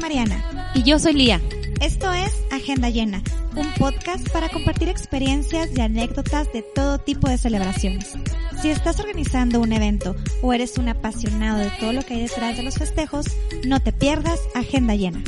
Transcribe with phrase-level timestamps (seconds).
[0.00, 0.72] Mariana.
[0.74, 1.40] Y yo soy Lía.
[1.80, 3.22] Esto es Agenda Llena,
[3.56, 8.14] un podcast para compartir experiencias y anécdotas de todo tipo de celebraciones.
[8.60, 12.56] Si estás organizando un evento o eres un apasionado de todo lo que hay detrás
[12.56, 13.26] de los festejos,
[13.66, 15.22] no te pierdas Agenda Llena.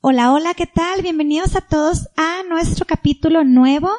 [0.00, 1.02] Hola, hola, ¿qué tal?
[1.02, 3.90] Bienvenidos a todos a nuestro capítulo nuevo,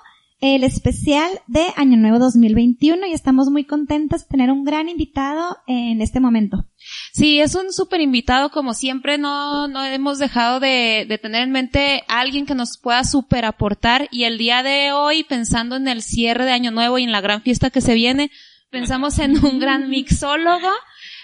[0.45, 5.55] el especial de Año Nuevo 2021 y estamos muy contentos de tener un gran invitado
[5.67, 6.65] en este momento.
[7.13, 11.51] Sí, es un súper invitado, como siempre, no, no hemos dejado de, de tener en
[11.51, 15.87] mente a alguien que nos pueda súper aportar y el día de hoy, pensando en
[15.87, 18.29] el cierre de Año Nuevo y en la gran fiesta que se viene,
[18.70, 20.71] pensamos en un gran mixólogo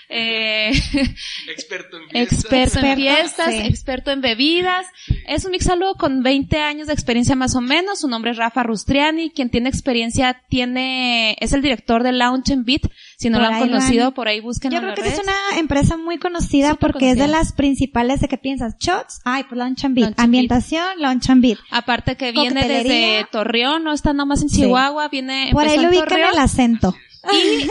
[0.09, 0.71] eh,
[1.47, 3.61] experto en fiestas, experto en, fiestas, sí.
[3.61, 4.87] experto en bebidas.
[5.27, 7.99] Es un mixólogo con 20 años de experiencia más o menos.
[7.99, 9.29] Su nombre es Rafa Rustriani.
[9.29, 12.81] Quien tiene experiencia tiene, es el director de Lounge and Beat.
[13.17, 14.13] Si no Por lo han conocido, van.
[14.13, 17.27] por ahí busquen Yo creo que esa es una empresa muy conocida porque es de
[17.27, 21.41] las principales de que piensas shots, ay, pues Lunch and Beat, and ambientación, Lunch and
[21.41, 21.59] Beat.
[21.69, 24.61] Aparte que viene desde Torreón, no está nomás en Sí.
[24.61, 26.95] Chihuahua, viene Por ahí lo ubican el acento.
[27.31, 27.70] Y,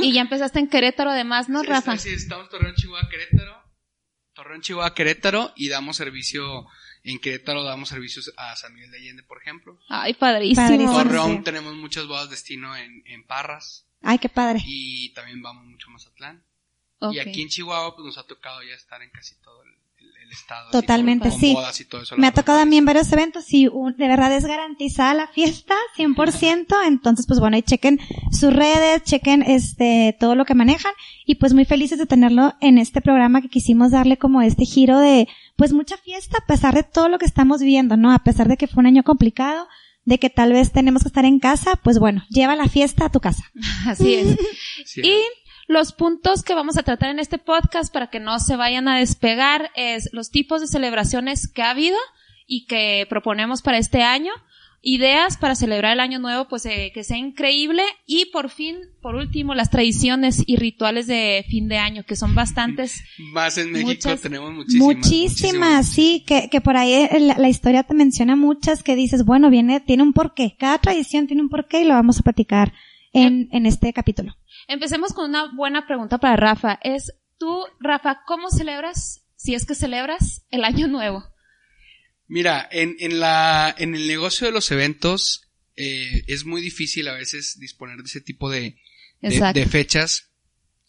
[0.02, 1.96] y ya empezaste en Querétaro además, ¿no, Rafa?
[1.96, 3.62] Sí, estamos Torreón, Chihuahua, Querétaro.
[4.32, 6.66] Torreón, Chihuahua, Querétaro y damos servicio
[7.02, 9.78] en Querétaro damos servicios a San Miguel de Allende, por ejemplo.
[9.88, 10.66] Ay, padrísimo.
[10.66, 11.02] Padrísimo.
[11.02, 11.42] Torreón sí.
[11.44, 14.60] tenemos muchas bodas destino en, en Parras Ay, qué padre.
[14.64, 16.44] y también vamos mucho a Mazatlán.
[17.12, 19.59] Y aquí en Chihuahua pues nos ha tocado ya estar en casi todo
[20.30, 20.68] el, estado.
[20.68, 21.52] así, Totalmente, con- con sí.
[21.54, 24.08] bodas y todo eso, Me ha tocado a mí en varios eventos y un- de
[24.08, 26.76] verdad es garantizada la fiesta, 100%.
[26.86, 28.00] Entonces, pues bueno, ahí chequen
[28.32, 30.92] sus redes, chequen este, todo lo que manejan
[31.26, 34.98] y pues muy felices de tenerlo en este programa que quisimos darle como este giro
[34.98, 38.12] de, pues mucha fiesta a pesar de todo lo que estamos viviendo, ¿no?
[38.12, 39.66] A pesar de que fue un año complicado,
[40.04, 43.10] de que tal vez tenemos que estar en casa, pues bueno, lleva la fiesta a
[43.10, 43.44] tu casa.
[43.86, 44.36] Así es.
[44.86, 45.12] Sí, Y
[45.70, 48.98] los puntos que vamos a tratar en este podcast para que no se vayan a
[48.98, 51.96] despegar es los tipos de celebraciones que ha habido
[52.48, 54.32] y que proponemos para este año,
[54.82, 59.14] ideas para celebrar el año nuevo, pues eh, que sea increíble y por fin, por
[59.14, 63.04] último, las tradiciones y rituales de fin de año, que son bastantes.
[63.32, 64.96] Más en México Muchas- tenemos muchísimas.
[64.96, 69.24] Muchísimas, sí, que, que por ahí eh, la, la historia te menciona muchas que dices,
[69.24, 70.56] bueno, viene, tiene un porqué.
[70.58, 72.72] Cada tradición tiene un porqué y lo vamos a platicar
[73.12, 74.34] en, en este capítulo.
[74.68, 76.78] Empecemos con una buena pregunta para Rafa.
[76.82, 81.24] Es, tú, Rafa, ¿cómo celebras, si es que celebras, el año nuevo?
[82.26, 87.14] Mira, en, en la, en el negocio de los eventos, eh, es muy difícil a
[87.14, 88.76] veces disponer de ese tipo de,
[89.20, 90.30] de, fechas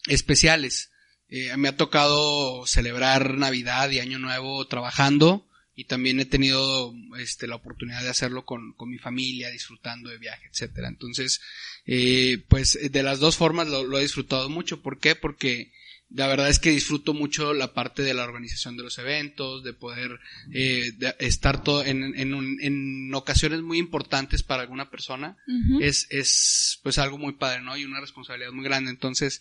[0.06, 0.90] especiales.
[1.28, 7.46] Eh, me ha tocado celebrar Navidad y Año Nuevo trabajando y también he tenido este,
[7.46, 10.88] la oportunidad de hacerlo con, con mi familia, disfrutando de viaje, etcétera.
[10.88, 11.40] Entonces,
[11.86, 14.82] eh, pues de las dos formas lo, lo he disfrutado mucho.
[14.82, 15.14] ¿Por qué?
[15.14, 15.72] Porque
[16.14, 19.72] la verdad es que disfruto mucho la parte de la organización de los eventos, de
[19.72, 20.20] poder
[20.52, 25.38] eh, de estar todo en, en, un- en ocasiones muy importantes para alguna persona.
[25.82, 27.78] Es, es pues algo muy padre, ¿no?
[27.78, 28.90] Y una responsabilidad muy grande.
[28.90, 29.40] Entonces,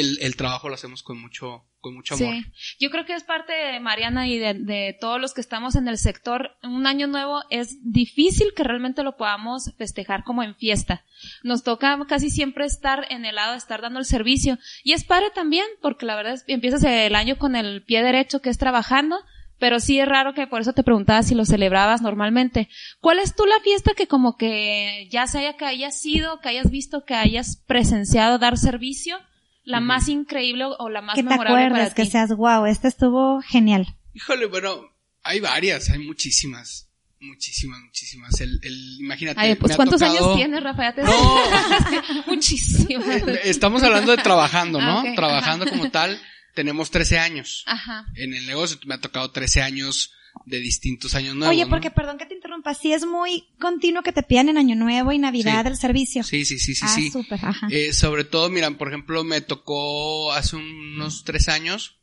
[0.00, 2.34] el, el trabajo lo hacemos con mucho, con mucho amor.
[2.34, 5.76] Sí, yo creo que es parte de Mariana y de, de todos los que estamos
[5.76, 6.56] en el sector.
[6.62, 11.04] Un año nuevo es difícil que realmente lo podamos festejar como en fiesta.
[11.42, 14.58] Nos toca casi siempre estar en el lado de estar dando el servicio.
[14.84, 18.02] Y es padre también, porque la verdad es que empiezas el año con el pie
[18.02, 19.16] derecho que es trabajando.
[19.58, 22.68] Pero sí es raro que por eso te preguntaba si lo celebrabas normalmente.
[23.00, 26.70] ¿Cuál es tú la fiesta que como que ya sea que hayas sido, que hayas
[26.70, 29.18] visto, que hayas presenciado dar servicio?
[29.66, 32.10] La más increíble o la más que te memorable para acuerdes, que ti.
[32.10, 33.86] seas wow, este estuvo genial.
[34.14, 34.80] Híjole, bueno,
[35.22, 36.88] hay varias, hay muchísimas.
[37.20, 38.40] Muchísimas, muchísimas.
[38.40, 39.40] El, el, imagínate.
[39.40, 40.82] Ay, pues me ha ¿cuántos tocado- años tienes, Rafa?
[40.84, 41.10] Ya te No.
[42.26, 43.04] Muchísimo.
[43.04, 45.00] Eh, Estamos hablando de trabajando, ¿no?
[45.00, 46.20] Ah, Trabajando como tal,
[46.54, 47.64] tenemos 13 años.
[47.66, 48.06] Ajá.
[48.14, 50.12] En el negocio me ha tocado 13 años
[50.44, 51.54] de distintos años nuevos.
[51.54, 51.70] Oye, ¿no?
[51.70, 55.12] porque perdón que te interrumpa, sí es muy continuo que te pidan en Año Nuevo
[55.12, 55.68] y Navidad Sí.
[55.68, 56.22] el servicio.
[56.22, 57.10] Sí, sí, sí, sí, ah, sí.
[57.10, 57.68] súper, ajá.
[57.70, 61.98] Eh, sobre todo, mira, por ejemplo, me tocó hace unos tres años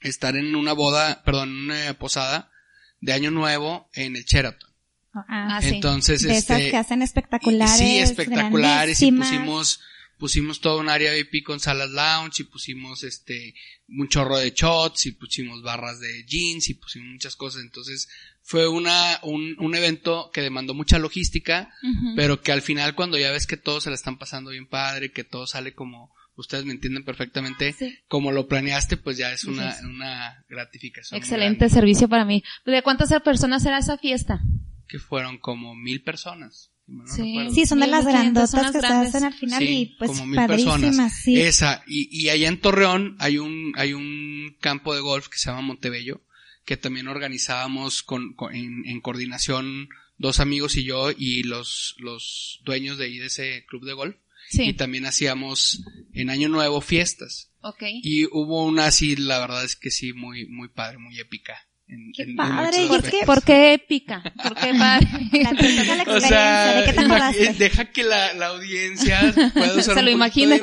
[0.00, 2.50] estar en una boda, perdón, en una posada
[3.00, 4.70] de Año Nuevo en el Sheraton.
[5.14, 5.68] Ah, Ah, sí.
[5.76, 7.76] Entonces, de esas este, que hacen espectaculares.
[7.78, 9.80] Sí, espectaculares y pusimos
[10.18, 13.54] pusimos todo un área VIP con salas lounge y pusimos este
[13.88, 17.62] un chorro de shots y pusimos barras de jeans y pusimos muchas cosas.
[17.62, 18.08] Entonces,
[18.42, 21.70] fue una un, un evento que demandó mucha logística,
[22.16, 25.12] pero que al final cuando ya ves que todos se la están pasando bien padre,
[25.12, 27.96] que todo sale como ustedes me entienden perfectamente, Sí.
[28.08, 29.86] como lo planeaste, pues ya es una, Sí.
[29.86, 31.16] una gratificación.
[31.18, 32.42] Excelente servicio para mí.
[32.66, 34.40] ¿De cuántas personas era esa fiesta?
[34.86, 36.70] Que fueron como mil personas.
[36.86, 37.22] Si mal no Sí.
[37.22, 37.54] recuerdo.
[37.54, 39.08] Sí, son de las grandotas son las que se grandes.
[39.14, 41.20] hacen al final Sí, y pues como mil padrísimas, personas.
[41.22, 41.40] sí.
[41.40, 45.50] Esa, y, y allá en Torreón hay un, hay un campo de golf que se
[45.50, 46.22] llama Montebello,
[46.64, 49.88] que también organizábamos con, con- en, en coordinación
[50.18, 54.16] dos amigos y yo y los, los dueños de ahí de ese club de golf.
[54.52, 55.82] Y Sí, también hacíamos
[56.12, 57.50] en Año Nuevo fiestas.
[57.62, 57.82] ok.
[58.02, 61.65] Y hubo una así, la verdad es que sí, muy, muy padre, muy épica.
[61.88, 64.20] En, Qué en- en padre, es ¿Por qué, por qué épica?
[64.42, 65.06] ¿Por qué padre?
[65.30, 67.52] Platícame la O sea, ¿de qué te acordaste?
[67.54, 69.20] deja que la, la audiencia
[69.54, 70.56] pueda usar Se lo imagina.
[70.56, 70.62] de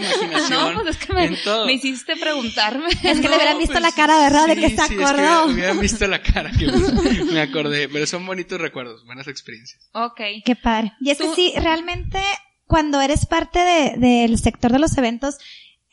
[0.49, 2.87] No, pues es que me, en me hiciste preguntarme.
[2.89, 4.47] Es que le hubieran visto pues, la cara, ¿verdad?
[4.47, 5.45] de que se sí, es acordó.
[5.45, 7.87] hubieran visto la cara que me, me acordé.
[7.87, 9.89] Pero son bonitos recuerdos, buenas experiencias.
[9.93, 10.19] Ok.
[10.43, 10.91] Qué padre.
[10.99, 12.19] Y es que sí, realmente
[12.67, 15.37] cuando eres parte de- del sector de los eventos,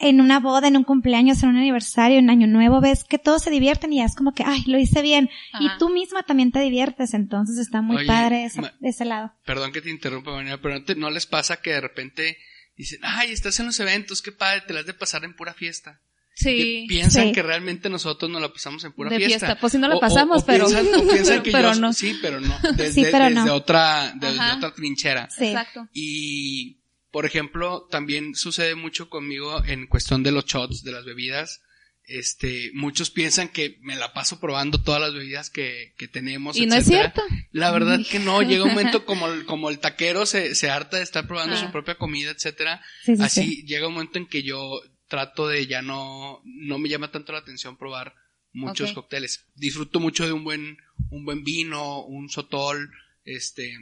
[0.00, 3.43] en una boda, en un cumpleaños, en un aniversario, en Año Nuevo, ves que todos
[3.43, 5.29] se divierten y ya es como que, ay, lo hice bien.
[5.61, 9.32] Y tú misma también te diviertes, entonces está muy Oye, padre esa- de ese lado.
[9.44, 12.38] Perdón que te interrumpa, María, pero ¿no, te- no les pasa que de repente
[12.76, 15.52] dicen, ay, estás en los eventos, qué padre, te las has de pasar en pura
[15.55, 16.00] fiesta?
[16.35, 16.87] Sí.
[16.88, 17.32] Piensan Sí.
[17.32, 19.38] que realmente nosotros nos la pasamos en pura De fiesta.
[19.47, 19.61] fiesta.
[19.61, 21.81] Pues sí nos la O- o- pasamos, o pero- Piensan, o piensan que pero yo-
[21.81, 21.93] no.
[21.93, 22.56] Sí, pero no.
[22.76, 23.52] Desde, Sí, pero desde no.
[23.55, 24.56] otra, desde Ajá.
[24.56, 25.29] otra trinchera.
[25.31, 25.49] Sí.
[25.49, 25.88] Exacto.
[25.93, 26.80] Y,
[27.11, 31.62] por ejemplo, también sucede mucho conmigo en cuestión de los shots, de las bebidas.
[32.05, 36.57] Este, muchos piensan que me la paso probando todas las bebidas que, que tenemos.
[36.57, 37.23] Y no es cierto.
[37.53, 40.97] La verdad que no, llega un momento como el, como el taquero se, se harta
[40.97, 41.61] de estar probando Ah.
[41.67, 42.83] su propia comida, etcétera.
[43.05, 43.62] Sí, sí, Así sí.
[43.67, 47.39] llega un momento en que yo trato de ya no, no me llama tanto la
[47.41, 48.15] atención probar
[48.53, 48.95] muchos Ok.
[48.97, 49.47] cócteles.
[49.55, 50.79] Disfruto mucho de un buen,
[51.11, 52.91] un buen vino, un sotol,
[53.25, 53.73] este,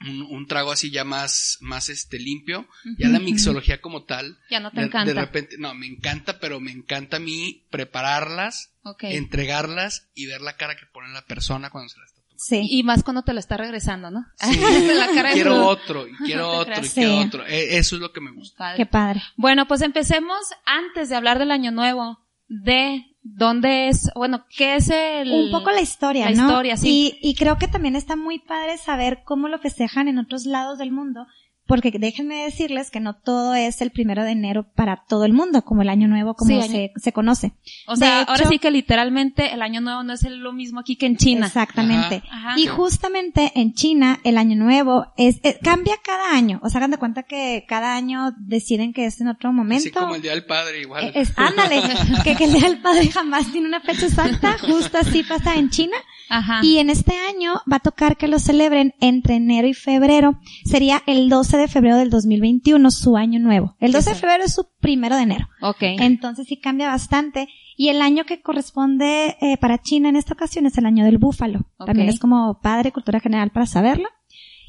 [0.00, 2.66] un, un trago así ya más, más este limpio.
[2.98, 4.38] Ya la mixología como tal.
[4.50, 5.12] Ya no te De, encanta.
[5.14, 9.04] de repente, no, me encanta, pero me encanta a mí prepararlas, Ok.
[9.04, 12.44] entregarlas y ver la cara que pone la persona cuando se las está tomando.
[12.44, 12.66] Sí.
[12.70, 14.26] Y más cuando te la está regresando, ¿no?
[14.38, 14.58] Sí.
[14.94, 17.26] la cara de quiero otro, y quiero No otro, y quiero Sí.
[17.26, 17.46] otro.
[17.46, 18.56] E- Eso es lo que me gusta.
[18.58, 18.76] Padre.
[18.76, 19.22] Qué padre.
[19.36, 23.02] Bueno, pues empecemos antes de hablar del año nuevo, de
[23.34, 25.32] dónde es, bueno, qué es el...
[25.32, 26.48] Un poco la historia, la ¿no?
[26.48, 27.18] historia, sí.
[27.20, 30.78] Y, y creo que también está muy padre saber cómo lo festejan en otros lados
[30.78, 31.26] del mundo,
[31.66, 35.62] porque déjenme decirles que no todo es el primero de enero para todo el mundo,
[35.62, 37.52] como el año nuevo, como Sí, año- se, se conoce.
[37.86, 40.96] O sea, ahora sí que literalmente el año nuevo no es el- lo mismo aquí
[40.96, 41.46] que en China.
[41.46, 42.22] Exactamente.
[42.30, 42.54] Ajá.
[42.58, 46.60] Y justamente en China el año nuevo es, cambia cada año.
[46.62, 49.82] O sea, hagan de cuenta que cada año deciden que es en otro momento.
[49.82, 51.04] Así como el Día del Padre, igual.
[51.06, 51.80] Eh, Es, ándale,
[52.24, 55.70] que, que el Día del Padre jamás tiene una fecha exacta, justo así pasa en
[55.70, 55.96] China.
[56.28, 56.60] Ajá.
[56.62, 60.40] Y en este año va a tocar que lo celebren entre enero y febrero.
[60.64, 63.76] Sería el 12 de febrero del 2021, su año nuevo.
[63.80, 65.48] El 12 de febrero es su primero de enero.
[65.60, 65.82] ok.
[65.82, 67.48] Entonces sí cambia bastante.
[67.76, 71.18] Y el año que corresponde eh, para China en esta ocasión es el año del
[71.18, 71.60] búfalo.
[71.78, 71.86] Ok.
[71.86, 74.08] También es como padre cultura general para saberlo.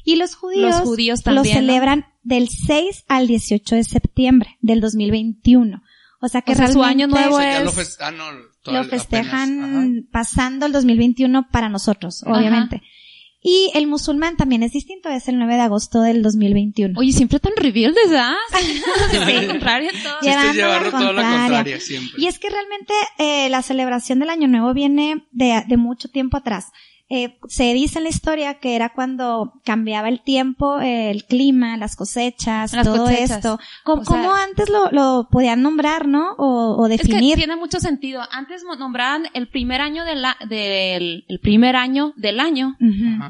[0.04, 1.60] Y los judíos, Los judíos lo también, ¿no?
[1.60, 5.82] celebran del 6 al 18 de septiembre del 2021.
[6.20, 7.96] O sea que O sea, su realmente año nuevo O sea, ya es- lo fest-
[8.00, 8.24] ah, no,
[8.72, 12.32] lo festejan pasando el 2021 para nosotros, Ajá.
[13.40, 16.98] Y el musulmán también es distinto, es el 9 de agosto del 2021.
[16.98, 18.34] Oye, siempre tan rebeldes, ¿ah?
[19.10, 20.20] Sí, contrario en todo.
[20.22, 21.38] Llevando todo a la contraria.
[21.38, 22.20] contraria siempre.
[22.20, 26.36] Y es que realmente eh, la celebración del Año Nuevo viene de, de mucho tiempo
[26.36, 26.72] atrás.
[27.10, 31.78] Eh, se dice en la historia que era cuando cambiaba el tiempo, eh, el clima,
[31.78, 33.30] las cosechas, Las todo cosechas.
[33.38, 33.58] esto.
[33.82, 36.32] Como, sea- antes lo, lo podían nombrar, ¿no?
[36.36, 37.36] O, o Es que definir.
[37.36, 38.20] tiene mucho sentido.
[38.30, 40.16] Antes nombraban el primer año de
[40.48, 42.76] del, el primer año del año.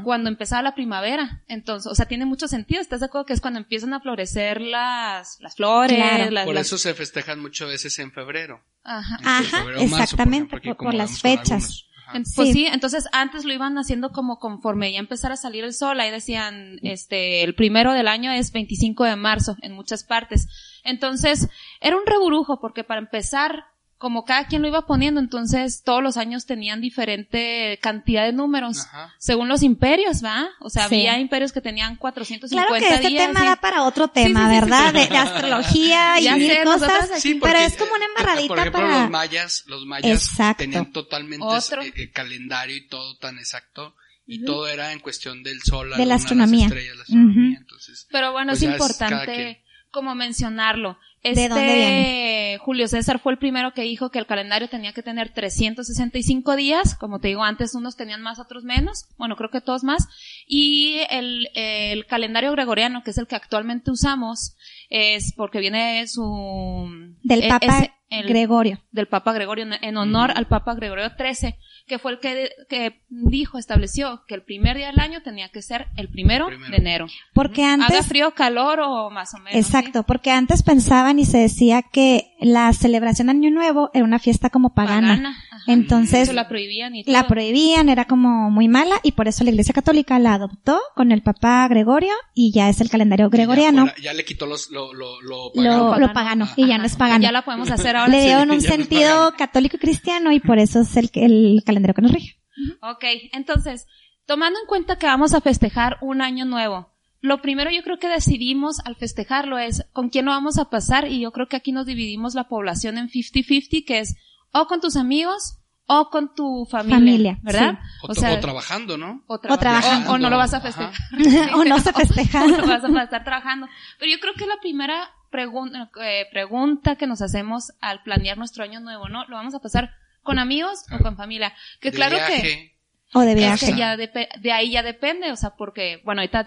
[0.02, 1.42] Cuando empezaba la primavera.
[1.46, 2.80] Entonces, o sea, tiene mucho sentido.
[2.80, 5.96] ¿Estás de acuerdo que es cuando empiezan a florecer las, las flores?
[5.96, 6.30] Claro.
[6.30, 8.60] las- Por las- eso se festejan muchas veces en febrero.
[8.82, 9.18] Ajá.
[9.22, 11.84] Ajá, febrero o marzo, exactamente, ejemplo, por- las fechas.
[12.12, 12.52] Pues Sí.
[12.52, 16.10] sí, entonces antes lo iban haciendo como conforme ya empezara a salir el sol, ahí
[16.10, 20.48] decían, este, el primero del año es 25 de marzo en muchas partes.
[20.84, 21.48] Entonces,
[21.80, 23.64] era un reburujo porque para empezar,
[23.98, 28.86] como cada quien lo iba poniendo, entonces todos los años tenían diferente cantidad de números,
[28.86, 29.12] Ajá.
[29.18, 30.48] según los imperios, ¿va?
[30.60, 30.94] O sea, Sí.
[31.06, 33.26] había imperios que tenían 450 Claro que este días.
[33.26, 34.86] tema y- da para otro Sí, tema, sí, sí, sí, ¿verdad?
[34.92, 34.98] sí.
[34.98, 37.10] De, de astrología y Ya mil sé, cosas.
[37.10, 39.00] aquí- Sí, pero es como una embarradita Por ejemplo, para...
[39.02, 40.62] los mayas, los mayas Exacto.
[40.62, 41.82] tenían totalmente Otro.
[41.82, 43.94] eh, eh, calendario y todo tan exacto.
[44.30, 46.66] Y todo era en cuestión del sol, la, De la luna, las astronomía.
[46.66, 47.48] estrellas, la astronomía.
[47.52, 47.60] Ujú.
[47.62, 49.62] Entonces, Pero bueno, Pues es importante.
[49.90, 50.98] Como mencionarlo.
[51.22, 52.58] ¿De Este dónde viene?
[52.60, 56.94] Julio César fue el primero que dijo que el calendario tenía que tener 365 días,
[56.94, 60.08] como te digo antes unos tenían más, otros menos, bueno creo que todos más,
[60.46, 64.56] y el, el calendario gregoriano, que es el que actualmente usamos,
[64.90, 67.14] es porque viene su...
[67.22, 68.80] Del eh, Papa el, Gregorio.
[68.92, 71.54] del Papa Gregorio, en- honor al Papa Gregorio XIII,
[71.86, 75.62] que fue el que, que dijo, estableció que el primer día del año tenía que
[75.62, 76.70] ser el primero, Primero.
[76.70, 77.06] de enero.
[77.34, 79.54] Porque Haga antes, frío, calor o más o menos.
[79.58, 84.18] exacto, porque antes pensaban y se decía que la celebración de Año Nuevo era una
[84.18, 85.08] fiesta como pagana.
[85.16, 85.36] Pagana.
[85.66, 87.12] Entonces, Eso la prohibían y todo.
[87.12, 91.12] la prohibían, era como muy mala y por eso la Iglesia Católica la adoptó con
[91.12, 94.70] el Papa Gregorio y ya es el calendario gregoriano, Ya, fuera- ya le quitó los,
[94.70, 95.98] lo, lo, lo lo, pagano.
[95.98, 97.22] lo pagano y ya no es pagano.
[97.22, 98.12] Ya la podemos hacer ahora.
[98.12, 101.62] Le dieron Sí, un sentido católico y cristiano y por eso es el, que- el
[101.66, 102.36] calendario que nos rige.
[102.82, 103.86] Ok, entonces,
[104.26, 108.08] tomando en cuenta que vamos a festejar un año nuevo, lo primero yo creo que
[108.08, 111.72] decidimos al festejarlo es con quién lo vamos a pasar y yo creo que aquí
[111.72, 114.16] nos dividimos la población en 50-50, que es
[114.52, 115.58] o con tus amigos
[115.90, 117.78] o con tu familia, Familia, ¿verdad?
[118.02, 119.24] O, tra- o trabajando, ¿no?
[119.26, 120.10] o, O trabajando.
[120.10, 120.92] O, o no lo vas a festejar.
[121.54, 122.44] o no se festeja.
[122.44, 123.66] o no vas a estar trabajando.
[123.98, 128.64] Pero yo creo que la primera pregunta, eh, pregunta que nos hacemos al planear nuestro
[128.64, 129.24] año nuevo, ¿no?
[129.26, 129.90] ¿Lo vamos a pasar
[130.22, 131.52] con amigos o con familia?
[131.80, 132.74] Que De claro que viaje.
[133.14, 133.66] O de es viaje.
[133.72, 136.44] que ya depe- de ahí ya depende, o sea, porque, bueno, ahorita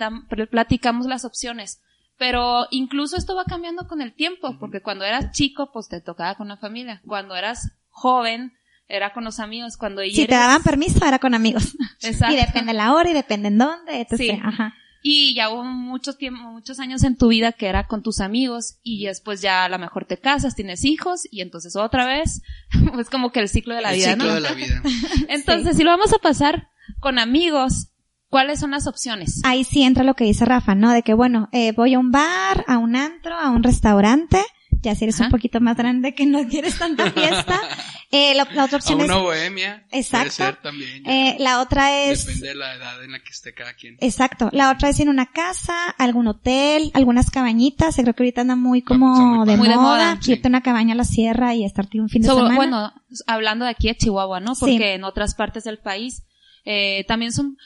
[0.52, 1.82] platicamos las opciones,
[2.18, 6.36] pero incluso esto va cambiando con el tiempo, porque cuando eras chico, pues te tocaba
[6.36, 8.54] con la familia, cuando eras joven,
[8.88, 11.76] era con los amigos, cuando Si te daban permiso era con amigos.
[12.02, 12.36] Exacto.
[12.36, 14.18] Y depende la hora y depende en dónde, etc.
[14.18, 14.30] Sí.
[14.44, 14.76] Ajá.
[15.02, 18.78] Y ya hubo mucho tiempo, muchos años en tu vida que era con tus amigos
[18.84, 22.42] y después ya a lo mejor te casas, tienes hijos y entonces otra vez,
[23.00, 24.34] es como que el ciclo de la el vida, ciclo ¿no?
[24.36, 24.82] de la vida.
[25.30, 27.90] Entonces, si lo vamos a pasar con amigos,
[28.30, 29.42] ¿cuáles son las opciones?
[29.44, 30.92] Ahí sí entra lo que dice Rafa, ¿no?
[30.92, 34.44] De que bueno, eh, voy a un bar, a un antro, a un restaurante.
[34.84, 35.26] Ya si eres Ajá.
[35.26, 37.60] un poquito más grande que no quieres tanta fiesta.
[38.12, 39.86] Eh, la, la otra A opción es, una bohemia.
[39.92, 40.36] Exacto.
[40.38, 41.08] Puede ser también.
[41.08, 43.96] eh, la otra es, Depende de la edad en la que esté cada quien.
[44.02, 48.56] exacto, la otra es en una casa, algún hotel, algunas cabañitas, creo que ahorita anda
[48.56, 49.84] muy como muy de, Muy de moda,
[50.14, 50.34] moda, sí.
[50.34, 52.56] irte a una cabaña a la sierra y estarte un fin de So, semana.
[52.56, 52.94] bueno,
[53.28, 54.56] hablando de aquí de Chihuahua, ¿no?
[54.56, 54.62] Sí.
[54.62, 56.24] Porque en otras partes del país
[56.66, 57.58] eh, también son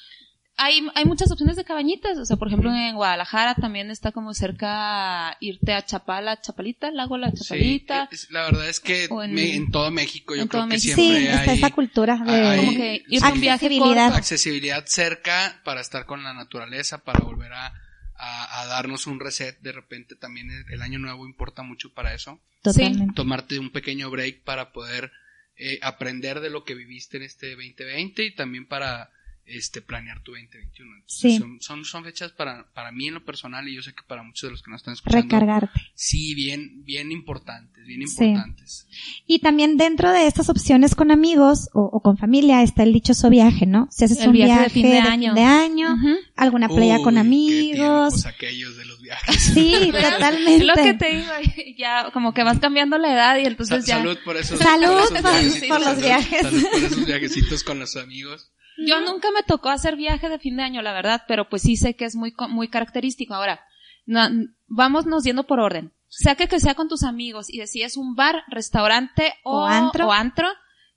[0.57, 4.33] hay, hay muchas opciones de cabañitas, o sea, por ejemplo en Guadalajara también está como
[4.33, 9.05] cerca irte a Chapala, Chapalita, el lago La Chapalita, Sí, es- la verdad es que
[9.05, 10.95] en- me- en, todo México yo creo que México.
[10.95, 14.03] sí, siempre está hay esa cultura de hay- como que irte a un viaje accesibilidad.
[14.05, 14.17] corto.
[14.17, 17.73] accesibilidad cerca para estar con la naturaleza, para volver a,
[18.17, 19.59] a- a darnos un reset.
[19.59, 22.39] De repente también el, el año nuevo importa mucho para eso.
[22.63, 23.13] Totalmente.
[23.13, 25.11] Tomarte un pequeño break para poder
[25.57, 29.09] eh, aprender de lo que viviste en este 2020 y también para
[29.47, 30.95] este planear tu 2021.
[30.95, 31.37] Entonces, Sí.
[31.37, 34.23] son, son, son fechas para, para mí en lo personal y yo sé que para
[34.23, 35.23] muchos de los que nos están escuchando.
[35.23, 35.79] Recargarte.
[35.93, 38.25] Sí, bien, bien importantes, bien Sí.
[38.25, 38.87] importantes.
[39.27, 43.29] Y también dentro de estas opciones con amigos o, o con familia está el dichoso
[43.29, 43.87] viaje, ¿no?
[43.91, 45.33] Si haces El un viaje viaje de fin de año.
[45.35, 45.95] de año,
[46.35, 48.25] alguna playa con Uy, amigos.
[48.25, 49.35] aquellos de los viajes.
[49.53, 50.55] Sí, totalmente.
[50.55, 51.31] Es lo que te digo,
[51.77, 53.97] ya como que vas cambiando la edad y entonces Sa- ya...
[53.99, 56.41] Salud por esos, Salud por, esos por- viajecitos, por los salud- viajes.
[56.41, 58.51] salud por esos viajecitos con los amigos.
[58.77, 61.77] Yo nunca me tocó hacer viaje de fin de año, la verdad, pero pues sí
[61.77, 63.33] sé que es muy, muy característico.
[63.33, 63.61] Ahora,
[64.05, 64.27] no,
[64.67, 65.91] vámonos yendo por orden.
[66.07, 70.07] Sea que, que sea con tus amigos y decides un bar, restaurante o, O antro.
[70.07, 70.47] o antro,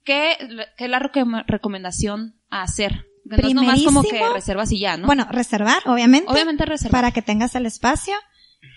[0.05, 0.37] ¿qué,
[0.77, 3.07] qué es la recom- recomendación a hacer?
[3.25, 5.07] No es nomás como que reservas y ya, ¿no?
[5.07, 6.93] Bueno, reservar, obviamente, obviamente reservar.
[7.03, 8.15] para que tengas el espacio.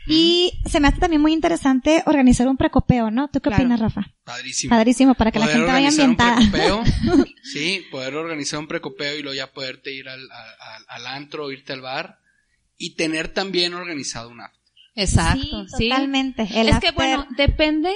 [0.08, 3.28] Y se me hace también muy interesante organizar un precopeo, ¿no?
[3.28, 3.64] ¿Tú qué Claro.
[3.64, 4.12] opinas, Rafa?
[4.24, 4.70] Padrísimo.
[4.76, 6.52] Padrísimo, para que la Poder gente vaya organizar un ambientada.
[6.82, 11.46] precopeo, sí, poder organizar un precopeo y luego ya poderte ir al, al, al- antro
[11.46, 12.18] o irte al bar
[12.78, 14.60] y tener también organizado un after.
[14.96, 15.88] Exacto, sí.
[15.90, 16.44] totalmente.
[16.54, 17.94] El es que after- bueno, depende,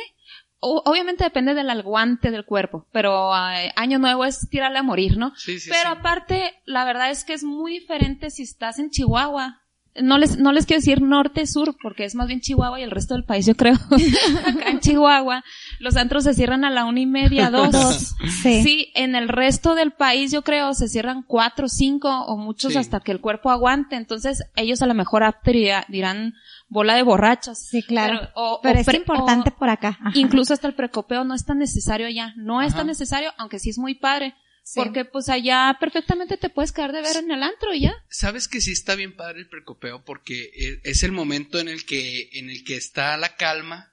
[0.59, 5.17] o- obviamente depende del aguante del cuerpo, pero eh, año nuevo es tirarle a morir,
[5.17, 5.33] ¿no?
[5.35, 5.97] Sí, sí, Pero sí.
[5.99, 9.61] aparte, la verdad es que es muy diferente si estás en Chihuahua.
[10.01, 13.13] No les, no les quiero decir norte-sur, porque es más bien Chihuahua y el resto
[13.13, 13.75] del país, yo creo.
[14.45, 15.43] Acá en Chihuahua,
[15.79, 17.71] los antros se cierran a la una y media, dos.
[17.71, 18.61] Dos, sí.
[18.63, 22.77] Sí, en el resto del país, yo creo, se cierran cuatro, cinco, o muchos Sí.
[22.77, 23.95] hasta que el cuerpo aguante.
[23.95, 26.33] Entonces, ellos a lo mejor after dirá- dirán
[26.67, 27.57] bola de borrachos.
[27.57, 28.19] Sí, claro.
[28.19, 29.97] Pero, o- Pero o es importante o- por acá.
[30.01, 30.11] Ajá.
[30.15, 32.33] Incluso hasta el precopeo no es tan necesario ya.
[32.35, 32.79] No es Ajá.
[32.79, 34.35] tan necesario, aunque sí es muy padre.
[34.67, 34.79] Sí.
[34.79, 37.93] Porque pues allá perfectamente te puedes quedar de ver en el antro y ya.
[38.09, 41.85] Sabes que sí está bien padre el precopeo porque es, es el momento en el
[41.85, 43.91] que en el que está la calma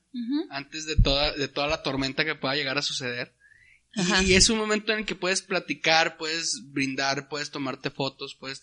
[0.50, 3.34] antes de toda de toda la tormenta que pueda llegar a suceder.
[3.94, 4.22] Y- Ajá.
[4.22, 8.62] Y, es un momento en el que puedes platicar, puedes brindar, puedes tomarte fotos, puedes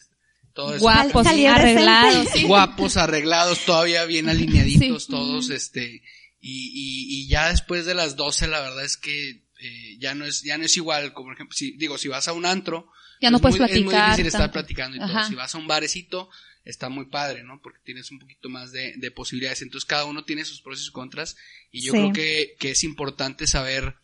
[0.55, 0.81] todo eso.
[0.81, 2.27] Guapos, arreglados.
[2.33, 2.43] sí.
[2.45, 5.11] guapos, arreglados, todavía bien alineaditos Sí.
[5.11, 6.01] todos, este,
[6.41, 10.25] y, y, y ya después de las 12 la verdad es que eh, ya no
[10.25, 12.91] es, ya no es igual, como por ejemplo, si, digo, si vas a un antro,
[13.21, 14.53] Ya no es puedes muy- Es muy platicar difícil estar tanto.
[14.53, 15.23] platicando y todo.
[15.25, 16.29] Si vas a un barecito,
[16.63, 17.59] está muy padre, ¿no?
[17.61, 19.61] Porque tienes un poquito más de, de posibilidades.
[19.61, 21.35] Entonces cada uno tiene sus pros y sus contras
[21.71, 21.97] y yo Sí.
[21.99, 23.95] creo que, que es importante saber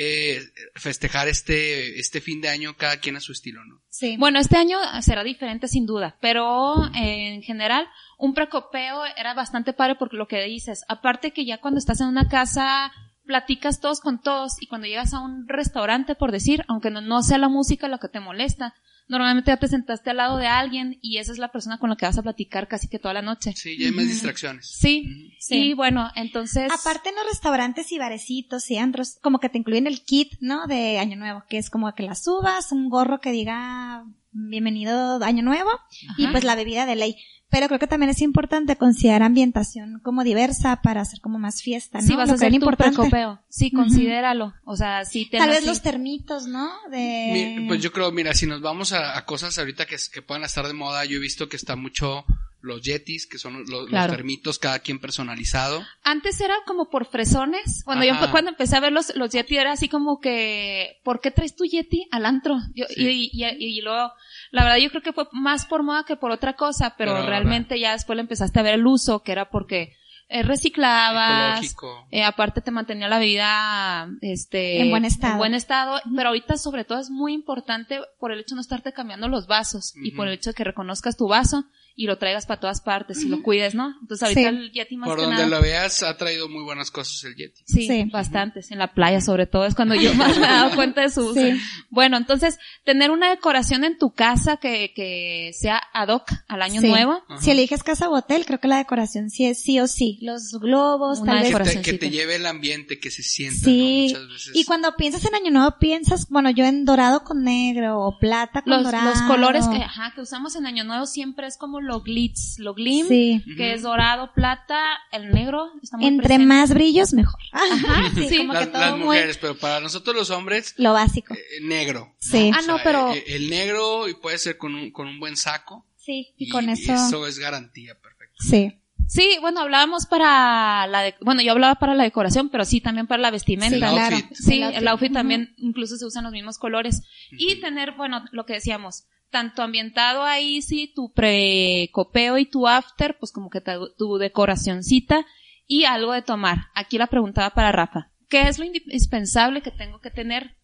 [0.00, 0.40] eh,
[0.76, 3.82] festejar este, este fin de año cada quien a su estilo, ¿no?
[3.88, 4.16] Sí.
[4.16, 9.72] Bueno, este año será diferente sin duda, pero eh, en general un precopeo era bastante
[9.72, 12.92] padre porque lo que dices, aparte que ya cuando estás en una casa
[13.28, 17.22] platicas todos con todos y cuando llegas a un restaurante, por decir, aunque no, no
[17.22, 18.74] sea la música lo que te molesta,
[19.06, 21.96] normalmente ya te sentaste al lado de alguien y esa es la persona con la
[21.96, 23.52] que vas a platicar casi que toda la noche.
[23.54, 24.66] Sí, ya hay más distracciones.
[24.66, 25.34] Sí.
[25.38, 25.56] Sí.
[25.58, 26.72] y bueno, entonces...
[26.72, 30.66] Aparte en los restaurantes y barecitos y antros, como que te incluyen el kit, ¿no?
[30.66, 35.42] De Año Nuevo, que es como que las uvas, un gorro que diga bienvenido Año
[35.42, 35.70] Nuevo
[36.16, 37.16] y pues la bebida de ley.
[37.50, 41.98] Pero creo que también es importante considerar ambientación como diversa para hacer como más fiesta,
[42.00, 42.06] ¿no?
[42.06, 42.96] Si vas Lo a que hacer tu importante.
[42.96, 44.52] precopeo, sí, considéralo.
[44.64, 46.68] O sea, si te Tal vez los termitos, ¿no?
[46.90, 47.54] De...
[47.56, 50.44] Mi- Pues yo creo, mira, si nos vamos a, a cosas ahorita que, que puedan
[50.44, 52.24] estar de moda, yo he visto que está mucho
[52.60, 54.12] los yetis, que son los, los Claro.
[54.14, 55.82] termitos, cada quien personalizado.
[56.02, 57.82] Antes era como por fresones.
[57.84, 58.26] Cuando Ajá.
[58.26, 61.54] yo cuando empecé a ver los, los Yeti era así como que, ¿por qué traes
[61.54, 62.58] tu Yeti al antro?
[62.74, 63.30] Yo- Sí.
[63.32, 64.12] y, y, y luego,
[64.50, 67.26] la verdad yo creo que fue más por moda que por otra cosa, pero, Pero,
[67.26, 69.94] realmente ya después le empezaste a ver el uso, que era porque
[70.30, 71.74] eh, reciclabas,
[72.10, 75.32] eh, aparte te mantenía la vida este En buen estado.
[75.34, 78.60] en buen estado, pero ahorita sobre todo es muy importante por el hecho de no
[78.60, 81.64] estarte cambiando los vasos y por el hecho de que reconozcas tu vaso
[82.00, 83.92] y lo traigas para todas partes y lo cuides, ¿no?
[84.00, 84.56] Entonces ahorita Sí.
[84.56, 85.48] el Yeti más Por que donde nada.
[85.48, 87.60] lo veas, ha traído muy buenas cosas el yeti.
[87.66, 88.04] Sí, Sí.
[88.04, 88.70] bastantes.
[88.70, 91.22] En la playa, sobre todo, es cuando yo más me he dado cuenta de su
[91.22, 91.34] uso.
[91.40, 91.58] Sí.
[91.90, 96.80] Bueno, entonces, tener una decoración en tu casa que, que sea ad hoc al año
[96.80, 96.86] Sí.
[96.88, 97.24] nuevo.
[97.28, 97.40] Ajá.
[97.42, 100.18] Si eliges casa o hotel, creo que la decoración sí es sí o sí.
[100.22, 101.56] Los globos, Una tal vez.
[101.72, 104.12] Que te, que te lleve el ambiente, que se sienta, Sí.
[104.12, 104.20] ¿no?
[104.20, 104.52] Muchas veces.
[104.54, 108.62] Y cuando piensas en Año Nuevo, piensas, bueno, yo en dorado con negro o plata
[108.62, 109.10] con Los, dorado.
[109.10, 112.74] los colores que, ajá, que usamos en Año Nuevo siempre es como lo glitz, lo
[112.74, 113.42] glim, Sí.
[113.56, 114.78] que es dorado, plata,
[115.10, 116.46] el negro está muy Entre presente.
[116.46, 117.40] más brillos, mejor.
[117.52, 118.36] Ajá, sí.
[118.38, 121.34] como que las, todo las muy- mujeres, pero para nosotros los hombres, Lo básico.
[121.34, 122.14] eh, negro.
[122.20, 122.52] Sí.
[122.54, 125.84] Ah, no, pero- eh, el negro y puede ser con un, con un buen saco.
[125.96, 126.92] Sí, y con eso.
[126.94, 128.36] eso es garantía, perfecto.
[128.38, 128.72] Sí.
[129.10, 133.06] Sí, bueno, hablábamos para la, de- bueno, yo hablaba para la decoración, pero sí también
[133.06, 133.74] para la vestimenta.
[133.74, 134.16] El claro.
[134.16, 134.34] outfit.
[134.34, 135.12] Sí, El el outfit.
[135.12, 137.02] también incluso se usan los mismos colores.
[137.30, 143.16] Y tener, bueno, lo que decíamos, tanto ambientado ahí, sí, tu precopeo y tu after,
[143.18, 145.26] pues como que tu, decoracioncita
[145.66, 146.68] y algo de tomar.
[146.74, 148.10] Aquí la preguntaba para Rafa.
[148.28, 150.56] ¿Qué es lo indispensable que tengo que tener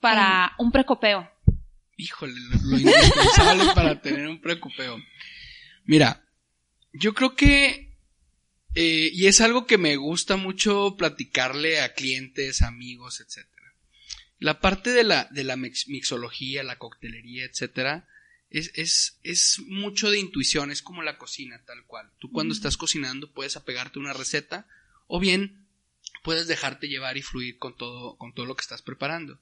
[0.00, 1.28] para un precopeo?
[1.96, 4.98] Híjole, lo, lo indispensable para tener un precopeo.
[5.84, 6.24] Mira,
[6.92, 7.96] yo creo que,
[8.74, 13.51] eh, y es algo que me gusta mucho platicarle a clientes, amigos, etcétera.
[14.42, 18.08] La parte de la, de la mix- mixología, la coctelería, etcétera,
[18.50, 22.10] es, es, es mucho de intuición, es como la cocina, tal cual.
[22.18, 24.66] Tú cuando estás cocinando puedes apegarte a una receta,
[25.06, 25.66] o bien
[26.22, 29.38] puedes dejarte llevar y fluir con todo, con todo lo que estás preparando.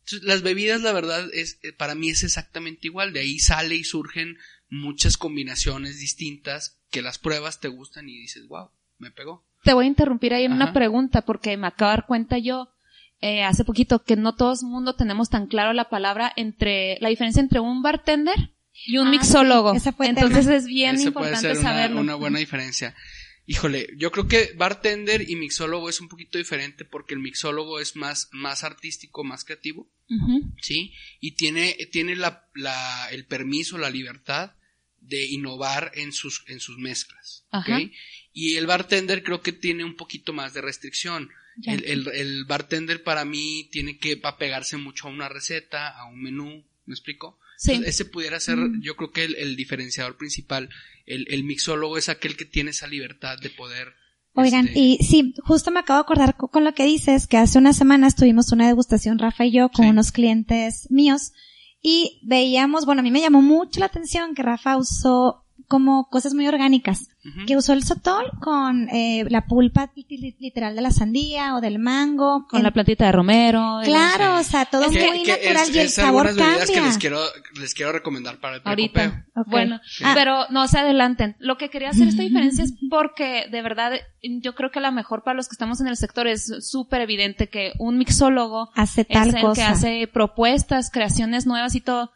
[0.00, 3.12] Entonces, las bebidas, la verdad, es, eh, para mí es exactamente igual.
[3.12, 4.38] De ahí sale y surgen
[4.68, 9.44] muchas combinaciones distintas que las pruebas te gustan y dices, wow, me pegó.
[9.62, 12.68] Te voy a interrumpir ahí en una pregunta porque me acabo de dar cuenta yo
[13.22, 17.08] eh, hace poquito que no todo el mundo tenemos tan claro la palabra entre la
[17.08, 18.50] diferencia entre un bartender
[18.86, 19.78] y un Ah, mixólogo.
[19.78, 22.00] sí, Entonces es bien puede importante ser una, saberlo.
[22.00, 22.94] una buena diferencia.
[23.46, 27.96] Híjole, yo creo que bartender y mixólogo es un poquito diferente porque el mixólogo es
[27.96, 29.90] más, más artístico, más creativo.
[30.60, 30.92] ¿sí?
[31.20, 34.52] Y tiene, tiene la, la, el permiso, la libertad
[35.00, 37.68] de innovar en sus, en sus mezclas, ¿ok?
[37.68, 37.80] Ajá.
[38.32, 41.30] Y el bartender creo que tiene un poquito más de restricción.
[41.64, 46.22] El, el, el bartender para mí tiene que apegarse mucho a una receta, a un
[46.22, 47.38] menú, ¿me explico?
[47.58, 47.72] Sí.
[47.72, 48.80] Entonces, ese pudiera ser, Mm.
[48.82, 50.68] yo creo que el, el diferenciador principal.
[51.06, 53.88] El, el mixólogo es aquel que tiene esa libertad de poder.
[54.34, 57.36] Oigan, este, y sí, justo me acabo de acordar co- con lo que dices, que
[57.36, 59.90] hace unas semanas tuvimos una degustación, Rafa y yo, con Sí.
[59.90, 61.32] unos clientes míos,
[61.82, 65.41] y veíamos, bueno, a mí me llamó mucho la atención que Rafa usó
[65.72, 67.08] como cosas muy orgánicas,
[67.46, 71.62] que usó el sotol con eh, la pulpa li- li- literal de la sandía o
[71.62, 72.46] del mango.
[72.46, 73.80] Con la platita de romero.
[73.80, 76.46] el- Claro, o sea, todo Que- muy que natural es, y el es sabor bebidas
[76.58, 76.74] cambia.
[76.74, 77.20] que les quiero,
[77.58, 78.92] les quiero recomendar para el Ahorita.
[79.00, 79.24] precopeo.
[79.42, 79.46] Ok.
[79.50, 80.12] Bueno, Ah.
[80.14, 81.36] pero no se adelanten.
[81.38, 85.22] Lo que quería hacer esta diferencia es porque de verdad yo creo que la mejor
[85.24, 89.08] para los que estamos en el sector es súper evidente que un mixólogo Hace es
[89.08, 89.70] tal el que cosa.
[89.70, 92.10] hace propuestas, creaciones nuevas y todo.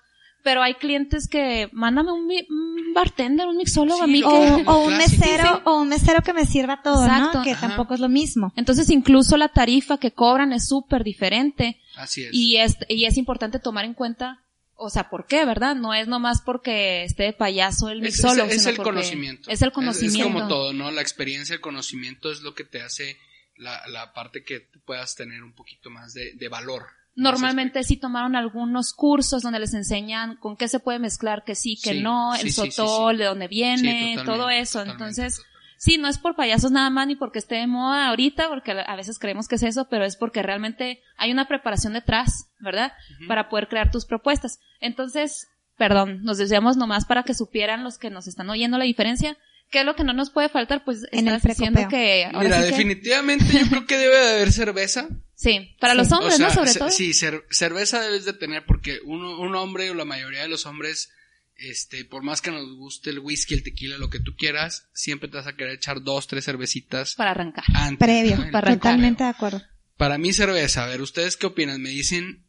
[0.46, 4.28] Pero hay clientes que mándame un, mi- un bartender, un mixólogo a Sí, mí lo
[4.28, 4.62] o, que...
[4.62, 5.60] que- o un mesero, Sí, sí.
[5.64, 7.38] o un mesero que me sirva todo, Exacto.
[7.38, 7.44] ¿no?
[7.44, 7.66] Que Ajá.
[7.66, 8.52] tampoco es lo mismo.
[8.54, 12.30] Entonces incluso la tarifa que cobran es súper diferente Así es.
[12.32, 14.40] y es, y es importante tomar en cuenta
[14.78, 15.74] o sea, ¿por qué, verdad?
[15.74, 18.44] No es nomás porque esté de payaso el Es, solo.
[18.44, 19.50] es- es sino el porque conocimiento.
[19.50, 20.28] Es el conocimiento.
[20.28, 20.90] Es, como todo, ¿no?
[20.92, 23.16] La experiencia, el conocimiento es lo que te hace
[23.56, 26.82] la, la parte que puedas tener un poquito más de, de valor.
[27.16, 31.78] Normalmente sí tomaron algunos cursos donde les enseñan con qué se puede mezclar, que sí,
[31.82, 33.18] que Sí, no, sí, el sí, sí, sotol, sí.
[33.20, 34.82] de dónde viene, Sí, todo eso.
[34.82, 35.76] Entonces, totalmente.
[35.78, 38.96] sí, no es por payasos nada más ni porque esté de moda ahorita, porque a
[38.96, 42.92] veces creemos que es eso, pero es porque realmente hay una preparación detrás, ¿verdad?
[43.28, 44.60] Para poder crear tus propuestas.
[44.80, 45.48] Entonces,
[45.78, 49.36] perdón, nos decíamos nomás para que supieran los que nos están oyendo la diferencia.
[49.70, 50.84] ¿Qué es lo que no nos puede faltar?
[50.84, 51.98] Pues En el estás diciendo precopeo.
[51.98, 55.08] que ahora Mira, sí que- definitivamente yo creo que debe de haber cerveza.
[55.36, 56.54] Sí, para los hombres, O sea, ¿no?
[56.54, 56.90] Sobre todo.
[56.90, 60.64] Sí, cer- cerveza debes de tener porque uno, un hombre o la mayoría de los
[60.66, 61.10] hombres,
[61.56, 65.28] este, por más que nos guste el whisky, el tequila, lo que tú quieras, siempre
[65.28, 67.64] te vas a querer echar dos, tres cervecitas Para arrancar.
[67.74, 67.98] antes.
[67.98, 68.44] Previo, ¿no?
[68.50, 68.78] Para arrancar.
[68.92, 69.62] totalmente de acuerdo.
[69.98, 71.80] Para mí cerveza, a ver, ¿ustedes qué opinan?
[71.82, 72.44] Me dicen,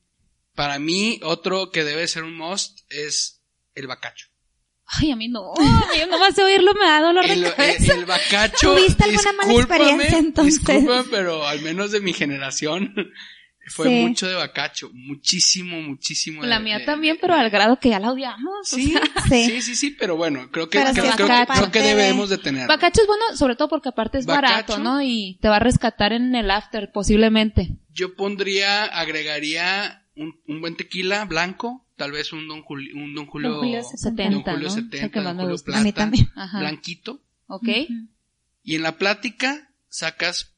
[0.55, 3.41] para mí otro que debe ser un must es
[3.75, 4.27] el bacacho.
[4.87, 5.53] Ay, a mí no.
[5.99, 7.93] Yo nomás oírlo me da dolor El, de el- cabeza.
[7.93, 10.61] el bacacho, ¿Tuviste alguna mala experiencia, entonces?
[11.11, 12.93] pero al menos de mi generación
[13.69, 13.95] fue Sí.
[13.95, 16.41] mucho de bacacho, muchísimo, muchísimo.
[16.41, 18.71] de- La mía de- también, pero al grado que ya la odiamos.
[18.71, 19.01] o Sí, sea.
[19.29, 19.45] Sí.
[19.49, 22.65] sí, sí, sí, pero bueno, creo que, creo, sí, creo creo que debemos de tener.
[22.67, 24.53] Bacacho es bueno, sobre todo porque aparte es Bacacho.
[24.53, 25.01] barato, ¿no?
[25.01, 27.75] Y te va a rescatar en el after, posiblemente.
[27.91, 33.25] Yo pondría, agregaría un, un buen tequila blanco, tal vez un Don Julio, un Don
[33.25, 34.75] Julio, Don Julio 70, Don Julio ¿no?
[34.75, 36.29] 70, Es el que más Don Julio plata, A mí también.
[36.35, 36.59] Ajá.
[36.59, 37.21] blanquito.
[37.47, 37.67] ¿Ok?
[38.63, 40.53] Y en la plática sacas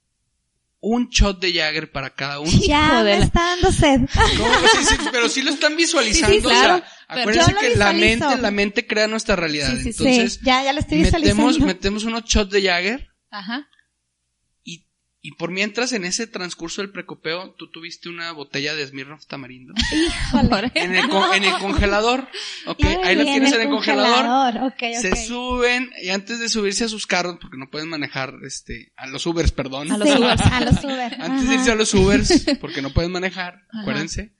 [0.82, 2.52] un shot de Jagger para cada uno.
[2.66, 4.02] Ya me está dando sed.
[4.38, 6.36] No, sí, sí, pero sí lo están visualizando.
[6.36, 9.70] Sí, sí, claro, o sea, acuérdense que la mente, la mente crea nuestra realidad.
[9.72, 10.04] Sí, sí, sí.
[10.08, 11.66] Entonces, sí, ya, ya lo estoy metemos, visualizando.
[11.66, 13.68] metemos unos shots de Jagger Ajá.
[15.22, 19.74] Y, por mientras en ese transcurso del precopeo tú tuviste una botella de Smirnoff tamarindo
[19.94, 20.72] Híjole.
[20.76, 22.28] en el, con- en el congelador,
[22.68, 22.84] ¿ok?
[23.04, 24.58] Ahí la tienes en el congelador.
[24.68, 25.02] Ok, ok.
[25.02, 29.08] Se suben y antes de subirse a sus carros, porque no pueden manejar, este, a
[29.08, 29.92] los Ubers, perdón.
[29.92, 30.42] A los Sí, Ubers.
[30.42, 31.16] A los Uber.
[31.22, 33.82] Antes de irse a los Ubers, porque no pueden manejar, Ajá.
[33.82, 34.34] acuérdense.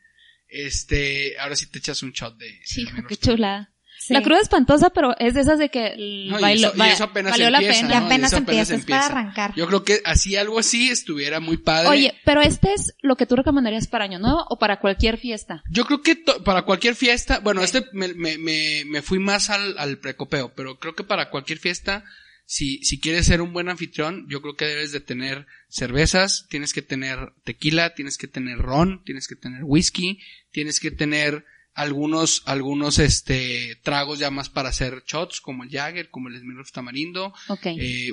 [0.48, 2.46] Este, ahora sí te echas un shot de.
[2.46, 3.74] de Hijo, Smirnoff qué chulada.
[4.10, 4.14] Sí.
[4.16, 5.92] La cruda es espantosa, pero es de esas de que
[6.30, 8.00] No, y eso- y apenas valió empieza, la Y pena.
[8.00, 8.06] ¿no?
[8.08, 9.54] apenas apenas empieza, es para arrancar.
[9.56, 11.90] Yo creo que así, algo así, estuviera muy padre.
[11.90, 15.64] Oye, pero este es lo que tú recomendarías para Año Nuevo o para cualquier fiesta.
[15.70, 19.52] Yo creo que to- para cualquier fiesta, bueno, este me, me, me, me fui más
[19.52, 22.04] al, al precopeo, pero creo que para cualquier fiesta,
[22.46, 26.74] si, si quieres ser un buen anfitrión, yo creo que debes de tener cervezas, tienes
[26.74, 30.20] que tener tequila, tienes que tener ron, tienes que tener whisky,
[30.52, 31.46] tienes que tener
[31.80, 36.72] algunos, algunos, este, tragos ya más para hacer shots, como el Jagger, como el Smirnoff
[36.72, 37.66] Tamarindo, Ok.
[37.68, 38.10] eh,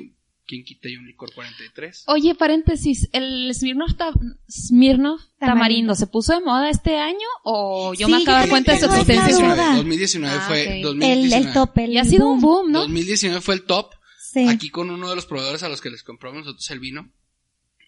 [0.47, 2.05] quien quita y un licor 43.
[2.07, 4.13] Oye, paréntesis, ¿el Smirnoff, ta-
[4.49, 5.39] Smirnoff tamarindo.
[5.39, 5.95] Tamarindo.
[5.97, 8.79] se puso de moda este año o yo Sí, me acabo de dar cuenta de
[8.79, 9.55] su existencia?
[9.55, 9.75] duda.
[9.77, 10.71] 2019 Ah, fue, ok.
[10.71, 11.47] El, 2019.
[11.49, 11.85] el tope.
[11.85, 12.81] El Y ha sido un boom, ¿no?
[12.83, 13.93] 2019 fue el top.
[14.33, 14.47] Sí.
[14.49, 17.11] aquí con uno de los proveedores a los que les compramos nosotros el vino.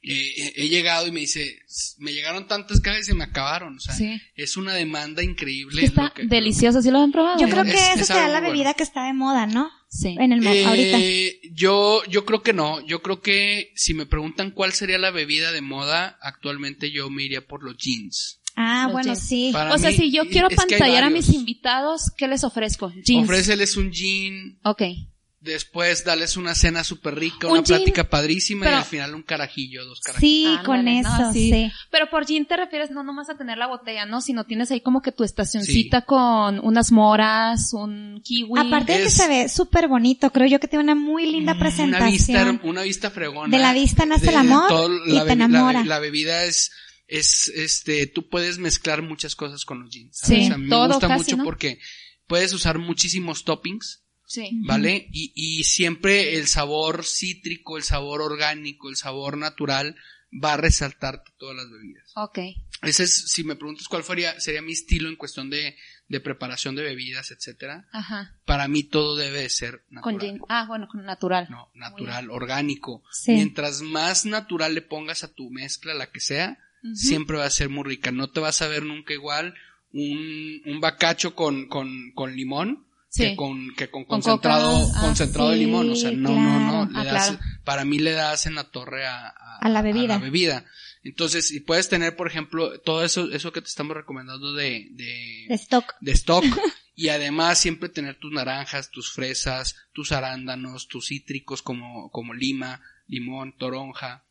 [0.03, 1.59] Eh, he llegado y me dice,
[1.99, 3.77] me llegaron tantas cajas y se me acabaron.
[3.77, 4.21] O sea, Sí.
[4.35, 5.85] es una demanda increíble.
[5.85, 7.39] Está lo que- delicioso, ¿sí lo han probado?
[7.41, 8.77] Yo creo Es- que es eso será algo la bebida bueno.
[8.77, 9.71] que está de moda, ¿no?
[9.91, 10.17] Sí.
[10.19, 10.99] En el mo- Eh, ahorita.
[11.55, 12.87] Yo, yo creo que no.
[12.87, 17.25] Yo creo que si me preguntan cuál sería la bebida de moda, actualmente yo me
[17.25, 18.41] iría por los jeans.
[18.61, 19.29] Ah, Los bueno, jeans.
[19.29, 19.51] sí.
[19.53, 22.93] Para o sea, mí, si yo quiero es pantallar a mis invitados, ¿qué les ofrezco?
[23.05, 23.25] Jeans.
[23.29, 24.83] Ofréceles un jean, Ok.
[25.41, 29.15] Después darles una cena súper rica, Un una jean, plática padrísima pero- y al final
[29.15, 30.21] un carajillo, dos carajillos.
[30.21, 31.51] Sí, Ándale, con no, eso, sí.
[31.51, 31.73] sí.
[31.91, 34.21] Pero por jean te refieres no nomás a tener la botella, ¿no?
[34.21, 38.59] Sino tienes ahí como que tu estacioncita con unas moras, un kiwi.
[38.59, 42.07] Aparte de que se ve súper bonito, creo yo que tiene una muy linda Una
[42.07, 43.57] vista, una vista fregona.
[43.57, 45.85] De la vista nace el amor y la te la enamora.
[45.85, 46.73] La, bebida es,
[47.07, 50.17] es, este, tú puedes mezclar muchas cosas con los jeans.
[50.19, 50.45] Sí, ¿sabes?
[50.45, 51.45] O sea, me todo gusta casi, mucho ¿no?
[51.45, 51.79] porque
[52.27, 54.51] puedes usar muchísimos toppings, Sí.
[54.67, 55.09] ¿vale?
[55.11, 59.97] Y, y siempre el sabor cítrico, el sabor orgánico, el sabor natural
[60.33, 62.13] va a resaltar todas las bebidas.
[62.15, 62.39] Ok.
[62.83, 65.77] Ese es, si me preguntas cuál sería, sería mi estilo en cuestión de,
[66.09, 67.89] de preparación de bebidas, etcétera.
[67.91, 68.37] Ajá.
[68.45, 70.21] Para mí todo debe de ser Con natural.
[70.21, 70.41] gin.
[70.51, 71.47] Ah, bueno, con natural.
[71.51, 73.03] No, natural, orgánico.
[73.11, 73.33] Sí.
[73.33, 76.59] Mientras más natural le pongas a tu mezcla, la que sea,
[76.95, 78.13] siempre va a ser muy rica.
[78.13, 79.55] No te vas a ver nunca igual
[79.93, 83.23] un, un bacacho con, con, con limón Sí.
[83.31, 84.99] que con, que con Con concentrado, coca.
[84.99, 85.91] Ah, concentrado de limón.
[85.91, 86.91] O sea, no, no, no.
[86.93, 87.43] Le Ah, das, claro.
[87.65, 89.29] Para mí le das en la torre a,
[89.61, 90.19] A la bebida.
[90.19, 90.65] bebida.
[91.03, 95.47] Entonces, si puedes tener, por ejemplo, todo eso, eso que te estamos recomendando de, de,
[95.49, 95.95] De stock.
[96.01, 96.45] de stock
[96.97, 102.83] y además siempre tener tus naranjas, tus fresas, tus arándanos, tus cítricos como, como lima,
[103.07, 104.25] limón, toronja,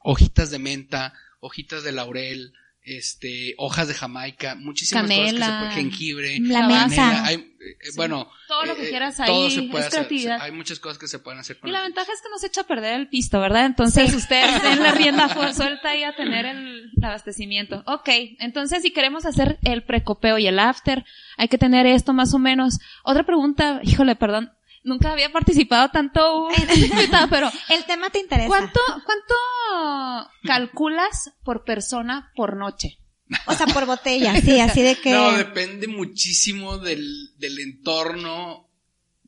[0.00, 2.52] hojitas de menta, hojitas de laurel,
[2.96, 7.24] este, hojas de Jamaica, muchísimas cosas que se pueden, jengibre, La mesa.
[7.24, 10.38] hay, eh, bueno, Todo lo que eh, quieras todo ahí se puede es hacer, creatividad.
[10.40, 12.38] hay muchas cosas que se pueden hacer con Y la el- ventaja es que no
[12.38, 13.66] se echa a perder el pisto, ¿verdad?
[13.66, 17.82] Entonces ustedes den la rienda suelta y a tener el, el abastecimiento.
[17.86, 21.04] Ok, entonces si queremos hacer el precopeo y el after,
[21.36, 22.78] hay que tener esto más o menos.
[23.04, 24.52] Otra pregunta, híjole, perdón,
[24.84, 26.48] nunca había participado tanto
[27.30, 28.48] pero El tema te interesa.
[28.48, 32.98] ¿cuánto, cuánto calculas por persona por noche?
[33.46, 35.10] O sea, por botella, sí, así de que...
[35.10, 38.70] No, depende muchísimo del, del entorno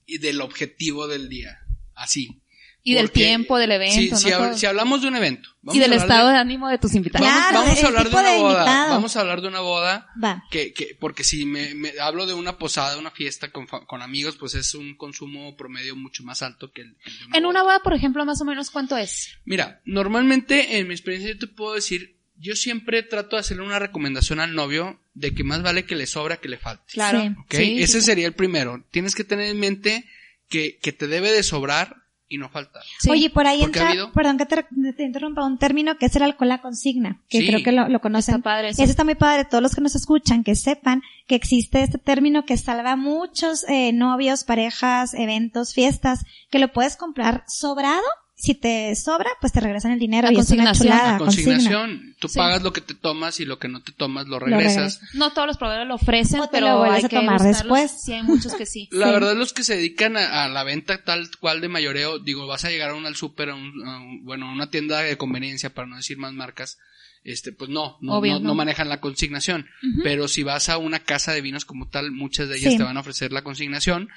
[0.07, 1.59] y del objetivo del día.
[1.95, 2.40] Así.
[2.83, 4.17] Y del tiempo del evento, sí, ¿no?
[4.17, 4.57] si, hab- Todo.
[4.59, 5.51] si hablamos de un evento.
[5.61, 7.27] vamos y del estado de- de ánimo de tus invitados.
[7.29, 8.59] Vamos, Claro, vamos a hablar de una de boda.
[8.61, 8.91] invitado.
[8.91, 10.45] Vamos a hablar de una boda Va.
[10.51, 14.01] que, que porque si me, me hablo de una posada, una fiesta con, fa- con
[14.01, 17.43] amigos, pues es un consumo promedio mucho más alto que el, el de una En
[17.43, 17.51] boda.
[17.51, 19.29] una boda, por ejemplo, más o menos, ¿cuánto es?
[19.45, 23.79] Mira, normalmente en mi experiencia yo te puedo decir, yo siempre trato de hacerle una
[23.79, 26.85] recomendación al novio de que más vale que le sobra que le falte.
[26.95, 27.21] Claro.
[27.21, 27.29] Sí.
[27.39, 27.55] ¿ok?
[27.55, 28.83] Sí, Ese sí, sería el primero.
[28.91, 30.07] Tienes que tener en mente
[30.49, 31.97] que, que te debe de sobrar
[32.31, 32.83] y no faltar.
[33.01, 33.11] sí.
[33.11, 34.65] Oye, por ahí ha entra, habido- perdón que te,
[34.97, 37.47] te interrumpa, un término que es el alcohol a consigna, que Sí.
[37.49, 38.37] creo que lo, lo conocen.
[38.37, 38.83] Está padre eso.
[38.83, 42.45] Eso está muy padre, todos los que nos escuchan, que sepan que existe este término
[42.47, 48.07] que salva a muchos eh, novios, parejas, eventos, fiestas, que lo puedes comprar sobrado.
[48.41, 50.89] Si te sobra, pues te regresan el dinero La y es una consignación.
[50.89, 51.13] chulada.
[51.13, 51.53] La consigna.
[51.55, 52.39] consignación, tú Sí.
[52.39, 54.77] pagas lo que te tomas y lo que no te tomas lo Lo regresas.
[54.99, 55.15] regresas.
[55.15, 57.35] No todos los proveedores lo ofrecen, O te pero lo vuelves hay a que tomar
[57.35, 57.59] buscarlos.
[57.59, 58.03] después.
[58.03, 58.89] Sí, hay muchos que sí.
[58.93, 59.13] La Sí.
[59.13, 62.65] verdad, los que se dedican a, a la venta tal cual de mayoreo, digo, vas
[62.65, 65.17] a llegar a un al súper, a un- a un- bueno, a una tienda de
[65.19, 66.79] conveniencia, para no decir más marcas,
[67.23, 68.47] este, pues no, no, Obvio, no, no.
[68.49, 69.67] no manejan la consignación.
[69.83, 70.01] Ujú.
[70.03, 72.79] Pero si vas a una casa de vinos como tal, muchas de ellas Sí.
[72.79, 74.09] te van a ofrecer la consignación,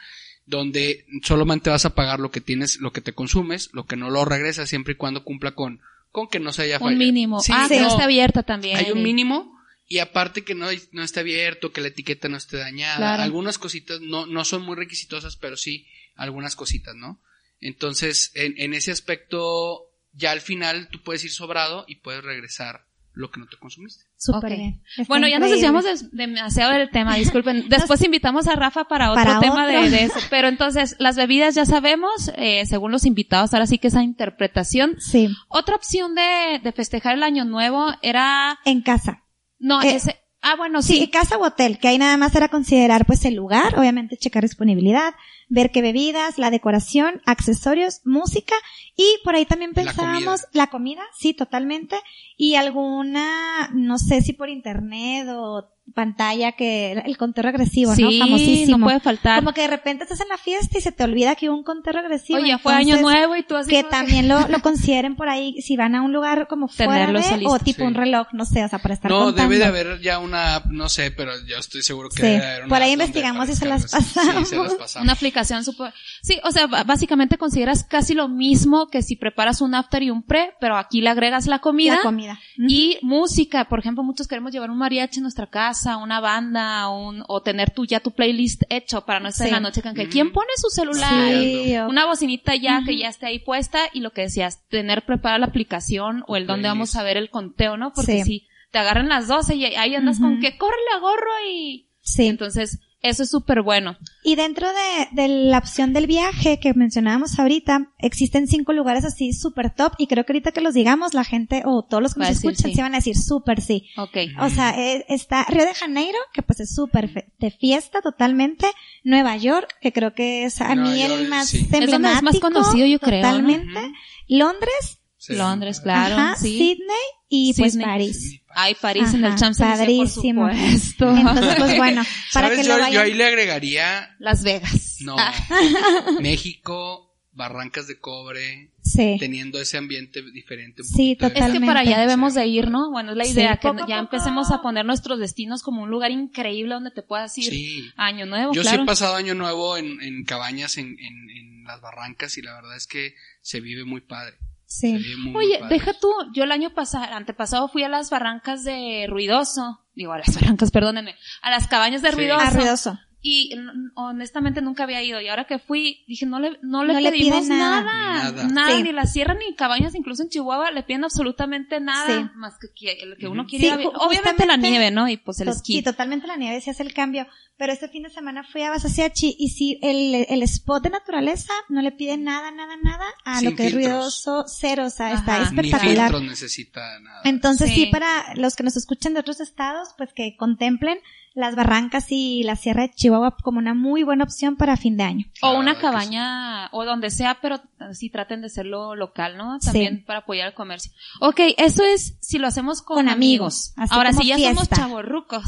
[0.46, 4.10] donde solamente vas a pagar lo que tienes, lo que te consumes, lo que no
[4.10, 5.80] lo regresas siempre y cuando cumpla con,
[6.12, 7.40] con que no se haya Un falla- mínimo.
[7.42, 8.78] Sí, ah, que no no, está abierta también.
[8.78, 12.58] hay un mínimo y aparte que no, no esté abierto, que la etiqueta no esté
[12.58, 12.98] dañada.
[12.98, 13.24] Claro.
[13.24, 17.20] Algunas cositas no, no son muy requisitosas, pero sí algunas cositas, ¿no?
[17.60, 22.86] Entonces, en, en ese aspecto, ya al final tú puedes ir sobrado y puedes regresar
[23.16, 24.06] lo que no te consumiste.
[24.18, 24.82] Súper bien.
[24.98, 27.70] Está Bueno, ya nos desviamos des- demasiado del tema, disculpen.
[27.70, 29.82] Después invitamos a Rafa para otro Para tema otro.
[29.84, 30.20] De, de eso.
[30.32, 34.96] Pero entonces, las bebidas ya sabemos, eh, según los invitados, ahora sí que esa interpretación.
[35.00, 39.24] Sí, Otra opción de, de festejar el año nuevo era, en casa.
[39.60, 41.08] no, Eh, ese, ah, bueno, Sí, sí.
[41.12, 45.14] casa o hotel, que ahí nada más era considerar pues el lugar, obviamente checar disponibilidad,
[45.54, 48.56] ver qué bebidas, la decoración, accesorios, música
[48.96, 50.50] y por ahí también La pensábamos comida.
[50.54, 51.96] la comida, sí, totalmente,
[52.38, 58.26] y alguna, no sé si por internet o pantalla que el conteo regresivo, sí, ¿no?
[58.26, 58.78] Famosísimo.
[58.78, 59.40] no puede faltar.
[59.40, 61.64] Como que de repente estás en la fiesta y se te olvida que hubo un
[61.66, 62.40] conteo regresivo.
[62.40, 65.62] Oye, fue año nuevo y tú así que como también lo, lo consideren por ahí
[65.62, 67.84] si van a un lugar como fuera de, o tipo Sí.
[67.84, 69.42] un reloj, no sé, o sea, para estar No, contando.
[69.52, 72.22] debe de haber ya una no sé, pero yo estoy seguro que Sí.
[72.24, 74.06] debe haber una Por ahí investigamos y se las así.
[74.10, 74.48] Sí, pasamos.
[74.50, 75.04] se las pasamos.
[75.04, 75.94] Una aplicación súper...
[76.22, 80.24] Sí, o sea, básicamente consideras casi lo mismo que si preparas un after y un
[80.24, 81.96] pre, pero aquí le agregas la comida.
[81.98, 82.40] La comida.
[82.58, 87.24] Y música, por ejemplo, muchos queremos llevar un mariachi en nuestra casa, una banda, un,
[87.28, 89.50] o tener tu, ya tu playlist hecho para no estar Sí.
[89.50, 91.40] en la noche con que quién pone su celular.
[91.42, 95.06] Sí, o- Una bocinita ya que ya esté ahí puesta y lo que decías, tener
[95.06, 97.92] preparada la aplicación o el donde vamos a ver el conteo, ¿no?
[97.94, 98.24] Porque Sí.
[98.24, 101.90] si te agarran las 12 y ahí andas con que córrele a gorro y...
[102.02, 102.28] sí.
[102.28, 103.98] Entonces, eso es súper bueno.
[104.24, 109.34] Y dentro de, de la opción del viaje que mencionábamos ahorita, existen cinco lugares así
[109.34, 112.22] súper top y creo que ahorita que los digamos la gente o todos los que
[112.22, 112.76] Va nos escuchan sí.
[112.76, 113.90] se van a decir súper sí.
[113.98, 114.18] Ok.
[114.40, 118.68] O sea, eh, está Río de Janeiro, que pues es súper de fiesta totalmente.
[119.04, 121.58] Nueva York, que creo que es a Nueva mí York, el más sí.
[121.58, 122.48] Es donde es más emblemático.
[122.48, 123.28] conocido, yo creo, ¿no?
[123.28, 123.92] Totalmente.
[124.30, 125.36] Londres, Sí.
[125.36, 126.16] Londres, claro.
[126.16, 126.58] ajá, sí.
[126.58, 126.98] Sydney
[127.30, 127.86] y pues Sydney.
[127.86, 128.40] París.
[128.56, 130.50] Ay, París en el Ajá, Champs-Élysées, por padrísimo.
[130.52, 131.10] supuesto.
[131.18, 132.60] Entonces, pues bueno, para ¿Sabes?
[132.60, 133.04] que Yo, lo yo vayan.
[133.04, 134.98] ahí le agregaría, Las Vegas.
[135.02, 135.34] no, Ah,
[136.22, 139.16] México, Barrancas de Cobre, Sí.
[139.20, 140.82] teniendo ese ambiente diferente.
[140.82, 141.80] un Sí, de- Es que para Totalmente.
[141.80, 142.92] allá debemos de ir, ¿no?
[142.92, 144.16] Bueno, es la Sí, idea, que poco a ya poco.
[144.16, 147.90] empecemos a poner nuestros destinos como un lugar increíble donde te puedas ir Sí.
[147.96, 148.84] Año Nuevo, Yo sí claro.
[148.84, 152.76] he pasado año nuevo en, en cabañas en, en, en las barrancas y la verdad
[152.76, 154.36] es que se vive muy padre.
[154.74, 154.96] Sí.
[155.36, 155.76] Oye, padre.
[155.76, 160.18] deja tú, yo el año pasado, antepasado fui a las barrancas de Ruidoso, digo a
[160.18, 162.16] las barrancas, perdónenme, a las cabañas de Sí.
[162.16, 162.42] Ruidoso.
[162.44, 163.00] Ah, ruidoso.
[163.26, 163.52] Y
[163.96, 167.42] honestamente nunca había ido y ahora que fui dije no le no le No pedimos
[167.46, 167.82] piden nada.
[167.82, 168.48] nada Nada.
[168.50, 168.84] nada, Sí.
[168.84, 172.30] ni la sierra ni cabañas incluso en Chihuahua le piden absolutamente nada Sí.
[172.36, 175.46] más que, que el que uno quiere Sí, obviamente la nieve no y pues el
[175.48, 177.26] To- esquí Sí, totalmente la nieve sí hace el cambio.
[177.56, 181.54] Pero este fin de semana fui a Basasiachi y sí, el, el spot de naturaleza
[181.70, 185.14] no le pide nada, nada, nada a Sin lo que es ruidoso, cero, o sea,
[185.14, 185.52] está Ajá.
[185.52, 186.10] Ni espectacular.
[186.10, 187.22] filtros necesita nada.
[187.24, 187.76] Entonces sí.
[187.76, 187.86] Sí.
[187.92, 190.98] para los que nos escuchan de otros estados, pues que contemplen
[191.36, 195.04] las barrancas y la Sierra de Chihuahua como una muy buena opción para fin de
[195.04, 195.26] año.
[195.42, 197.60] o La una cabaña o donde sea pero
[197.94, 199.66] sí traten de hacerlo local no Sí.
[199.66, 204.14] también para apoyar el comercio Ok, eso es si lo hacemos con, Con amigos, ahora
[204.14, 205.44] si ya somos chavorrucos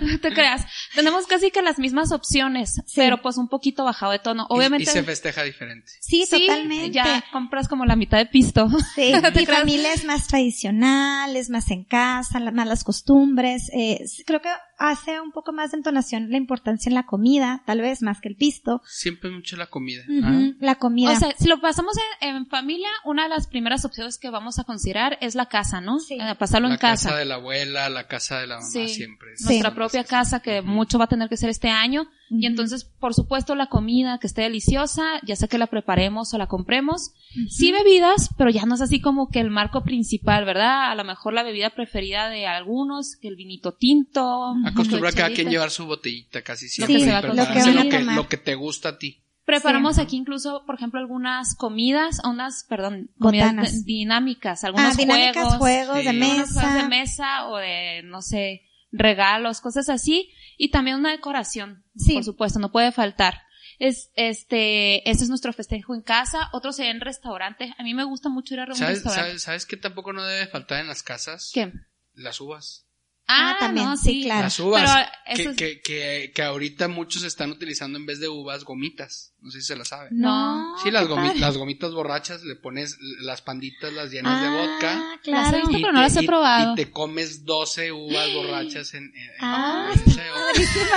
[0.00, 2.94] no te creas tenemos casi que las mismas opciones Sí.
[2.96, 5.90] pero pues un poquito bajado de tono obviamente Y, se festeja diferente.
[6.00, 6.90] Sí, Sí, totalmente.
[6.90, 8.68] ya compras como la mitad de pisto.
[8.94, 9.60] Sí, ¿Te mi creas?
[9.60, 13.70] familia es más tradicional, es más en casa, más las costumbres.
[13.72, 17.80] Eh, creo que hace un poco más de entonación la importancia en la comida, tal
[17.80, 18.80] vez más que el pisto.
[18.86, 20.02] Siempre mucho la comida.
[20.22, 20.40] ¿ah?
[20.60, 21.10] La comida.
[21.12, 24.58] O sea, si lo pasamos en, en familia, una de las primeras opciones que vamos
[24.58, 25.98] a considerar es la casa, ¿no?
[25.98, 26.14] Sí.
[26.20, 27.16] Eh, pasarlo la en casa.
[27.16, 28.88] de la abuela, la casa de la mamá Sí.
[28.88, 29.28] siempre.
[29.44, 29.74] Nuestra Sí.
[29.74, 32.06] propia casa, que mucho va a tener que ser este año.
[32.30, 36.38] Y entonces, por supuesto, la comida que esté deliciosa, ya sea que la preparemos o
[36.38, 37.14] la compremos.
[37.48, 40.90] Sí bebidas, pero ya no es así como que el marco principal, ¿verdad?
[40.90, 44.54] A lo mejor la bebida preferida de algunos, que el vinito tinto.
[44.68, 46.98] Acostumbra a cada quien llevar su botellita casi siempre.
[47.00, 49.22] se lo que lo, que, lo que te gusta a ti.
[49.44, 50.02] Preparamos Sí.
[50.02, 53.84] aquí incluso, por ejemplo, algunas comidas, unas, perdón, comidas Botanas.
[53.86, 56.02] dinámicas, algunos ah, dinámicas, juegos, juegos Sí.
[56.04, 56.74] de algunos juegos mesa.
[56.82, 62.12] de mesa o de, no sé, regalos, cosas así, y también una decoración, Sí.
[62.14, 63.40] por supuesto, no puede faltar.
[63.78, 67.74] Es, este, este es nuestro festejo en casa, otro sería en restaurante.
[67.78, 69.28] A mí me gusta mucho ir a un ¿Sabes, restaurante.
[69.30, 71.52] sabes, ¿Sabes qué tampoco no debe faltar en las casas?
[71.54, 71.72] ¿Qué?
[72.14, 72.87] Las uvas.
[73.30, 74.42] Ah, Ah, también, no, sí, sí, claro.
[74.44, 75.06] Las uvas.
[75.26, 79.32] Pero que, es- que, que, que ahorita muchos están utilizando en vez de uvas gomitas.
[79.40, 80.08] No sé si se las sabe.
[80.10, 80.74] No.
[80.82, 81.38] Sí, las, gomi- padre.
[81.38, 85.18] las gomitas borrachas, le pones las panditas, las llenas de Ah, vodka.
[85.22, 85.42] claro.
[85.42, 86.72] Las he visto, y pero no te- las he y- probado.
[86.72, 89.90] Y te comes 12 uvas borrachas en, en- en Ah,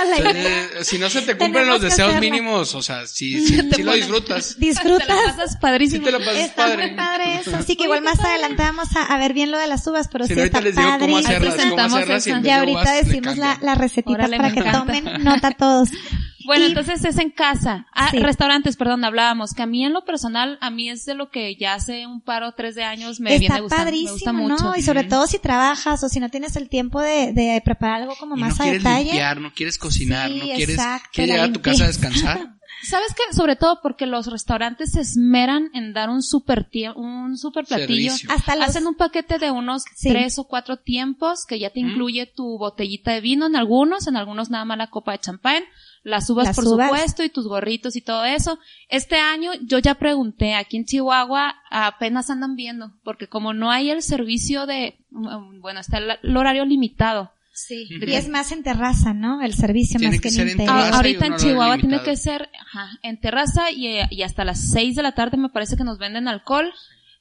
[0.08, 0.62] la idea.
[0.64, 3.68] Entonces, si no se te cumplen Tenemos los deseos mínimos, o sea, si, si, lo
[3.70, 4.56] pones- disfrutas.
[4.58, 5.06] te la Disfrutas.
[5.06, 6.04] pasas Si padrísimo.
[6.06, 6.86] te lo pasas Está padre.
[6.88, 7.56] muy padre eso.
[7.56, 10.24] Así que igual más adelante vamos a, a ver bien lo de las uvas, pero
[10.24, 11.36] Si sí no, ahorita está les digo cómo padrísimo.
[11.52, 13.66] hacerlas, cómo hacerlas y en vez Y de ahorita uvas decimos la, cambian.
[13.66, 14.78] las recetitas Órale, para que encanta.
[14.80, 15.88] tomen nota todos.
[16.44, 17.86] Bueno, Y- entonces es en casa.
[17.94, 18.18] Ah, Sí.
[18.18, 19.52] restaurantes, perdón, hablábamos.
[19.54, 22.20] Que a mí en lo personal, a mí es de lo que ya hace un
[22.20, 23.84] par o tres de años me viene Está gustando.
[23.84, 24.64] padrísimo, me gusta mucho.
[24.64, 24.76] ¿no?
[24.76, 28.16] Y sobre todo si trabajas o si no tienes el tiempo de, de preparar algo
[28.18, 29.04] como Y más no a quieres detalle.
[29.04, 31.86] limpiar, no quieres cocinar, Sí, no quieres, exacto, quieres la llegar a tu casa a
[31.86, 32.40] descansar.
[32.82, 33.34] ¿Sabes qué?
[33.34, 38.10] Sobre todo porque los restaurantes se esmeran en dar un super un super platillo.
[38.12, 38.30] Servicio.
[38.32, 40.08] Hasta los, Hacen un paquete de unos Sí.
[40.10, 41.88] tres o cuatro tiempos que ya te Mm.
[41.90, 45.62] incluye tu botellita de vino en algunos, en algunos nada más la copa de champán,
[46.02, 46.88] las uvas Las por uvas.
[46.90, 48.58] supuesto y tus gorritos y todo eso.
[48.88, 53.90] Este año yo ya pregunté, aquí en Chihuahua apenas andan viendo, porque como no hay
[53.90, 57.30] el servicio de, mm, bueno, está el, el horario limitado.
[57.52, 57.88] Sí.
[57.90, 59.40] Y es más en terraza, ¿no?
[59.42, 60.88] El servicio Tiene más que que, ser en terraza.
[60.92, 64.96] Ah, ahorita en Chihuahua tiene que ser ajá, en terraza y, y hasta las 6
[64.96, 66.72] de la tarde me parece que nos venden alcohol.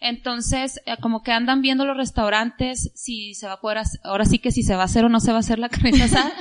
[0.04, 4.26] Entonces, eh, como que andan viendo los restaurantes si se va a poder hacer, ahora
[4.26, 6.02] sí que si se va a hacer o no se va a hacer la carne
[6.02, 6.34] asada.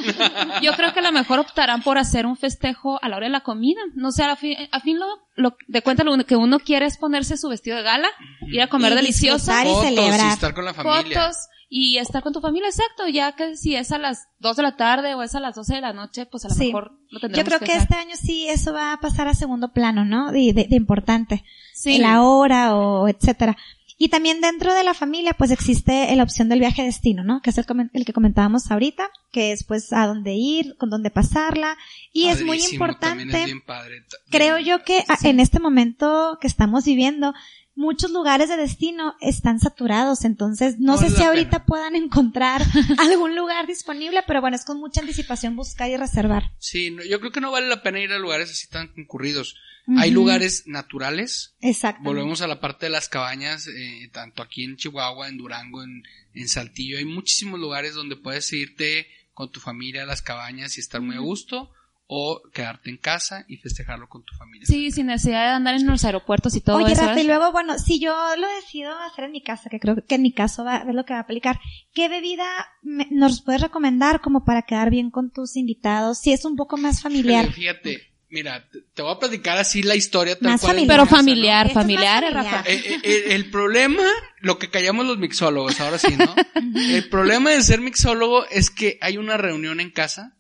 [0.62, 3.32] Yo creo que a lo mejor optarán por hacer un festejo a la hora de
[3.32, 3.80] la comida.
[3.94, 6.96] No sé, a fin, a fin lo, lo de cuenta lo que uno quiere es
[6.96, 8.08] ponerse su vestido de gala,
[8.46, 10.32] ir a comer Y delicioso, y Fotos y celebrar.
[10.32, 11.02] estar con la familia.
[11.24, 11.36] fotos
[11.72, 14.76] y estar con tu familia, exacto, ya que si es a las 2 de la
[14.76, 16.66] tarde o es a las 12 de la noche, pues a lo Sí.
[16.66, 19.72] mejor lo tendremos Yo creo que este año sí eso va a pasar a segundo
[19.72, 20.32] plano, ¿no?
[20.32, 21.44] De, de- de importante.
[21.72, 21.98] Sí.
[21.98, 23.56] La hora o etcétera.
[24.02, 27.42] Y también dentro de la familia, pues existe la opción del viaje destino, ¿no?
[27.42, 31.10] Que es el, el que comentábamos ahorita, que es pues a dónde ir, con dónde
[31.10, 31.76] pasarla.
[32.10, 33.24] Y es muy importante.
[33.38, 34.00] es bien padre.
[34.08, 37.34] Ta- Creo yo que a- en este momento que estamos viviendo,
[37.80, 41.64] muchos lugares de destino están saturados, entonces no sé si ahorita pena.
[41.64, 42.62] puedan encontrar
[42.98, 46.52] algún lugar disponible, pero bueno, es con mucha anticipación buscar y reservar.
[46.58, 49.56] Sí, no, yo creo que no vale la pena ir a lugares así tan concurridos.
[49.96, 51.56] Hay lugares naturales.
[51.60, 52.04] Exacto.
[52.04, 56.04] Volvemos a la parte de las cabañas, eh, tanto aquí en Chihuahua, en Durango, en,
[56.34, 56.98] en Saltillo.
[56.98, 61.16] Hay muchísimos lugares donde puedes irte con tu familia a las cabañas y estar muy
[61.16, 61.72] a gusto
[62.12, 64.66] o quedarte en casa y festejarlo con tu familia.
[64.66, 67.02] Sí, sin necesidad de andar en los aeropuertos y todo Oye, eso.
[67.06, 70.16] Rafa, y luego, bueno, si yo lo decido hacer en mi casa, que creo que
[70.16, 71.60] en mi caso va, es lo que va a aplicar,
[71.94, 72.46] ¿qué bebida
[72.82, 76.18] me- nos puedes recomendar como para quedar bien con tus invitados?
[76.18, 77.52] Si es un poco más familiar.
[77.52, 80.76] Fíjate, fíjate, mira, te, te voy a platicar así la historia tal Más cual.
[80.78, 81.16] mi Pero casa, ¿no?
[81.18, 82.44] familiar, familiar, familiar.
[82.56, 82.70] Rafa.
[82.70, 84.02] Eh, eh, eh, el problema,
[84.40, 86.34] lo que callamos los mixólogos, ahora sí, ¿no?
[86.74, 90.34] el problema de ser mixólogo es que hay una reunión en casa.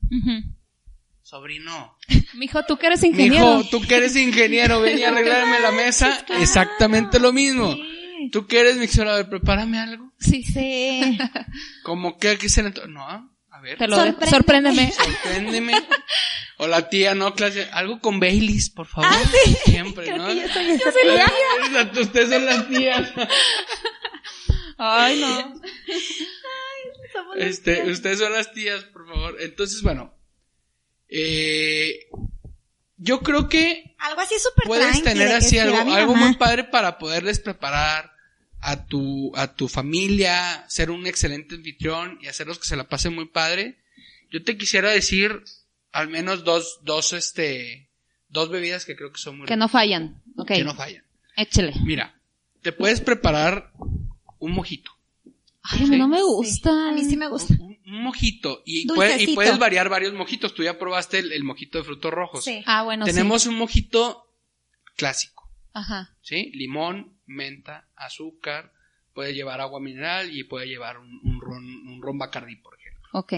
[1.30, 1.96] Sobrino,
[2.34, 3.58] Mijo, tú que eres ingeniero.
[3.58, 7.72] mijo, tú que eres ingeniero, ven y arreglarme la mesa, exactamente lo mismo.
[7.74, 8.28] Sí.
[8.32, 10.12] Tú que eres mixer, a ver, prepárame algo.
[10.18, 11.16] Sí, Sí.
[11.84, 12.70] Como que aquí se le...
[12.88, 13.96] No, a ver, Te lo.
[13.96, 14.30] Sorpréndeme.
[14.30, 14.92] Sorpréndeme.
[14.92, 15.72] sorpréndeme.
[16.58, 19.08] O la tía, no, clase, algo con Baileys, por favor.
[19.64, 20.26] Siempre, Creo ¿no?
[20.28, 21.90] que yo soy esa tía.
[22.02, 23.12] Ustedes son las tías.
[24.76, 25.54] Ay, no.
[27.12, 29.36] Somos Este, ustedes son las tías, por favor.
[29.40, 30.12] Entonces, bueno.
[31.10, 32.08] Eh,
[32.96, 37.40] yo creo que Algo así súper puedes tener así algo, algo muy padre para poderles
[37.40, 38.12] preparar
[38.60, 43.14] a tu, a tu familia, ser un excelente anfitrión y hacerlos que se la pasen
[43.14, 43.78] muy padre.
[44.30, 45.42] Yo te quisiera decir
[45.92, 47.88] al menos dos, dos, este,
[48.28, 50.22] dos bebidas que creo que son muy Que no fallan.
[50.36, 50.48] Ok.
[50.48, 51.02] que no fallan.
[51.36, 51.72] Échele.
[51.84, 52.14] Mira,
[52.62, 53.72] te puedes preparar
[54.38, 54.92] un mojito.
[55.62, 56.22] Ay, no me Sí.
[56.22, 56.88] gusta.
[56.88, 57.54] A mí sí me gusta.
[57.58, 58.62] Un, un mojito.
[58.64, 59.34] Y, puede- y Dulcecito.
[59.34, 60.54] puedes variar varios mojitos.
[60.54, 62.44] Tú ya probaste el, el mojito de frutos rojos.
[62.44, 62.62] Sí.
[62.66, 64.24] Ah, bueno, Tenemos un mojito
[64.96, 65.50] clásico.
[65.52, 65.70] sí.
[65.72, 66.16] Ajá.
[66.22, 66.50] ¿Sí?
[66.54, 68.72] Limón, menta, azúcar.
[69.14, 73.08] Puede llevar agua mineral y puede llevar un, un ron, un ron Bacardí, por ejemplo.
[73.12, 73.32] Ok.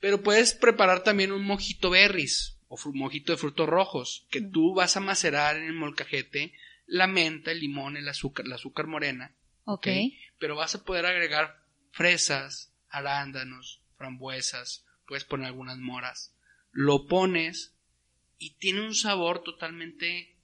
[0.00, 4.96] Pero puedes preparar también un mojito berries o mojito de frutos rojos que tú vas
[4.96, 6.52] a macerar en el molcajete
[6.86, 9.34] la menta, el limón, el azúcar, la azúcar morena.
[9.64, 9.86] Ok.
[10.38, 11.56] Pero vas a poder agregar
[11.92, 16.34] fresas, arándanos, frambuesas, puedes poner algunas moras.
[16.72, 17.74] Lo pones
[18.38, 20.36] y tiene un sabor totalmente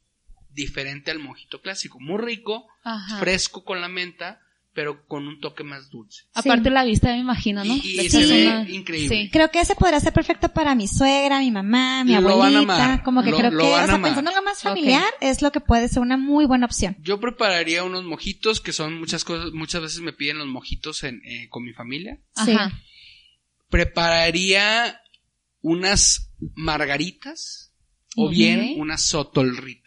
[0.51, 2.01] diferente al mojito clásico.
[2.01, 3.19] Muy rico, Ajá.
[3.19, 4.41] fresco con la menta,
[4.75, 6.23] pero con un toque más dulce.
[6.33, 6.75] Aparte Sí.
[6.75, 7.75] la vista me imagino, ¿no?
[7.77, 9.09] Y, y se ve una- increíble.
[9.25, 9.31] Sí.
[9.31, 12.33] Creo que ese podría ser perfecto para mi suegra, mi mamá, mi Lo van a
[12.59, 12.61] abuelita.
[12.85, 13.03] amar.
[13.03, 14.11] Como que Lo- creo lo que, van o sea, amar.
[14.11, 16.97] pensando en lo más familiar, es lo que puede ser una muy buena opción.
[17.01, 21.21] Yo prepararía unos mojitos que son muchas cosas, muchas veces me piden los mojitos en,
[21.25, 22.19] eh, con mi familia.
[22.45, 22.53] Sí.
[22.53, 22.73] Ajá.
[23.69, 25.01] Prepararía
[25.61, 27.73] unas margaritas
[28.17, 29.82] o bien unas sotolritas.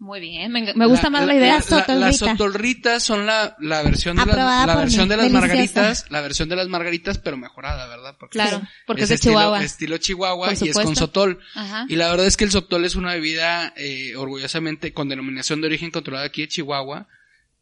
[0.00, 0.50] Muy bien.
[0.50, 1.56] Me, me gusta más la, idea.
[1.56, 1.94] la- sotolrita.
[1.94, 5.40] las sotolritas son la, la versión de la versión mí, de las deliciosa.
[5.46, 8.16] margaritas, la versión de las margaritas, pero mejorada, ¿verdad?
[8.18, 9.62] Porque Claro, porque es, de estilo, Chihuahua.
[9.62, 11.38] estilo Chihuahua y es con sotol.
[11.54, 11.84] Ajá.
[11.88, 15.66] Y la verdad es que el sotol es una bebida eh, orgullosamente con denominación de
[15.66, 17.06] origen controlada aquí de Chihuahua,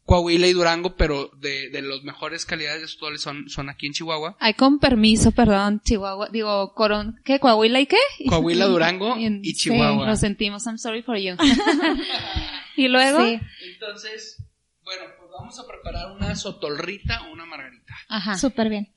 [0.09, 3.93] Coahuila y Durango, pero de, de las mejores calidades de sotoles son, son aquí en
[3.93, 4.35] Chihuahua.
[4.39, 6.29] Ay, con permiso, perdón, Chihuahua.
[6.31, 7.39] Digo, Coron, ¿qué?
[7.39, 7.97] ¿Coahuila y qué?
[8.27, 10.07] Coahuila, Durango en- y Chihuahua.
[10.07, 11.35] Lo sentimos, I'm sorry for you.
[12.75, 13.39] y luego, Sí.
[13.73, 14.43] Entonces,
[14.83, 17.93] bueno, pues vamos a preparar una sotolrita o una margarita.
[18.07, 18.37] ajá.
[18.37, 18.87] Súper bien.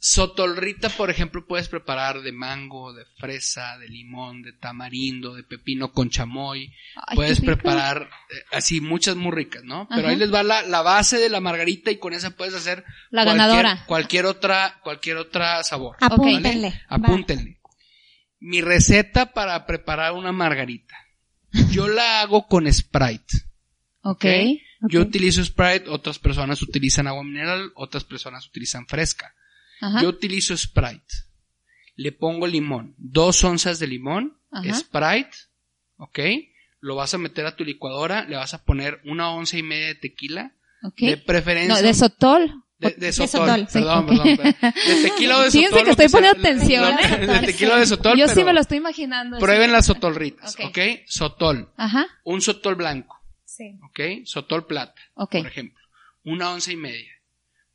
[0.00, 5.92] Sotolrita, por ejemplo, puedes preparar de mango, de fresa, de limón, de tamarindo, de pepino
[5.92, 6.72] con chamoy.
[7.06, 9.88] Ay, puedes preparar eh, así muchas muy ricas, ¿no?
[9.88, 12.84] Pero ahí les va la, la base de la margarita y con esa puedes hacer
[13.10, 13.84] La cualquier- ganadora.
[13.86, 15.96] Cualquier otra, cualquier otra sabor.
[16.00, 16.70] Apúntenle.
[16.70, 16.82] ¿vale?
[16.90, 16.96] Va.
[16.96, 17.60] Apúntenle.
[18.40, 20.94] Mi receta para preparar una margarita.
[21.72, 23.34] Yo la hago con Sprite.
[24.02, 24.24] Ok.
[24.88, 29.34] Yo utilizo Sprite, otras personas utilizan agua mineral, otras personas utilizan fresca.
[29.80, 30.02] Ajá.
[30.02, 31.14] Yo utilizo Sprite.
[31.96, 32.94] Le pongo limón.
[32.98, 34.38] Dos onzas de limón.
[34.50, 34.74] Ajá.
[34.74, 35.30] Sprite.
[35.96, 36.18] ¿Ok?
[36.80, 38.24] Lo vas a meter a tu licuadora.
[38.24, 40.52] Le vas a poner una onza y media de tequila.
[40.82, 40.98] Ok.
[41.00, 41.74] De preferencia.
[41.74, 42.62] No, de Sotol.
[42.78, 43.28] de, de sotol.
[43.48, 44.54] sotol, sí, Perdón, perdón, perdón.
[44.62, 45.78] De tequila o de Fíjense sotol.
[45.80, 47.26] que lo estoy sea- poniendo atención, ¿eh?
[47.40, 48.16] De tequila o de sotol.
[48.18, 49.38] Yo pero sí me lo estoy imaginando.
[49.38, 49.72] Prueben sí.
[49.72, 50.54] las sotolritas.
[50.54, 50.60] Ok.
[50.66, 50.78] ¿Ok?
[51.06, 51.72] Sotol.
[51.76, 52.06] Ajá.
[52.22, 53.16] Un sotol blanco.
[53.44, 53.76] Sí.
[53.88, 54.24] ¿Ok?
[54.24, 54.94] Sotol plata.
[55.14, 55.32] Ok.
[55.38, 55.82] por ejemplo,
[56.22, 57.10] una onza y media.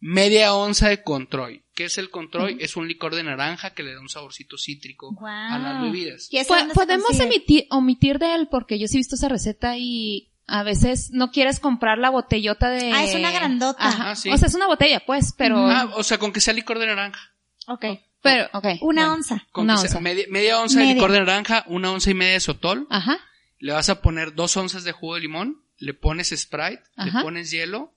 [0.05, 1.63] Media onza de controy.
[1.73, 2.57] ¿Qué es el controy?
[2.59, 6.27] Es un licor de naranja que le da un saborcito cítrico a las bebidas.
[6.29, 9.15] ¿Y ese Po- dónde se Podemos emitir, omitir de él porque yo sí he visto
[9.15, 12.91] esa receta y a veces no quieres comprar la botellota de...
[12.91, 13.77] Ah, es una grandota.
[13.79, 14.11] Ajá.
[14.11, 14.29] Ah, sí.
[14.29, 15.57] O sea, es una botella, pues, pero...
[15.67, 17.21] Ah, o sea, con que sea licor de naranja.
[17.67, 17.85] Ok.
[18.21, 18.65] pero, ok.
[18.81, 19.13] Una bueno.
[19.13, 19.47] onza.
[19.53, 19.99] Con Una que sea onza.
[20.01, 22.87] media, media onza de licor de naranja, una onza y media de sotol.
[22.89, 23.19] Ajá.
[23.57, 25.63] Le vas a poner dos onzas de jugo de limón.
[25.77, 27.19] Le pones Sprite, Ajá.
[27.19, 27.93] le pones hielo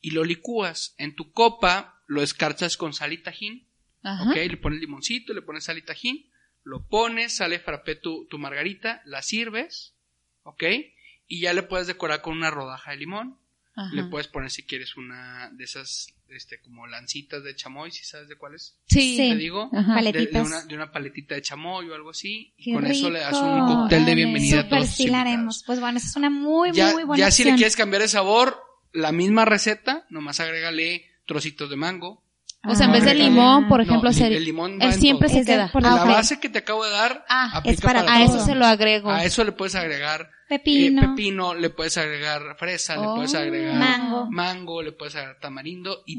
[0.00, 0.94] y lo licúas.
[0.98, 3.66] En tu copa lo escarchas con sal y tajín.
[4.34, 6.30] Le pones limoncito, le pones sal y tajín,
[6.64, 9.94] lo pones, sale frappé tu, tu margarita, la sirves,
[10.44, 10.64] ¿ok?
[11.26, 13.38] Y ya le puedes decorar con una rodaja de limón.
[13.74, 13.94] Ajá.
[13.94, 18.28] Le puedes poner si quieres una de esas, este, como lancitas de chamoy, si sabes
[18.28, 18.76] de cuáles.
[18.86, 19.16] Sí.
[19.16, 19.70] Te digo.
[19.72, 20.02] Ajá.
[20.02, 22.54] De, de una, de una paletita de chamoy o algo así.
[22.56, 24.86] Y con eso le das un cóctel de bienvenida a todos.
[24.86, 25.26] tus sí la invitados.
[25.28, 25.62] haremos.
[25.64, 28.08] Pues bueno, esa es una muy, Ya, muy buena ya si le quieres cambiar de
[28.08, 28.60] sabor,
[28.98, 32.22] la misma receta, nomás agrégale trocitos de mango,
[32.66, 35.40] O sea, en vez de Ah, limón, por ejemplo, sería- el limón va siempre se
[35.40, 35.70] Es de queda.
[35.72, 36.08] por La Ah, ok.
[36.10, 39.10] base que te acabo de dar Ah, aplica es para A eso se lo agrego.
[39.10, 41.02] A eso le puedes agregar Pepino.
[41.02, 43.14] eh, pepino, le puedes agregar fresa, le Oh.
[43.14, 44.28] puedes agregar Mango.
[44.30, 46.16] mango, le puedes agregar tamarindo y,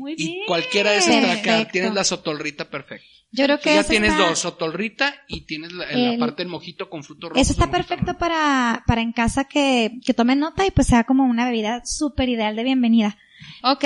[0.48, 1.44] cualquiera de esas te va a quedar.
[1.58, 1.72] Perfecto.
[1.74, 3.06] Tienes la sotolrita perfecta.
[3.32, 6.48] Yo creo que ya tienes está- dos, sotolrita y tienes la, en la parte del
[6.52, 7.42] mojito con frutos rojos.
[7.42, 11.26] Eso está perfecto para, para en casa que, que tomen nota y pues sea como
[11.26, 13.18] una bebida súper ideal de bienvenida.
[13.64, 13.86] Ok.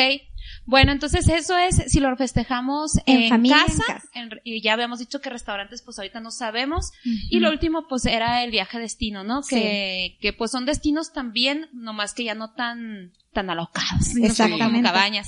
[0.65, 4.07] Bueno, entonces eso es si lo festejamos En en, familia, en casa, casa.
[4.13, 6.91] en- y ya habíamos dicho que restaurantes pues ahorita no sabemos.
[7.29, 9.43] Y lo último pues era el viaje destino, ¿no?
[9.43, 9.55] Sí.
[9.55, 14.13] Que, que pues son destinos también, nomás que ya no tan, tan alocados.
[14.15, 14.25] ¿no?
[14.25, 14.65] Exactamente.
[14.65, 15.27] Como cabañas.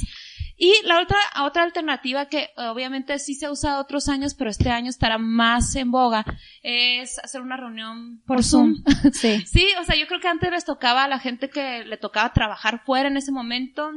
[0.58, 4.70] Y la otra, otra alternativa que obviamente sí se ha usado otros años, pero este
[4.70, 6.24] año estará más en boga,
[6.64, 8.76] es hacer una reunión por, Zoom.
[9.12, 9.44] Sí.
[9.46, 12.32] Sí, o sea, yo creo que antes les tocaba a la gente que le tocaba
[12.32, 13.92] trabajar fuera en ese momento.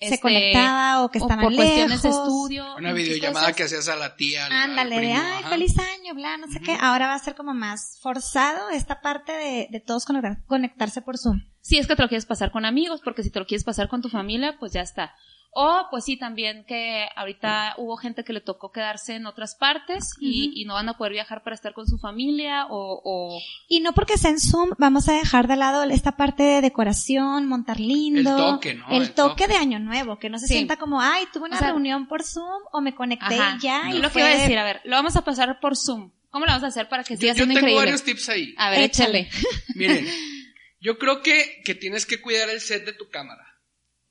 [0.00, 2.22] Se este, conectaba o que o estaban por cuestiones de lejos.
[2.26, 2.76] estudio.
[2.76, 3.56] Una videollamada cosas.
[3.56, 4.46] que hacías a la tía.
[4.46, 5.48] al- al Ándale, de ay, ajá.
[5.48, 6.76] feliz año, bla, no sé qué.
[6.80, 11.16] Ahora va a ser como más forzado esta parte de, de todos conectar- conectarse por
[11.18, 11.40] Zoom.
[11.60, 13.88] Si es que te lo quieres pasar con amigos, porque si te lo quieres pasar
[13.88, 15.14] con tu familia, pues ya está.
[15.56, 20.10] O, pues sí, también que ahorita hubo gente que le tocó quedarse en otras partes
[20.20, 23.38] y, y no van a poder viajar para estar con su familia o, o
[23.68, 27.46] Y no porque sea en Zoom, vamos a dejar de lado esta parte de decoración,
[27.46, 28.30] montar lindo.
[28.30, 28.88] El toque, ¿no?
[28.90, 29.48] El, El toque toque.
[29.52, 30.54] de año nuevo, que no se Sí.
[30.54, 33.56] sienta como, ay, tuve una O sea, reunión por Zoom o me conecté Ajá.
[33.56, 33.82] y ya.
[33.92, 35.76] Y y lo que iba a de- decir, a ver, lo vamos a pasar por
[35.76, 36.10] Zoom.
[36.30, 37.84] ¿Cómo lo vamos a hacer para que Yo, siga yo siendo tengo increíble?
[37.84, 38.54] varios tips ahí.
[38.58, 39.20] A ver, Échale.
[39.30, 39.46] échale.
[39.76, 40.06] Miren,
[40.80, 43.53] yo creo que, que tienes que cuidar el set de tu cámara.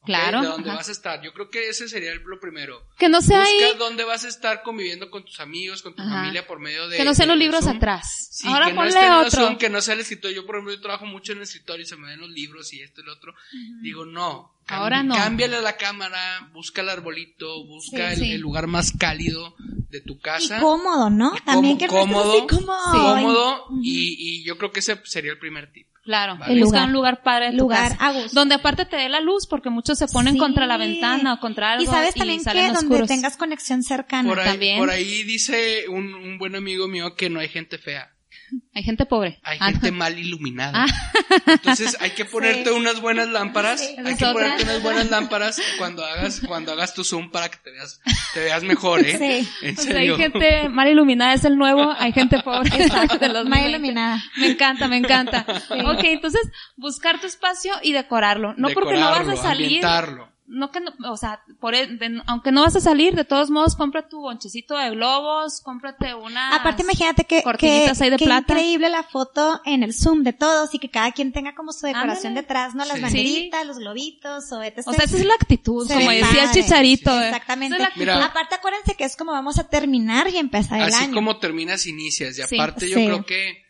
[0.06, 0.78] Claro, De dónde ajá.
[0.80, 1.22] vas a estar.
[1.22, 2.86] Yo creo que ese sería lo primero.
[2.98, 6.02] Que no sea Busca ahí, dónde vas a estar conviviendo con tus amigos, con tu
[6.02, 6.16] Ajá.
[6.16, 6.98] familia por medio de.
[6.98, 7.78] que no sean los libros Zoom.
[7.78, 8.28] atrás.
[8.32, 9.32] Sí, Ahora que no ponle el otro.
[9.46, 10.36] Zoom, que no sea el escritorio.
[10.42, 12.74] Yo, por ejemplo, yo trabajo mucho en el escritorio y se me ven los libros
[12.74, 13.34] y esto y lo otro.
[13.82, 14.52] Digo, no.
[14.68, 15.16] Ahora no.
[15.16, 18.32] Cámbiale la cámara, busca el arbolito, busca Sí, el, sí.
[18.34, 19.56] el lugar más cálido
[19.90, 20.60] de tu Y casa.
[20.60, 21.34] cómodo, ¿no?
[21.36, 23.82] Y También cómo- que no cómodo, cómodo Ujú.
[23.84, 25.88] y, y yo creo que ese sería el primer tip.
[26.04, 26.60] Claro, Vale.
[26.60, 26.88] busca lugar.
[26.88, 28.06] un lugar padre de tu Lugar casa.
[28.08, 28.32] a gusto.
[28.38, 30.40] Donde aparte te dé la luz, porque muchos se ponen Sí.
[30.40, 33.08] contra la ventana o contra algo Y sabes también que salen donde oscuros.
[33.08, 34.28] tengas conexión cercana.
[34.28, 34.80] Por ahí, también.
[34.80, 38.12] por ahí dice un, un buen amigo mío que no hay gente fea,
[38.76, 39.40] Hay gente pobre.
[39.44, 39.98] hay Ah, gente no.
[39.98, 40.86] mal iluminada.
[40.86, 41.42] Ah.
[41.48, 42.76] Entonces hay que ponerte Sí.
[42.76, 47.04] unas buenas lámparas, Sí, hay que ponerte unas buenas lámparas cuando hagas cuando hagas tu
[47.04, 48.02] zoom para que te veas
[48.34, 49.18] te veas mejor, ¿eh?
[49.18, 49.50] Sí.
[49.68, 52.70] En O sea, hay gente mal iluminada, es el nuevo, hay gente pobre.
[52.78, 52.88] de
[53.30, 53.70] los 2020.
[53.70, 54.24] iluminada.
[54.38, 55.46] Me encanta, me encanta.
[55.70, 56.42] Ok, entonces,
[56.76, 58.54] buscar tu espacio y decorarlo.
[58.58, 59.66] No porque no vas a salir.
[59.66, 60.33] ambientarlo.
[60.46, 63.50] No que no, o sea, por, el- de- aunque no vas a salir, de todos
[63.50, 66.54] modos, compra tu bonchecito de globos, cómprate una.
[66.56, 68.54] Aparte, imagínate que, que, ahí de que plata.
[68.54, 71.86] increíble la foto en el Zoom de todos y que cada quien tenga como su
[71.88, 72.42] decoración Ándale.
[72.42, 72.84] detrás, ¿no?
[72.84, 73.02] Las Sí.
[73.02, 74.80] banderitas, los globitos o etc.
[74.86, 77.12] O sea, esa es la actitud, Se como decía el chicharito.
[77.22, 77.28] eh.
[77.30, 77.78] Exactamente.
[77.78, 78.26] Esa es la Mira.
[78.26, 81.14] Aparte, acuérdense que es como vamos a terminar y empezar el Así año.
[81.14, 82.56] como terminas inicias y Sí.
[82.56, 83.06] aparte yo Sí.
[83.06, 83.64] creo que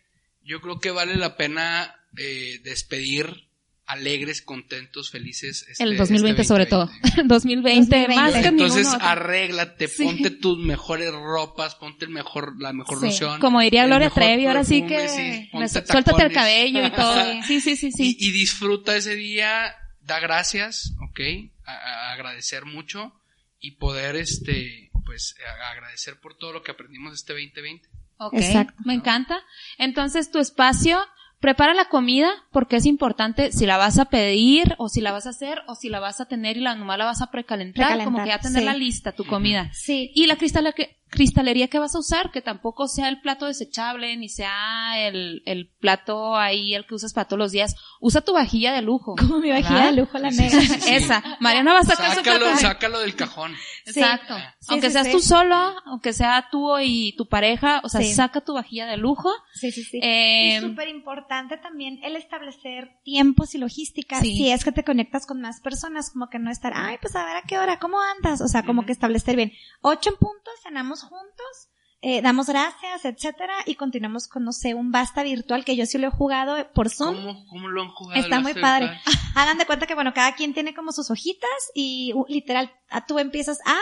[0.44, 3.48] yo creo que vale la pena eh, despedir
[3.86, 6.90] alegres, contentos, felices este, el 2020 este sobre todo.
[7.26, 7.28] 2020.
[7.28, 8.16] 2020, 2020.
[8.16, 10.04] más que Entonces arréglate, Sí.
[10.06, 13.06] ponte tus mejores ropas, ponte el mejor, la mejor Sí.
[13.08, 13.40] loción.
[13.42, 15.50] Como diría Gloria mejor Trevi, ahora sí que sí,
[15.86, 17.24] suéltate el cabello y todo.
[17.48, 18.16] Sí, sí, sí, sí.
[18.20, 21.20] Y, y disfruta ese día, da gracias, ¿ok?
[21.66, 23.14] A- a- agradecer mucho
[23.60, 27.88] y poder, este, pues, a- agradecer por todo lo que aprendimos este 2020.
[28.18, 28.74] Ok, Exacto.
[28.86, 29.38] me encanta.
[29.78, 31.00] Entonces, tu espacio,
[31.44, 35.26] prepara la comida porque es importante si la vas a pedir o si la vas
[35.28, 37.84] a hacer o si la vas a tener y la nomás la vas a precalentar,
[37.86, 38.66] Precalentar, como que ya tener sí.
[38.66, 39.70] la lista, tu comida.
[39.74, 40.10] Sí.
[40.16, 44.18] Y la cristale- que- cristalería que vas a usar, que tampoco sea el plato desechable,
[44.18, 47.76] ni sea el, el plato ahí, el que usas para todos los días.
[48.02, 49.16] Usa tu vajilla de lujo.
[49.20, 49.92] Como mi vajilla ¿verdad?
[49.92, 50.62] de lujo la Sí, sí, negra.
[50.62, 50.94] sí, sí.
[50.96, 51.24] Esa.
[51.40, 52.58] Mariana va a sacar su Sácalo, plato.
[52.60, 53.54] sácalo del cajón.
[53.86, 54.00] Sí.
[54.00, 54.36] Exacto.
[54.60, 55.12] Sí, aunque sí, seas sí.
[55.14, 55.56] tú solo,
[55.86, 58.14] aunque sea tú y tu pareja, o sea, Sí.
[58.14, 59.30] saca tu vajilla de lujo.
[59.54, 60.00] Sí, sí, sí.
[60.02, 64.20] Eh, y súper importante también el establecer tiempos y logística.
[64.20, 64.36] Sí.
[64.36, 67.26] Si es que te conectas con más personas, como que no estar, ay, pues a
[67.26, 68.42] ver a qué hora, ¿cómo andas?
[68.42, 69.52] O sea, como que establecer bien.
[69.82, 71.70] Ocho en punto, cenamos juntos,
[72.02, 75.98] eh, damos gracias, etcétera, y continuamos con, no sé, un basta virtual que yo sí
[75.98, 77.16] lo he jugado por Zoom.
[77.16, 78.22] ¿Cómo, cómo lo han jugado?
[78.22, 78.92] Está muy padre.
[79.36, 82.74] Hagan de cuenta que, bueno, cada quien tiene como sus hojitas y uh, literal,
[83.08, 83.80] tú empiezas A,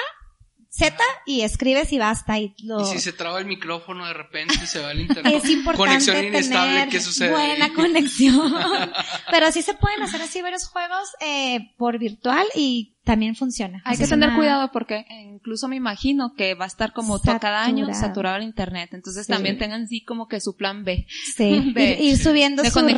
[0.72, 2.40] Z y escribes y basta.
[2.40, 2.82] Y lo...
[2.82, 5.36] Y si se traba el micrófono de repente se va el internet.
[5.36, 7.32] Es importante Conexión inestable, tener ¿qué sucede?
[7.32, 8.54] buena conexión.
[9.32, 13.82] Pero sí se pueden hacer así varios juegos eh, por virtual y también funciona.
[13.84, 16.68] Hay O sea, que tener una- cuidado porque eh, incluso me imagino que va a
[16.68, 18.38] estar como todo cada año Saturado.
[18.38, 18.92] el internet.
[18.94, 19.32] Entonces Sí.
[19.32, 21.08] también tengan así como que su plan B.
[21.36, 21.44] Sí,
[21.74, 22.94] de- ir, ir subiendo de su y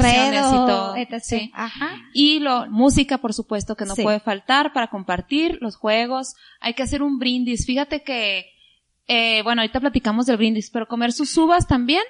[0.46, 0.96] o todo.
[0.98, 1.22] etc.
[1.24, 1.52] Sí.
[1.54, 2.02] Ajá.
[2.14, 4.04] Y lo, música, por supuesto, que no Sí.
[4.04, 6.34] puede faltar para compartir los juegos.
[6.60, 7.66] Hay que hacer un brindis.
[7.66, 8.46] Fíjate que,
[9.08, 12.04] eh, bueno, ahorita platicamos del brindis, pero comer sus uvas también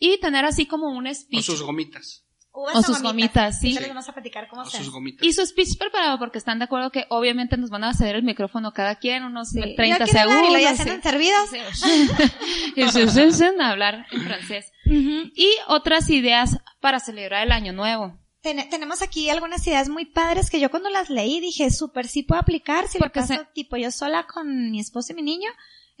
[0.00, 1.44] y tener así como un O speech.
[1.44, 2.24] sus gomitas.
[2.62, 3.68] Uvas O sus gomitas, sí.
[3.68, 5.26] Ahorita les vamos a platicar cómo O sus gomitas.
[5.26, 8.22] Y su speech preparado porque están de acuerdo que obviamente nos van a ceder el
[8.22, 9.60] micrófono cada quien unos Sí.
[9.76, 10.50] 30 Yo quiero hablar, segundos.
[10.50, 10.82] Y lo ya sí.
[10.82, 11.50] se han servidos.
[12.76, 14.72] Y se- se- se- hablar en francés.
[14.84, 18.18] Y otras ideas para celebrar el año nuevo.
[18.42, 22.22] Ten- tenemos aquí algunas ideas muy padres que yo cuando las leí dije, súper sí
[22.22, 25.22] puedo aplicar si Porque lo paso se- tipo yo sola con mi esposo y mi
[25.22, 25.50] niño.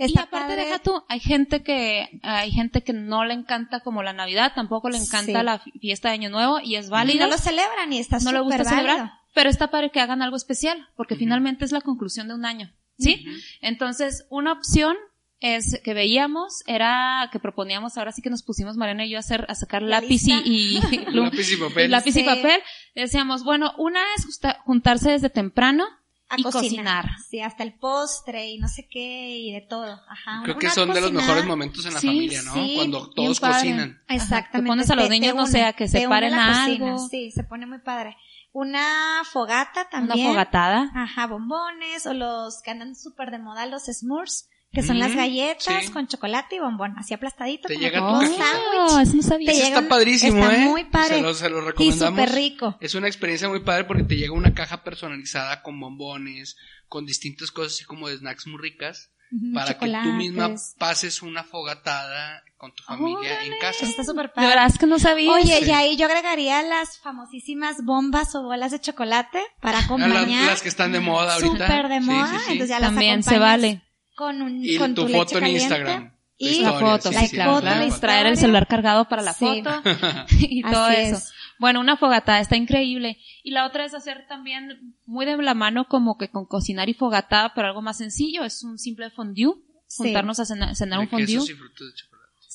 [0.08, 0.64] Y aparte padre.
[0.64, 4.88] deja tú, hay gente que, hay gente que no le encanta como la Navidad, tampoco
[4.88, 5.44] le encanta Sí.
[5.44, 7.26] la fi- fiesta de Año Nuevo y es y válido.
[7.26, 8.74] no lo celebran y está no le gusta válido.
[8.76, 12.44] celebrar, pero está padre que hagan algo especial, porque finalmente es la conclusión de un
[12.46, 13.24] año, ¿sí?
[13.60, 14.96] Entonces, una opción
[15.42, 19.20] es que veíamos, era que proponíamos, ahora sí que nos pusimos Mariana y yo a
[19.20, 20.80] hacer, a sacar La lápiz y,
[21.12, 21.90] Lápiz y papel.
[21.90, 22.60] lápiz y papel.
[22.94, 25.84] Decíamos, bueno, una es justa- juntarse desde temprano
[26.30, 26.62] A y cocinar.
[27.04, 27.04] cocinar.
[27.28, 30.00] Sí, hasta el postre y no sé qué y de todo.
[30.08, 30.40] Ajá.
[30.44, 32.54] Creo que Una son de los mejores momentos en la Sí, familia, ¿no?
[32.54, 34.00] sí, Cuando todos cocinan.
[34.06, 34.62] Ajá, Exactamente.
[34.62, 36.64] que pones a los te- te niños, no sea, que te se paren la a
[36.66, 37.08] cocina, algo.
[37.08, 38.16] Sí, se pone muy padre.
[38.52, 40.28] Una fogata Una también.
[40.28, 40.90] fogatada.
[40.94, 45.86] Ajá, bombones o los que andan súper de moda, los s'mores, que son las galletas
[45.86, 45.92] sí.
[45.92, 47.66] con chocolate y bombón, así aplastadito.
[47.68, 49.46] Te como llega tipo tu Oh, eso no sabía.
[49.50, 50.64] Te llega está un- padrísimo, está ¿eh?
[50.64, 51.16] muy padre.
[51.16, 52.20] Se lo, se lo Y recomendamos.
[52.20, 52.76] súper rico.
[52.80, 56.56] Es una experiencia muy padre porque te llega una caja personalizada con bombones,
[56.88, 59.10] con distintas cosas así como de snacks muy ricas,
[59.54, 63.86] para que tú misma pases una fogatada con tu familia en casa.
[63.86, 64.48] Está súper De padre.
[64.48, 65.32] verdad es que no sabía.
[65.32, 65.68] Oye, Sí.
[65.68, 70.46] y ahí yo agregaría las famosísimas bombas o bolas de chocolate para Ah, Las, acompañar.
[70.46, 71.66] las que están de moda ahorita.
[71.66, 72.26] Súper de moda.
[72.26, 72.52] sí, sí.
[72.52, 73.82] Entonces ya las También se vale.
[74.20, 76.12] Con, un, Y con tu, foto en caliente Instagram.
[76.36, 77.80] y La historia, foto, sí, claro, foto, claro.
[77.80, 78.00] la claro.
[78.00, 79.46] Traer el celular cargado para la Sí.
[79.46, 79.70] foto
[80.38, 81.16] y todo Así eso.
[81.16, 81.32] es.
[81.58, 83.18] Bueno, una fogatada está increíble.
[83.42, 86.94] Y la otra es hacer también muy de la mano como que con cocinar y
[86.94, 88.44] fogatada, pero algo más sencillo.
[88.44, 89.54] Es un simple fondue.
[89.86, 90.04] Sí.
[90.04, 91.34] Juntarnos a cenar, un fondue.
[91.34, 92.09] y frutos de.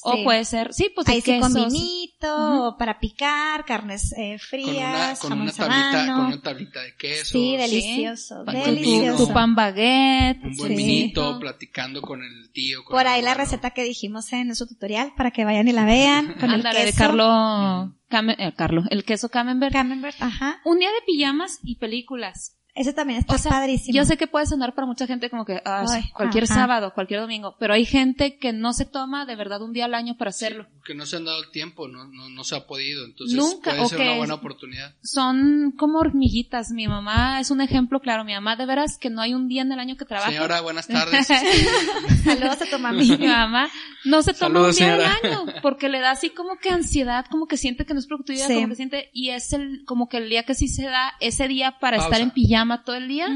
[0.08, 4.60] O puede ser, sí, pues de Ahí sí con vinito, para picar, carnes eh, Con
[4.62, 7.26] una, frías, con jamón una tablita, con una tablita de queso.
[7.32, 9.28] Sí, delicioso, Con tu- delicioso.
[9.28, 10.44] Tu, pan baguette.
[10.44, 10.76] Un buen Sí.
[10.78, 12.84] vinito, platicando con el tío.
[12.84, 15.86] con Por ahí la receta que dijimos en nuestro tutorial para que vayan y la
[15.86, 16.98] vean con el Ándale, de queso.
[16.98, 19.74] Carlo, Came- eh, Carlo, el queso camembert.
[19.74, 20.62] Camembert, ajá.
[20.66, 22.56] Un día de pijamas y películas.
[22.76, 23.96] Ese también está O sea, padrísimo.
[23.96, 26.54] Yo sé que puede sonar para mucha gente como que ah, Ay, cualquier ajá.
[26.56, 29.94] sábado, cualquier domingo, pero hay gente que no se toma de verdad un día al
[29.94, 30.68] año para hacerlo.
[30.84, 33.06] Que no se han dado el tiempo, no, no, no se ha podido.
[33.06, 34.94] Entonces Nunca, puede o ser una buena oportunidad.
[35.02, 36.72] Son como hormiguitas.
[36.72, 38.26] Mi mamá es un ejemplo claro.
[38.26, 40.34] Mi mamá de veras que no hay un día en el año que trabaje.
[40.34, 41.28] Señora, buenas tardes.
[42.24, 43.18] Saludos a tu mami.
[43.18, 43.70] Mi mamá
[44.04, 45.18] no se toma Saludos, un día señora.
[45.24, 48.08] al año porque le da así como que ansiedad, como que siente que no es
[48.08, 48.56] productividad, Sí.
[48.56, 51.48] como que siente y es el como que el día que sí se da ese
[51.48, 52.10] día para Pausa.
[52.10, 53.28] estar en pijama todo el día,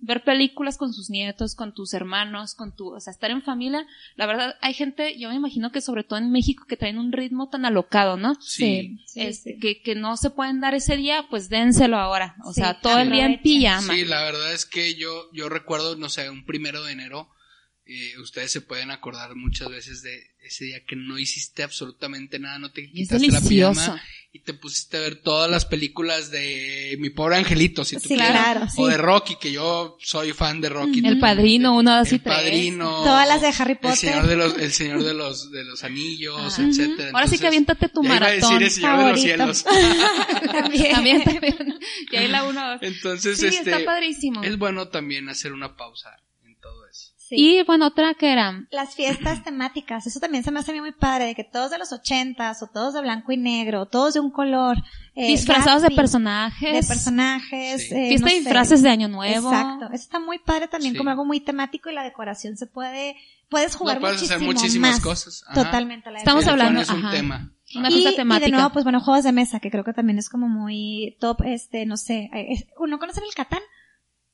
[0.00, 3.86] ver películas con sus nietos, con tus hermanos, con tu, o sea, estar en familia.
[4.16, 7.12] La verdad, hay gente, yo me imagino que sobre todo en México que traen un
[7.12, 8.34] ritmo tan alocado, ¿no?
[8.40, 8.98] Sí.
[9.06, 9.58] sí, Es- sí.
[9.60, 12.36] Que, que no se pueden dar ese día, pues dénselo ahora.
[12.44, 13.94] O Sí, sea, todo el día en pijama.
[13.94, 17.28] Sí, la verdad es que yo, yo recuerdo, no sé, un primero de enero,
[17.86, 22.58] eh, ustedes se pueden acordar muchas veces de ese día que no hiciste absolutamente nada,
[22.58, 24.00] no te quitaste la pijama
[24.32, 28.08] y te pusiste a ver todas las películas de Mi Pobre Angelito, si tú Sí,
[28.08, 28.28] quieres.
[28.30, 28.76] claro, sí.
[28.82, 31.06] O de Rocky, que yo soy fan de Rocky.
[31.06, 32.34] El padrino, uno, dos y El tres.
[32.36, 32.88] padrino.
[33.04, 33.96] Todas las de Harry El Potter.
[33.96, 36.62] señor de los, el señor de los, de los anillos, Ah.
[36.68, 37.10] etcétera.
[37.14, 38.40] Ahora sí que Entonces, aviéntate tu ya iba a maratón.
[38.58, 39.64] decir el señor de los cielos.
[40.52, 40.92] También.
[40.92, 41.78] También, también.
[42.10, 42.78] Y ahí la uno, dos.
[42.82, 44.42] Entonces, Sí, este, está padrísimo.
[44.42, 46.10] es bueno también hacer una pausa.
[47.26, 47.36] Sí.
[47.38, 50.80] Y bueno, otra que era, Las fiestas temáticas, eso también se me hace a mí
[50.82, 53.86] muy padre, de que todos de los ochentas, o todos de blanco y negro, o
[53.86, 54.76] todos de un color.
[55.14, 56.86] eh, disfrazados de personajes.
[56.88, 57.88] De personajes.
[57.88, 57.94] Sí.
[57.94, 59.48] eh, Fiesta no de disfraces de Año Nuevo.
[59.50, 59.86] Exacto.
[59.86, 60.98] Eso está muy padre también Sí.
[60.98, 63.16] como algo muy temático y la decoración se puede,
[63.48, 65.00] puedes jugar No, puedes muchísimo hacer muchísimas más.
[65.00, 65.44] cosas.
[65.46, 65.64] Ajá.
[65.64, 66.10] Totalmente.
[66.10, 67.10] la Estamos hablando- un ajá.
[67.10, 67.52] tema.
[67.76, 68.46] Una y, y temática.
[68.46, 71.42] de nuevo, pues bueno, juegos de mesa, que creo que también es como muy top,
[71.46, 73.60] este, no sé, eh, ¿no conocen el Catán?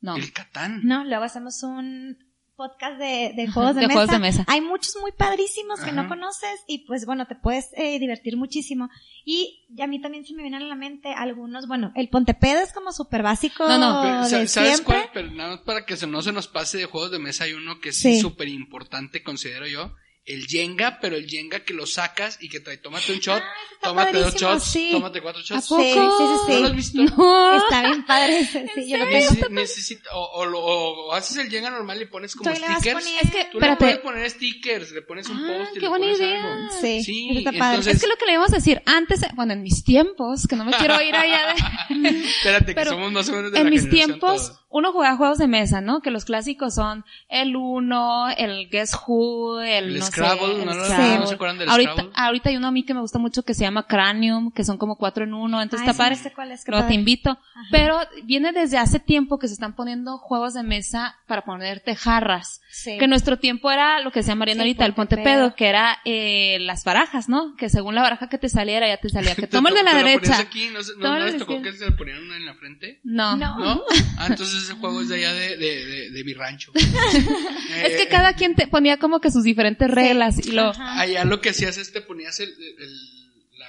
[0.01, 0.17] no.
[0.17, 0.81] El Catán.
[0.83, 2.17] No, luego hacemos un
[2.61, 3.97] podcast de, de juegos de, De mesa.
[3.99, 4.45] juegos de mesa.
[4.49, 6.03] Hay muchos muy padrísimos que Ajá.
[6.03, 8.91] no conoces y pues bueno, te puedes eh, divertir muchísimo.
[9.25, 12.73] Y a mí también se me vienen a la mente algunos, bueno, el Pontepedo es
[12.73, 14.85] como súper básico No, no, Pero, de sa- ¿Sabes siempre.
[14.97, 15.11] cuál?
[15.15, 17.55] Pero nada más para que se- no se nos pase de juegos de mesa hay
[17.55, 18.21] uno que sí es Sí.
[18.21, 19.95] súper importante, considero yo,
[20.27, 23.47] el Jenga, pero el Jenga que lo sacas y que trae, tómate un shot, Ah,
[23.65, 24.89] ese está tómate dos shots, sí.
[24.93, 25.67] tómate cuatro shots.
[25.69, 25.83] poco?
[25.83, 25.99] Sí, sí,
[26.47, 27.03] sí, ¿No lo has visto?
[27.03, 27.57] No.
[27.57, 29.19] Está bien padre ese, sí, yo lo tengo.
[29.31, 32.57] Necesi- necesita, o, o, lo- o haces el Jenga normal y le pones como le
[32.57, 32.95] stickers.
[32.95, 33.77] poniendo- Es que, Tú le espérate.
[33.79, 36.45] puedes poner stickers, le pones un Ah, post y qué le buena pones idea.
[36.55, 36.71] algo.
[36.81, 37.69] Sí, Sí, eso está padre.
[37.79, 40.55] entonces- Es que lo que le íbamos a decir antes, bueno, en mis tiempos, que
[40.57, 41.55] no me quiero ir allá
[41.89, 42.09] de...
[42.29, 44.61] Espérate, que Pero somos más o menos de en la mis tiempos, todos.
[44.71, 46.01] Uno jugaba juegos de mesa, ¿no?
[46.01, 50.67] Que los clásicos son el Uno, el Guess Who, el, El no Scrabble, sé, el
[50.67, 51.19] ¿no lo- Scrabble.
[51.19, 52.13] no se acuerdan del ahorita, Scrabble?
[52.15, 54.79] ahorita hay uno a mí que me gusta mucho que se llama Cranium, que son
[54.79, 56.31] como cuatro en uno, entonces Ah, está ese no padre.
[56.31, 56.95] sé cuál es, Luego te padre.
[56.95, 57.39] invito.
[57.71, 62.61] Pero viene desde hace tiempo que se están poniendo juegos de mesa para ponerte jarras.
[62.71, 62.97] Sí.
[62.99, 65.55] Que en nuestro tiempo era lo que decía Mariana Sí, ahorita, el pontepedo.
[65.57, 67.57] que era eh, las barajas, ¿no?
[67.57, 69.35] Que según la baraja que te saliera, ya te salía.
[69.35, 70.41] Que toma el de la ¿Te lo ponías derecha.
[70.43, 70.69] aquí?
[70.73, 73.01] ¿No, se- no- les tocó que se le ponían una en la frente?
[73.03, 73.37] No.
[73.37, 73.59] No.
[73.59, 73.83] ¿No?
[74.19, 76.73] Ah, entonces ese juego es de allá de, de, de, de mi rancho.
[76.77, 80.73] Es que Eh, cada quien te ponía como que sus diferentes reglas y lo...
[80.77, 83.67] Allá lo que hacías es te ponías el, el- la,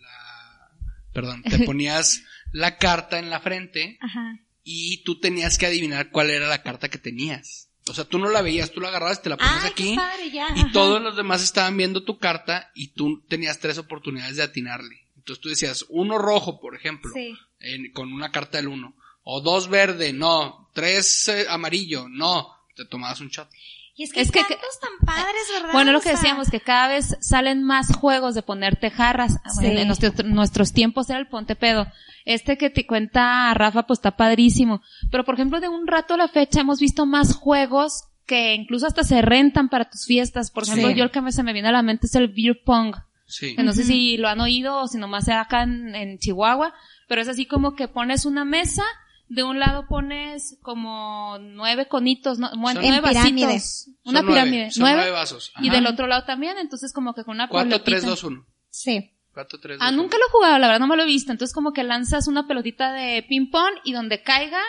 [0.00, 0.70] la,
[1.12, 2.22] perdón, te ponías
[2.52, 4.38] la carta en la frente Ajá.
[4.62, 7.68] y tú tenías que adivinar cuál era la carta que tenías.
[7.88, 9.96] O sea, tú no la veías, tú la agarrabas, te la ponías Ay, aquí qué
[9.96, 10.48] padre, ya.
[10.54, 10.70] y ajá.
[10.72, 15.06] todos los demás estaban viendo tu carta y tú tenías tres oportunidades de atinarle.
[15.16, 17.34] Entonces tú decías, uno rojo, por ejemplo, Sí.
[17.60, 18.94] en- con una carta del uno.
[19.22, 20.68] O dos verde, no.
[20.72, 22.48] Tres eh, amarillo, no.
[22.76, 23.48] Te tomabas un shot.
[23.96, 25.72] Y es que, Es que- tan padres, ¿verdad?
[25.72, 29.34] Bueno, lo que decíamos, que cada vez salen más juegos de ponerte jarras.
[29.56, 29.78] Bueno, Sí.
[29.82, 31.86] en nuestros, nuestros tiempos era el ponte pedo.
[32.24, 34.80] Este que te cuenta Rafa, pues está padrísimo.
[35.10, 38.86] Pero, por ejemplo, de un rato a la fecha hemos visto más juegos que incluso
[38.86, 40.50] hasta se rentan para tus fiestas.
[40.50, 40.94] Por ejemplo, Sí.
[40.94, 42.94] yo el que me, se me viene a la mente es el beer pong.
[43.26, 43.54] Sí.
[43.54, 46.72] Que no sé si lo han oído o si nomás sea acá en, en Chihuahua,
[47.06, 48.84] pero es así como que pones una mesa,
[49.30, 53.46] de un lado pones como nueve conitos, no, bueno, Son- nueve pirámide.
[53.46, 55.52] vasitos, una Son nueve, pirámide, son nueve, nueve vasos.
[55.60, 58.10] y del otro lado también, entonces como que con una 4, 3, pelotita.
[58.10, 58.46] 2, 1.
[58.70, 59.12] Sí.
[59.32, 61.30] 4, 3, 2, Ah, nunca lo he jugado, la verdad no me lo he visto,
[61.32, 64.60] entonces como que lanzas una pelotita de ping pong y donde caiga,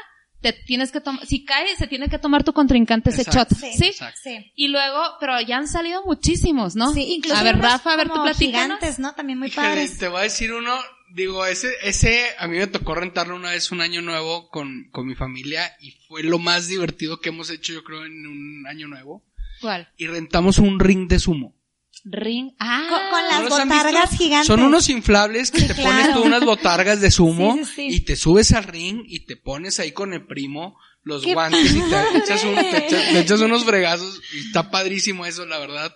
[0.41, 3.55] te tienes que tomar, si cae, se tiene que tomar tu contrincante ese Exacto.
[3.55, 3.78] shot, Sí.
[3.78, 3.86] ¿sí?
[3.88, 4.20] Exacto.
[4.24, 4.51] Sí.
[4.55, 6.93] Y luego, pero ya han salido muchísimos, ¿no?
[6.93, 9.14] Sí, incluso a ver, Rafa, a ver, tú gigantes, ¿no?
[9.14, 9.97] También muy Híjole, padres.
[9.97, 10.76] Te voy a decir uno,
[11.14, 15.07] digo, ese, ese, a mí me tocó rentarlo una vez un año nuevo con, con
[15.07, 18.88] mi familia y fue lo más divertido que hemos hecho yo creo en un año
[18.88, 19.24] nuevo.
[19.62, 19.89] ¿Cuál?
[19.97, 21.55] Y rentamos un ring de sumo.
[22.03, 22.53] Ring.
[22.57, 24.47] Ah, Con, con las ¿No los han botargas gigantes.
[24.47, 25.89] Son unos inflables que Sí, te claro.
[25.89, 27.88] pones tú unas botargas de sumo Sí, sí, sí.
[27.95, 31.76] y te subes al ring y te pones ahí con el primo los ¡Qué guantes
[31.76, 35.59] y te echas, un- te echas- te echas unos fregazos y está padrísimo eso, la
[35.59, 35.95] verdad.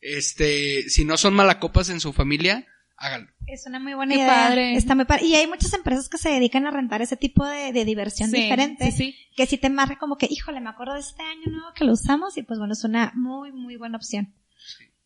[0.00, 3.28] Este, si no son malacopas en su familia, háganlo.
[3.46, 4.28] Es una muy buena Qué idea.
[4.34, 4.74] padre.
[4.76, 5.26] Está muy padre.
[5.26, 8.36] Y hay muchas empresas que se dedican a rentar ese tipo de, de diversión Sí,
[8.42, 8.90] diferente.
[8.90, 9.16] sí, sí.
[9.36, 11.92] Que si te marca como que, híjole, me acuerdo de este año nuevo que lo
[11.92, 14.32] usamos y pues bueno, es una muy, muy buena opción.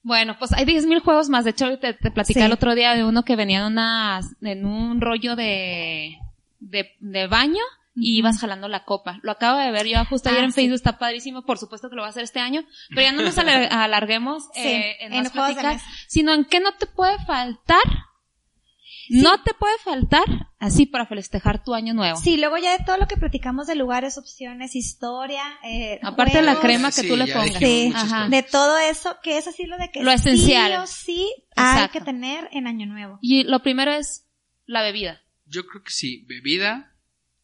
[0.02, 1.44] Bueno, pues hay 10.000 juegos más.
[1.44, 2.46] De hecho, te, te platicé Sí.
[2.46, 6.16] el otro día de uno que venía en, unas, en un rollo de,
[6.60, 7.60] de, de baño
[7.94, 9.18] y ibas jalando la copa.
[9.22, 10.60] Lo acabo de ver yo justo ayer Ah, en sí.
[10.62, 11.42] Facebook, está padrísimo.
[11.44, 12.62] Por supuesto que lo va a hacer este año.
[12.90, 16.60] Pero ya no nos alar- alarguemos Sí, eh, en, en más pláticas, sino en qué
[16.60, 17.82] no te puede faltar.
[19.12, 20.22] No te puede faltar
[20.60, 22.16] así para festejar tu año nuevo.
[22.20, 26.42] Sí, luego ya de todo lo que platicamos de lugares, opciones, historia, eh, Aparte de
[26.44, 27.54] la crema que Sí, tú le pongas.
[27.58, 27.92] Sí.
[27.92, 28.28] Ajá.
[28.28, 30.70] de todo eso, que es así lo de que Lo esencial.
[30.70, 31.98] sí o sí hay Exacto.
[31.98, 33.18] que tener en Año Nuevo.
[33.20, 34.28] Y lo primero es
[34.66, 35.20] la bebida.
[35.46, 36.92] Yo creo que sí, bebida,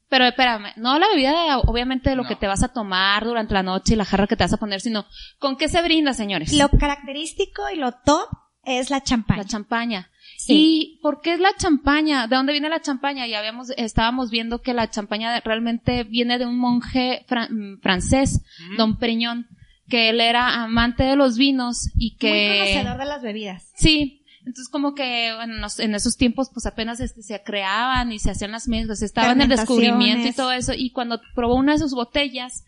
[0.08, 2.28] Pero espérame, no la bebida de, obviamente de lo No.
[2.28, 4.56] que te vas a tomar durante la noche y la jarra que te vas a
[4.58, 5.04] poner, sino
[5.38, 6.52] con qué se brinda, señores.
[6.52, 8.28] Lo característico y lo top
[8.64, 9.42] es la champaña.
[9.42, 10.10] la champaña.
[10.38, 10.52] Sí.
[10.54, 12.26] ¿Y por qué es la champaña?
[12.28, 13.26] ¿De dónde viene la champaña?
[13.26, 18.44] Ya habíamos, estábamos viendo que la champaña realmente viene de un monje fran- mm, francés,
[18.68, 18.76] Ujú.
[18.76, 19.46] Don Periñón,
[19.88, 22.58] que él era amante de los vinos y Muy que...
[22.74, 23.72] conocedor de las bebidas.
[23.76, 28.30] Sí, entonces como que bueno, en, esos tiempos pues apenas este, se creaban y se
[28.30, 31.80] hacían las mezclas, estaba en el descubrimiento y todo eso y cuando probó una de
[31.80, 32.64] sus botellas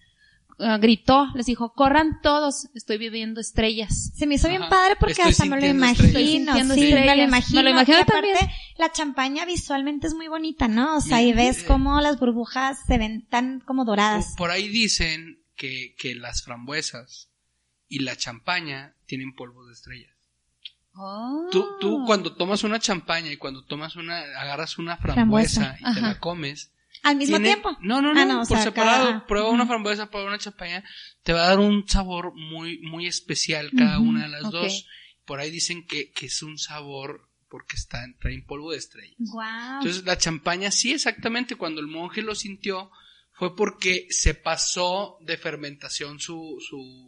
[0.58, 4.10] ah, gritó, les dijo, corran todos, estoy viviendo estrellas.
[4.16, 7.16] Se me hizo bien padre porque Estoy hasta me lo imagino, sintiendo sí, me estrellas.
[7.16, 7.58] lo imagino.
[7.60, 8.56] Me lo imagino y aparte, también.
[8.76, 10.96] la champaña visualmente es muy bonita, ¿no?
[10.96, 11.32] O sea, y Sí.
[11.32, 14.34] ves cómo las burbujas se ven tan como doradas.
[14.36, 17.30] Por ahí dicen que, que las frambuesas
[17.86, 20.17] y la champaña tienen polvo de estrellas.
[21.52, 21.76] Tú, Ah.
[21.80, 26.00] tú cuando tomas una champaña y cuando tomas una, agarras una frambuesa, Frambuesa, y te
[26.00, 26.08] ajá.
[26.08, 26.72] la comes.
[27.04, 27.76] Al mismo tiene- tiempo.
[27.80, 29.04] No, no, no, Ah, no, o por separado.
[29.06, 30.82] cada- prueba una frambuesa, prueba una champaña.
[31.22, 34.86] Te va a dar un sabor muy, muy especial cada una de las dos.
[35.24, 39.14] Por ahí dicen que, que es un sabor porque está, traen polvo de estrellas.
[39.18, 39.42] Wow.
[39.80, 42.90] Entonces la champaña sí, exactamente, cuando el monje lo sintió,
[43.32, 47.07] fue porque se pasó de fermentación su, su,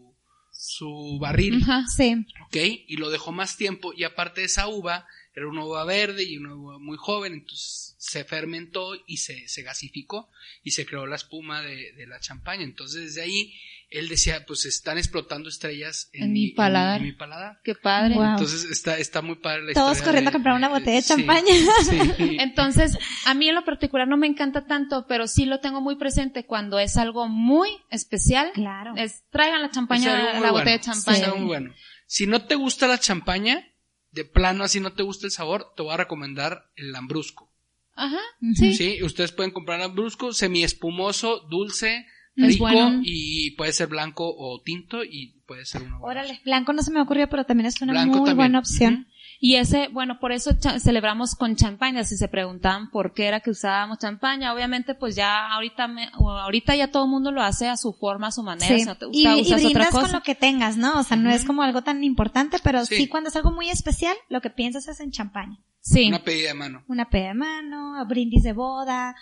[0.61, 1.85] su barril, Ajá.
[1.87, 2.27] Sí.
[2.47, 2.57] ¿ok?
[2.87, 6.37] Y lo dejó más tiempo y aparte de esa uva, era una uva verde y
[6.37, 10.31] una uva muy joven, entonces se fermentó y se, se gasificó
[10.63, 12.65] y se creó la espuma de, de la champaña.
[12.65, 13.55] Entonces desde ahí
[13.91, 17.01] él decía, pues están explotando estrellas en, En mi paladar.
[17.01, 17.61] En, mi paladar.
[17.65, 18.15] Qué padre.
[18.15, 18.25] Wow.
[18.25, 21.03] Entonces está, está muy padre la Todos historia corriendo de- a comprar una botella de
[21.03, 21.53] sí, champaña.
[21.89, 22.37] sí.
[22.41, 25.97] Entonces, a mí en lo particular no me encanta tanto, pero sí lo tengo muy
[25.97, 28.53] presente cuando es algo muy especial.
[28.55, 28.95] Claro.
[28.97, 31.19] Es, traigan la champaña, la muy botella de bueno, champaña.
[31.19, 31.75] es algo muy bueno.
[32.07, 33.67] Si no te gusta la champaña,
[34.13, 37.53] de plano así no te gusta el sabor, te voy a recomendar el lambrusco.
[37.95, 38.21] Ajá,
[38.55, 38.73] sí.
[38.75, 43.01] Sí, ustedes pueden comprar lambrusco semi-espumoso, dulce, Es rico bueno.
[43.05, 45.99] y puede ser blanco o tinto y puede ser uno.
[46.01, 48.37] Órale, blanco no se me ocurrió, pero también es una Blanco muy también.
[48.37, 49.07] buena opción.
[49.43, 50.51] Y ese, bueno, por eso
[50.81, 52.05] celebramos con champaña.
[52.05, 56.31] Si se preguntaban por qué era que usábamos champaña, obviamente pues ya ahorita me- o
[56.31, 58.67] ahorita ya todo el mundo lo hace a su forma, a su manera.
[58.75, 58.81] Sí.
[58.81, 60.17] Si no te Y, gusta, y usas otra brindas con cosa.
[60.19, 60.99] lo que tengas, ¿no?
[61.01, 62.97] O sea, no es como algo tan importante, pero sí.
[62.97, 63.09] Sí.
[63.09, 65.57] cuando es algo muy especial, lo que piensas es en champaña.
[65.81, 66.09] Sí.
[66.09, 66.85] Una pedida de mano.
[66.87, 69.17] Una peda de mano, brindis de boda,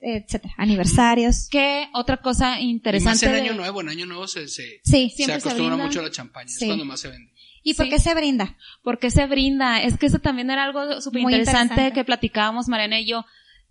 [0.00, 1.48] etcétera, aniversarios.
[1.50, 3.26] ¿Qué otra cosa Y más interesante?
[3.26, 5.10] en de- Año Nuevo, en Año Nuevo se, se, Sí.
[5.16, 6.64] se acostumbra mucho a la champaña, Sí.
[6.64, 7.32] es cuando más se vende.
[7.62, 7.90] ¿Y por Sí.
[7.90, 8.56] qué se brinda?
[8.82, 9.82] ¿Por qué se brinda?
[9.82, 11.92] Es que eso también era algo súper interesante interesante.
[11.94, 13.24] que platicábamos Mariana y yo.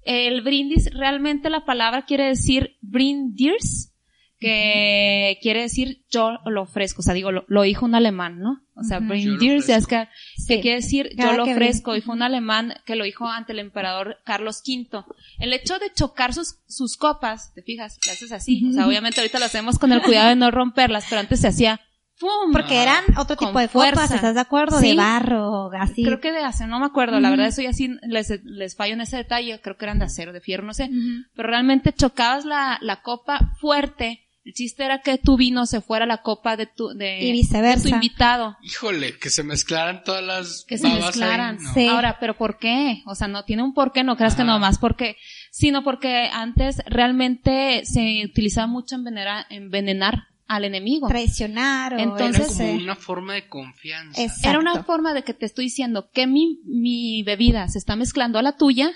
[0.03, 3.93] El brindis, realmente la palabra quiere decir brindirs,
[4.39, 8.61] que quiere decir yo lo ofrezco, o sea, digo, lo, lo dijo un alemán, ¿no?
[8.79, 10.47] O sea, Sí.
[10.47, 11.97] que quiere decir Cada yo lo ofrezco, brinda.
[11.97, 15.03] y fue un alemán que lo dijo ante el emperador Carlos V.
[15.39, 19.19] El hecho de chocar sus, sus copas, te fijas, lo haces así, o sea, obviamente
[19.19, 21.81] ahorita lo hacemos con el cuidado de no romperlas, pero antes se hacía
[22.19, 22.51] ¡pum!
[22.51, 24.15] Porque eran otro Con tipo de copas, fuerza.
[24.15, 24.79] ¿estás de acuerdo?
[24.79, 24.89] Sí.
[24.89, 26.03] De barro, así.
[26.03, 28.93] Creo que de acero, no me acuerdo, la verdad eso ya sí les, les fallo
[28.93, 30.89] en ese detalle, creo que eran de acero, de fierro, no sé,
[31.35, 36.05] pero realmente chocabas la, la copa fuerte, el chiste era que tu vino se fuera
[36.05, 37.83] a la copa de tu, de, Y viceversa.
[37.83, 41.57] de tu invitado, Híjole, que se mezclaran todas las que se ahí, mezclaran.
[41.61, 41.73] no.
[41.73, 41.87] Sí.
[41.87, 43.01] Ahora, pero ¿por qué?
[43.05, 44.51] O sea, no tiene un porqué, no creas que Ajá.
[44.53, 45.17] nomás porque,
[45.51, 51.09] sino porque antes realmente se utilizaba mucho envenenar, envenenar al enemigo.
[51.09, 54.21] Traicionar o Entonces, Era como una forma de confianza.
[54.21, 54.93] Es- Era una Exacto.
[54.93, 58.55] forma de que te estoy diciendo que mi, mi bebida se está mezclando a la
[58.55, 58.91] tuya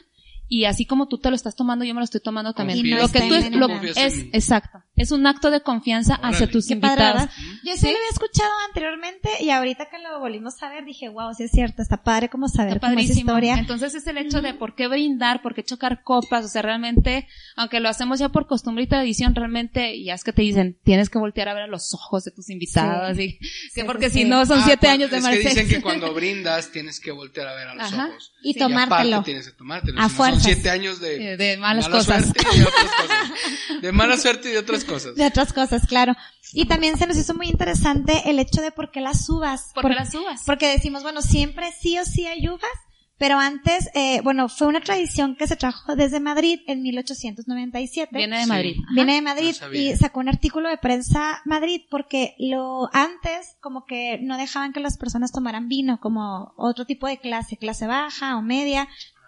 [0.53, 2.85] y así como tú te lo estás tomando, yo me lo estoy tomando también.
[2.85, 4.79] Y no lo que tú es, lo, es exacto.
[4.97, 6.35] Es un acto de confianza Órale.
[6.35, 6.75] hacia tus Qué.
[6.75, 7.29] ¿verdad?
[7.63, 11.33] Yo sí, lo había escuchado anteriormente y ahorita que lo volvimos a ver dije, wow,
[11.33, 13.31] sí es cierto, está padre como saber Está cómo es padrísimo.
[13.31, 13.55] historia.
[13.57, 17.27] Entonces es el hecho de por qué brindar, por qué chocar copas, o sea, realmente,
[17.55, 21.09] aunque lo hacemos ya por costumbre y tradición, realmente, ya es que te dicen, tienes
[21.09, 24.17] que voltear a ver a los ojos de tus invitados, y, que Sí, porque sí,
[24.19, 24.29] si sí.
[24.29, 27.47] no son Ah, siete años de es que dicen que cuando brindas tienes que voltear
[27.47, 28.07] a ver a los Ajá.
[28.09, 28.33] ojos.
[28.43, 28.59] Y Sí.
[28.59, 29.23] tomártelo.
[29.23, 29.99] tienes que tomártelo.
[30.01, 32.23] A si no siete años de, Eh, de malas mala cosas.
[32.25, 33.31] suerte y de otras cosas.
[33.81, 35.15] De mala suerte y de otras cosas.
[35.15, 36.13] De otras cosas, claro.
[36.53, 39.71] Y también se nos hizo muy interesante el hecho de por qué las uvas.
[39.73, 40.43] ¿Por Por- qué las uvas?
[40.45, 42.69] Porque decimos, bueno, siempre sí o sí hay uvas,
[43.17, 48.09] pero antes, eh, bueno, fue una tradición que se trajo desde Madrid en 1897.
[48.15, 48.45] Viene de.
[48.47, 48.75] Madrid.
[48.93, 53.85] Viene de Madrid No y sacó un artículo de prensa Madrid porque lo antes como
[53.85, 58.37] que no dejaban que las personas tomaran vino como otro tipo de clase, clase baja
[58.37, 58.87] o media.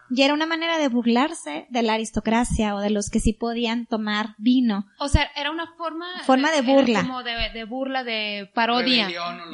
[0.09, 3.85] Y era una manera de burlarse de la aristocracia o de los que sí podían
[3.87, 4.85] tomar vino.
[4.99, 6.05] O sea, era una forma...
[6.25, 7.01] Forma de burla.
[7.01, 9.07] Como de, de burla, de parodia.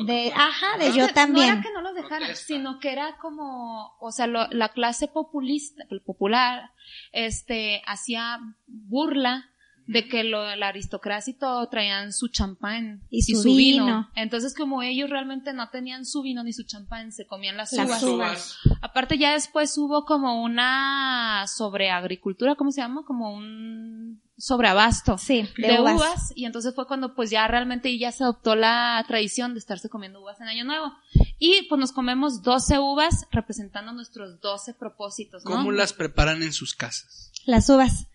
[0.05, 1.47] De, ajá, de yo también.
[1.47, 2.45] No era que no los dejaran, Protesta.
[2.45, 6.71] sino que era como, o sea, lo- la clase populista, popular,
[7.11, 9.48] este, hacía burla
[9.91, 14.09] de que lo, la aristocracia y todo traían su champán Y su vino.
[14.15, 17.87] Entonces, como ellos realmente no tenían su vino ni su champán, se comían las, Las
[17.87, 18.03] uvas.
[18.03, 18.57] uvas.
[18.81, 23.03] Aparte, ya después hubo como una sobreagricultura, ¿cómo se llama?
[23.05, 25.95] Como un sobreabasto Sí, de, de, uvas.
[25.95, 26.33] uvas.
[26.33, 30.21] y entonces fue cuando pues ya realmente ya se adoptó la tradición de estarse comiendo
[30.21, 30.93] uvas en Año Nuevo.
[31.39, 35.51] Y pues nos comemos 12 uvas representando nuestros 12 propósitos, ¿no?
[35.51, 37.31] ¿Cómo las preparan en sus casas?
[37.45, 38.07] Las uvas.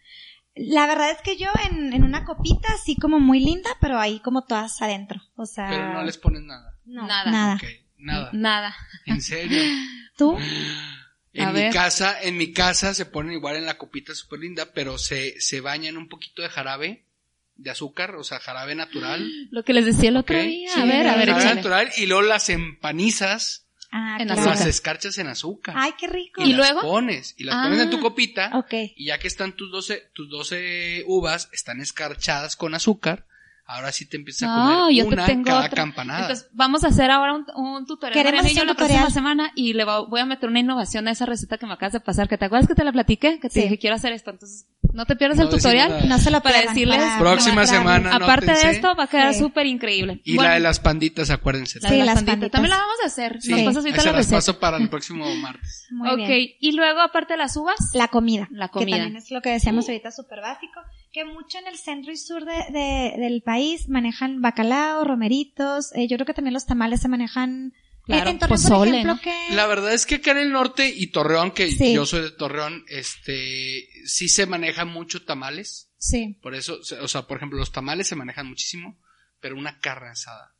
[0.56, 4.20] La verdad es que yo en, en una copita así como muy linda, pero ahí
[4.20, 5.20] como todas adentro.
[5.36, 6.76] O sea, Pero no les ponen nada.
[6.84, 7.30] no, Nada.
[7.30, 7.60] nada.
[7.98, 8.30] Nada.
[8.32, 8.76] Nada.
[9.06, 9.60] ¿En serio?
[10.16, 10.36] ¿Tú?
[11.32, 11.72] En A mi ver.
[11.72, 15.60] casa, en mi casa se ponen igual en la copita súper linda, pero se, se
[15.60, 17.06] bañan un poquito de jarabe
[17.56, 19.28] de azúcar, o sea, jarabe natural.
[19.50, 20.68] Lo que les decía el otro día.
[20.72, 21.54] Sí, a ver, a ver, jarabe échale.
[21.56, 23.63] natural y luego las empanizas,
[23.96, 24.40] Ah, En claro.
[24.42, 24.68] las azúcar.
[24.68, 25.74] escarchas en azúcar.
[25.78, 26.42] Ay, qué rico.
[26.42, 26.80] y, ¿Y las luego?
[26.88, 27.62] pones, y las Ah.
[27.64, 28.74] pones en tu copita, Ok.
[28.96, 33.24] y ya que están tus 12, tus 12 uvas, están escarchadas con azúcar,
[33.66, 35.70] ahora sí te empiezas a No, comer yo te una tengo cada otra.
[35.70, 36.20] campanada.
[36.22, 38.12] Entonces, vamos a hacer ahora un, un tutorial.
[38.24, 39.00] Queremos yo un la tutorial.
[39.00, 41.92] próxima semana y le voy a meter una innovación a esa receta que me acabas
[41.94, 42.28] de pasar.
[42.28, 43.40] ¿Que te acuerdas que te la platiqué?
[43.40, 43.62] Que te Sí.
[43.62, 44.30] dije, quiero hacer esto.
[44.30, 45.88] Entonces, No te pierdas No el tutorial.
[45.90, 46.04] nada.
[46.04, 48.02] No se lo Para decirles, para Próxima mostrarles.
[48.02, 48.14] semana.
[48.14, 49.40] aparte de esto, va a quedar Sí.
[49.40, 50.20] súper increíble.
[50.24, 51.80] Y Bueno, la de las panditas, acuérdense.
[51.80, 52.32] la Sí, de las las panditas.
[52.34, 52.52] panditas.
[52.52, 53.42] También la vamos a hacer.
[53.42, 54.36] Sí, Nos pasas ahorita se la receta.
[54.36, 55.88] paso para el próximo martes.
[55.90, 56.48] Muy ok, bien.
[56.60, 58.46] y luego aparte de las uvas, La comida.
[58.52, 58.98] La Que comida.
[58.98, 60.80] también es lo que decíamos ahorita súper básico.
[61.14, 65.92] Que mucho en el centro y sur de, de- del país manejan bacalao, romeritos.
[65.94, 67.72] eh, yo creo que también los tamales se manejan.
[68.04, 69.20] Claro, en, Torreón, pozole, por ejemplo, ¿no?
[69.20, 69.54] que...
[69.54, 71.94] La verdad es que acá en el norte y Torreón, que Sí.
[71.94, 75.90] yo soy de Torreón, este, sí se maneja mucho tamales.
[75.98, 76.36] Sí.
[76.42, 78.98] Por eso, o sea, por ejemplo, los tamales se manejan muchísimo,
[79.40, 80.52] pero una carne asada.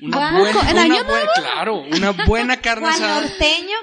[0.00, 3.20] Una ¿A buena, una Año buena- claro, una buena carne asada.
[3.20, 3.76] norteño.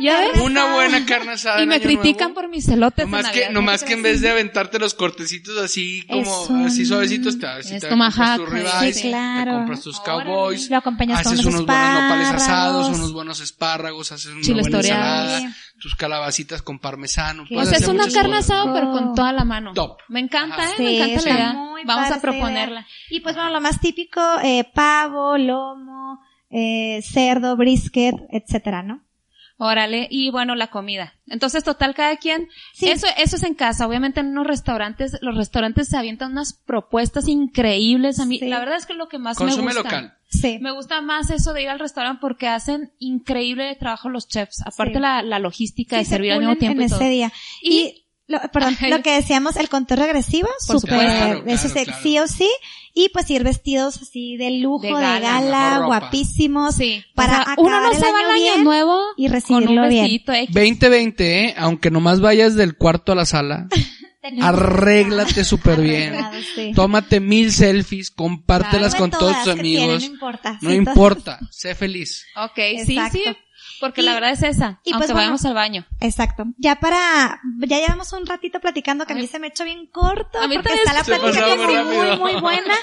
[0.43, 0.73] Una asada.
[0.75, 1.59] buena carne asada.
[1.59, 2.33] y en me Año critican Nuevo.
[2.33, 3.87] por mis celotes Nomás que, nomás ¿no?
[3.87, 7.47] que en vez de aventarte los cortecitos así como, así suavecitos, te,
[7.87, 9.51] tomahawk, compras tus sí, ribeyes, sí, claro.
[9.51, 13.39] te compras tus cowboys, Lo acompañas con haces unos unos buenos nopales asados, unos buenos
[13.39, 17.43] espárragos, haces una buena ensalada, tus calabacitas con parmesano.
[17.43, 19.73] O sea, es una carne asada, pero con toda la mano.
[19.73, 19.99] Top.
[20.07, 20.71] Me encanta, Ajá.
[20.71, 20.73] ¿eh?
[20.77, 21.53] Sí, me encanta la idea.
[21.53, 22.87] muy Vamos a proponerla.
[23.09, 26.19] Y pues bueno, lo más típico, eh, pavo, lomo,
[26.49, 29.03] eh, cerdo, brisket, etcétera, ¿no?
[29.57, 31.13] Órale, y bueno, la comida.
[31.27, 32.89] Entonces, total, cada quien, Sí.
[32.89, 33.87] eso, eso es en casa.
[33.87, 38.19] Obviamente en unos restaurantes, los restaurantes se avientan unas propuestas increíbles.
[38.19, 38.47] A mí, Sí.
[38.47, 39.83] la verdad es que es lo que más Consume me gusta.
[39.83, 40.13] local.
[40.27, 40.57] Sí.
[40.59, 44.61] Me gusta más eso de ir al restaurante porque hacen increíble trabajo los chefs.
[44.65, 44.99] Aparte Sí.
[44.99, 46.99] la, la logística de servir al mismo tiempo en y todo.
[46.99, 47.31] ese día.
[47.61, 48.89] Y- Y, lo, perdón, Ay.
[48.91, 50.81] lo que decíamos, el conteo regresivo, Por.
[50.81, 51.99] Claro, eso claro, sí, claro.
[52.03, 52.49] sí o sí,
[52.93, 57.03] y pues ir vestidos así de lujo, De de gala, guapísimos, Sí.
[57.15, 60.03] para O sea, uno no se el va al año nuevo y recibirlo bien.
[60.03, 60.53] vestidito X.
[60.53, 61.53] 2020, ¿eh?
[61.57, 63.67] Aunque nomás vayas del cuarto a la sala,
[64.41, 66.15] arréglate súper bien.
[66.55, 66.71] Sí.
[66.75, 69.59] Tómate mil selfies, compártelas con todos tus tienen,
[69.89, 70.01] amigos.
[70.03, 70.59] no importa.
[70.61, 72.25] No Sí, importa, sé feliz.
[72.35, 72.55] Ok,
[72.85, 73.17] sí, Exacto.
[73.17, 73.23] sí.
[73.83, 74.79] Porque Y- la verdad es esa.
[74.85, 75.85] y aunque pues, bueno, vayamos al baño.
[75.99, 76.45] Exacto.
[76.57, 79.87] Ya para, ya llevamos un ratito platicando que a mí se me ha hecho bien
[79.87, 82.73] corto A mí porque está la plática que muy muy, muy buena.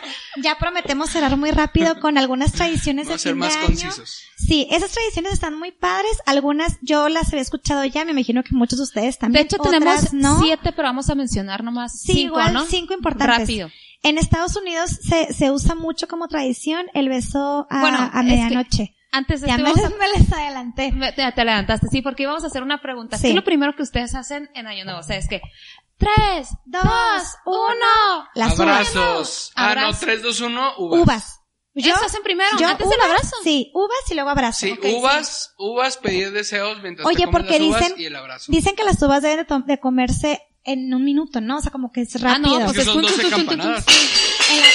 [0.42, 3.58] Ya prometemos cerrar muy rápido con algunas tradiciones Vamos a de ser fin más de
[3.60, 3.66] año.
[3.66, 4.20] concisos.
[4.36, 6.10] Sí, esas tradiciones están muy padres.
[6.26, 9.46] Algunas yo las había escuchado ya, me imagino que muchos de ustedes De también.
[9.46, 10.40] hecho, Otras tenemos no.
[10.42, 12.66] siete, pero vamos a mencionar nomás Sí, cinco, igual ¿no?
[12.66, 13.38] cinco importantes.
[13.38, 13.70] Rápido.
[14.02, 18.10] En Estados Unidos se, se usa mucho como tradición el beso a, Bueno, a es
[18.12, 18.94] que medianoche.
[19.12, 20.88] Antes de Ya me les, me les adelanté.
[20.88, 23.16] a- me- te, te levantaste, sí, porque íbamos a hacer una pregunta.
[23.16, 23.22] Sí.
[23.22, 25.00] ¿Qué es lo primero que ustedes hacen en Año Nuevo?
[25.00, 25.40] O sea, es que,
[25.98, 28.28] tres, Dos, dos, uno.
[28.34, 28.60] Las uvas.
[28.94, 29.52] Abrazos.
[29.56, 29.92] Ah, no.
[29.98, 31.00] 3, 2, 1, uvas.
[31.02, 31.36] Uvas.
[31.74, 33.36] Yo, Eso hacen primero, yo antes del uvas, abrazo.
[33.44, 34.58] Sí, uvas y luego abrazo.
[34.66, 38.16] Sí, uvas, uvas, pedir deseos mientras Oye, te comes porque las uvas dicen- y el
[38.16, 38.44] abrazo.
[38.52, 41.58] Dicen que las uvas deben de, comerse en un minuto, ¿no?
[41.58, 42.58] O sea, como que es Ah, no, rápido.
[42.66, 43.56] pues Es que son tun, 12 tun, tun, tun, tun.
[43.56, 43.86] campanadas.
[44.50, 44.66] En la-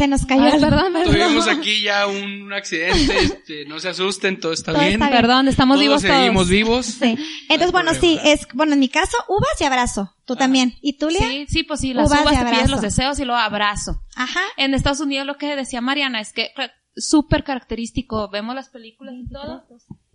[0.00, 1.12] Se nos cayó Ay, el- perdón, perdón.
[1.14, 4.94] Tuvimos aquí ya un accidente, este, no se asusten, todo está Todo bien.
[4.94, 5.20] está bien.
[5.20, 6.48] Perdón, estamos Todos vivos seguimos todos.
[6.48, 6.86] vivos.
[6.86, 7.16] Sí.
[7.50, 10.14] Entonces, bueno, sí, es, bueno, en mi caso, uvas y abrazo.
[10.24, 10.74] Tú también.
[10.80, 11.18] ¿Y tú, Lía?
[11.20, 14.02] Sí, sí, pues sí, las Uvas uvas, te pides los deseos y luego abrazo.
[14.16, 14.40] Ajá.
[14.56, 16.50] En Estados Unidos lo que decía Mariana es que
[16.96, 19.64] súper característico, vemos las películas y todo.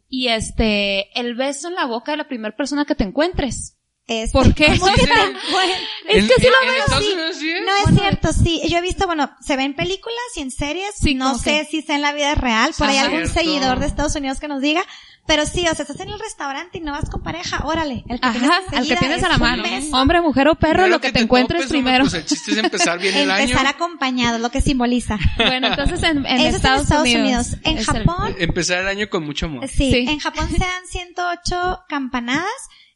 [0.09, 3.77] Y este, el beso en la boca de la primera persona que te encuentres.
[4.07, 4.67] Es, ¿Por qué?
[4.67, 5.01] Así Porque
[6.09, 7.39] es en- que sí lo veo Estados así.
[7.39, 7.53] Sí.
[7.65, 8.61] No es Bueno, cierto, sí.
[8.69, 10.93] Yo he visto, bueno, se ve en películas y en series.
[10.99, 12.71] Sí, no sé que- si sea en la vida real.
[12.77, 13.33] Por ahí algún Cierto.
[13.39, 14.83] seguidor de Estados Unidos que nos diga.
[15.27, 17.65] Pero sí, o sea, estás en el restaurante y no vas con pareja.
[17.65, 18.03] Órale.
[18.07, 19.63] El que tienes Ajá, al que tienes a la mano.
[19.63, 19.95] beso.
[19.97, 22.03] Hombre, mujer o perro, lo que, te, encuentres topes, hombre, primero.
[22.03, 23.41] Pues el chiste es empezar bien el año.
[23.45, 25.17] Empezar acompañado, lo que simboliza.
[25.37, 27.21] Bueno, entonces en, en Eso es en Estados, Estados Unidos.
[27.23, 27.47] Unidos.
[27.63, 29.67] En es el- Japón, Empezar el año con mucho amor.
[29.67, 30.05] Sí, Sí.
[30.07, 32.45] en Japón se dan 108 campanadas.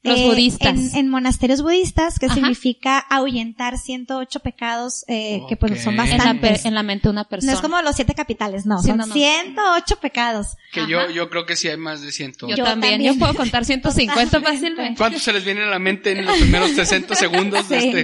[0.02, 0.94] Los budistas.
[0.94, 2.36] En, en monasterios budistas, que Ajá.
[2.36, 6.06] significa ahuyentar 108 pecados, eh, que pues son Ok.
[6.06, 6.66] en, la, bastantes.
[6.66, 7.52] en la mente de una persona.
[7.52, 9.14] No es como los siete capitales, no, Sí, son no, no.
[9.14, 10.48] 108 pecados.
[10.72, 10.90] Que Ajá.
[10.90, 12.34] yo, yo creo que sí hay más de 100.
[12.42, 12.94] yo, Yo también.
[12.94, 13.14] también.
[13.14, 14.52] yo puedo contar 150 Totalmente.
[14.60, 14.98] fácilmente.
[14.98, 17.88] ¿Cuántos se les viene a la mente en los primeros 60 segundos de Sí.
[17.90, 18.04] este,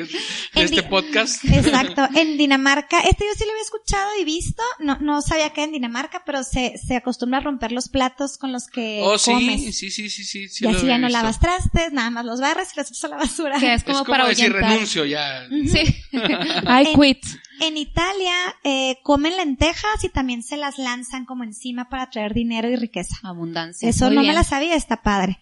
[0.60, 1.46] de este podcast?
[1.46, 2.08] Exacto.
[2.16, 5.72] En Dinamarca, este yo sí lo había escuchado y visto, no, no sabía que en
[5.72, 9.62] Dinamarca, pero se, se acostumbra a romper los platos con los que Oh, sí, comes.
[9.62, 10.50] sí, sí, sí, sí.
[10.50, 11.22] sí y así ya no visto.
[11.22, 13.60] lavas trastes, nada más los barres y los echas a la basura.
[13.60, 14.72] Que es Es como, como para decir ahuyentar.
[14.72, 15.48] renuncio ya.
[15.50, 15.96] Sí.
[16.14, 17.26] I En- quit.
[17.62, 18.34] En Italia
[18.64, 23.16] eh, comen lentejas y también se las lanzan como encima para traer dinero y riqueza.
[23.24, 23.88] Abundancia.
[23.88, 24.34] Eso Muy no bien.
[24.34, 25.40] me la sabía, está padre.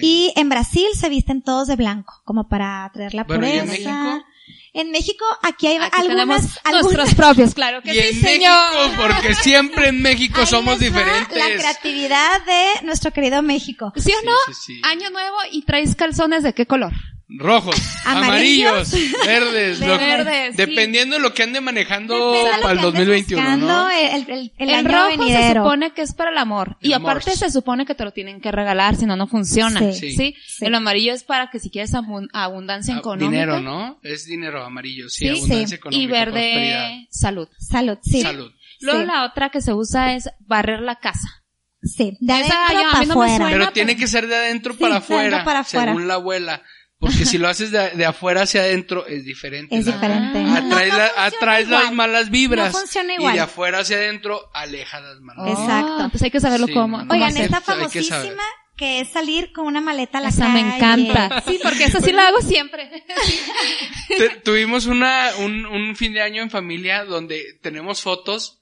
[0.00, 3.66] Y en Brasil se visten todos de blanco, como para traer la Bueno, ¿y en
[3.66, 4.02] pureza.
[4.02, 4.26] México?
[4.74, 8.74] En México, aquí hay Aquí algunas, algunas nuestros propios, claro que Y sí, en señor.
[8.74, 11.38] México, porque siempre en México ahí somos diferentes.
[11.38, 13.92] La creatividad de nuestro querido México.
[13.96, 14.32] ¿Sí o no?
[14.46, 14.80] Sí, sí, sí.
[14.84, 16.92] Año nuevo y traes calzones de qué color?
[17.36, 18.92] Rojos, Amarillos.
[18.94, 20.56] amarillos, verdes, lo- Verdes, sí.
[20.56, 23.66] dependiendo de lo que ande manejando Depende de lo para el que andes 2021, buscando,
[23.66, 23.90] ¿no?
[23.90, 25.46] El, el, el, El, año rojo venidero.
[25.46, 26.76] se supone que es para el amor.
[26.80, 27.38] El y aparte amor.
[27.38, 29.80] se supone que te lo tienen que regalar, si no, no funciona.
[29.92, 30.12] Sí.
[30.12, 30.34] Sí.
[30.46, 30.64] Sí.
[30.64, 33.30] El amarillo es para que si quieres abun- abundancia Ah, económica.
[33.30, 33.98] Dinero, ¿no?
[34.02, 35.74] Es dinero amarillo, sí, Sí, abundancia sí.
[35.74, 37.48] económica, Y verde, salud.
[37.58, 38.22] Salud, sí.
[38.22, 38.52] salud.
[38.80, 39.06] Luego Sí.
[39.06, 41.28] la otra que se usa es barrer la casa.
[41.82, 43.44] Sí, de Esa adentro para no afuera.
[43.46, 45.86] Pero pero- tiene que ser de adentro Sí, para de adentro afuera, para afuera.
[45.92, 46.62] según la abuela.
[46.98, 49.76] Porque si lo haces de, de afuera hacia adentro es diferente.
[49.76, 49.92] Es ¿no?
[49.92, 50.38] diferente.
[50.38, 50.60] Ah.
[50.60, 52.72] No, Atraes, no la- funciona atraes las malas vibras.
[52.72, 53.34] No funciona Y igual.
[53.34, 55.48] de afuera hacia adentro aleja las malas Oh.
[55.62, 55.96] Exacto.
[56.00, 57.02] Ah, pues hay que saberlo Sí, cómo.
[57.02, 58.42] no, Oigan, esta famosísima
[58.76, 60.62] que es salir con una maleta a la Esa calle.
[60.64, 61.42] me encanta.
[61.46, 62.90] Sí, porque esa sí la hago siempre.
[64.08, 68.58] Te- tuvimos una, un, un fin de año en familia donde tenemos fotos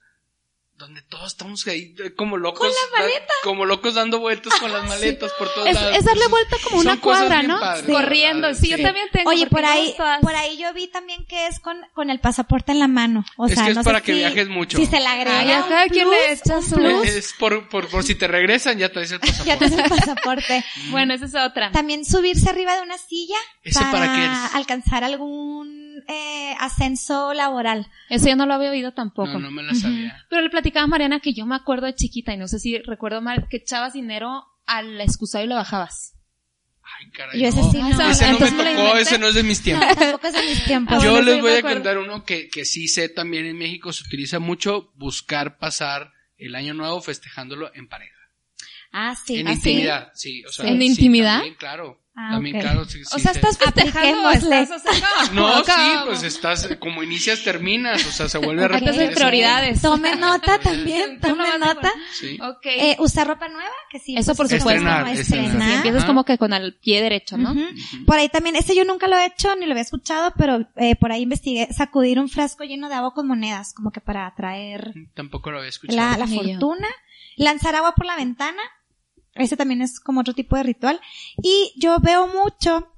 [0.76, 2.66] donde todos estamos ahí eh, como locos.
[2.68, 3.08] da-
[3.44, 5.96] como locos dando vueltas con las maletas por todos Es, lados.
[5.98, 7.60] es darle vuelta como una cuadra, ¿no?
[7.60, 8.48] padres, Corriendo.
[8.48, 8.60] ¿verdad?
[8.60, 8.82] Sí, yo Sí.
[8.82, 9.30] también tengo.
[9.30, 10.20] Oye, por ahí, todas.
[10.20, 13.24] por ahí yo vi también que es con, con el pasaporte en la mano.
[13.36, 14.76] O Es sea, que es no para sé que si- viajes mucho.
[14.78, 17.68] Si se le agrega Ay, a un plus, le echas un su- plus, Es por,
[17.68, 19.48] por, por si te regresan, ya traes el pasaporte.
[19.48, 20.64] ya tienes el pasaporte.
[20.90, 21.70] Bueno, esa es otra.
[21.70, 24.54] También subirse arriba de una silla ¿Ese para, para qué es?
[24.56, 27.88] alcanzar algún eh, ascenso laboral.
[28.08, 29.32] Eso yo no lo había oído tampoco.
[29.32, 30.24] No, no me la sabía.
[30.28, 32.78] Pero le platicaba a Mariana que yo me acuerdo de chiquita, y no sé si
[32.78, 36.14] recuerdo mal, que echabas dinero al excusado y lo bajabas.
[36.82, 37.40] Ay, caray.
[37.40, 37.70] Yo ese no.
[37.70, 38.10] sí no.
[38.10, 39.96] Ese no me tocó, ese no es de mis tiempos.
[39.96, 41.02] Tampoco es de mis tiempos.
[41.02, 44.38] Yo les voy a contar uno que, que sí sé también en México se utiliza
[44.38, 48.18] mucho, buscar pasar el año nuevo festejándolo en pareja.
[48.92, 49.38] Ah, sí.
[49.38, 49.70] en ah, sí.
[49.70, 50.44] intimidad, sí.
[50.44, 51.36] O sea, ¿En sí, intimidad?
[51.36, 52.01] También, claro.
[52.14, 52.62] Ah, también, ok.
[52.62, 52.84] claro.
[52.84, 54.60] sí, o sí sea, estás festejando o Apliquémosle.
[54.62, 55.40] estás, o sea, ¿cómo?
[55.40, 55.72] No, sí,
[56.04, 59.14] pues estás, como inicias, terminas, o sea, se vuelve a eso.
[59.14, 59.80] prioridades.
[59.80, 61.90] Tome nota también, tome nota.
[62.12, 62.38] Sí.
[62.42, 62.66] Ok.
[62.66, 64.14] Eh, usar ropa nueva, que sí.
[64.14, 64.82] Eso por pues, supuesto.
[64.82, 65.44] como Estrenar, estrenar.
[65.46, 65.68] estrenar.
[65.70, 67.54] Sí, empiezas como que con el pie derecho, ¿no?
[68.06, 70.96] Por ahí también, este yo nunca lo he hecho ni lo había escuchado, pero eh,
[70.96, 74.92] por ahí investigué sacudir un frasco lleno de agua con monedas, como que para atraer
[75.14, 75.98] Tampoco lo había escuchado.
[75.98, 76.88] la, la fortuna.
[77.36, 78.60] Lanzar agua por la ventana,
[79.34, 81.00] ese también es como otro tipo de ritual.
[81.42, 82.88] Y yo veo mucho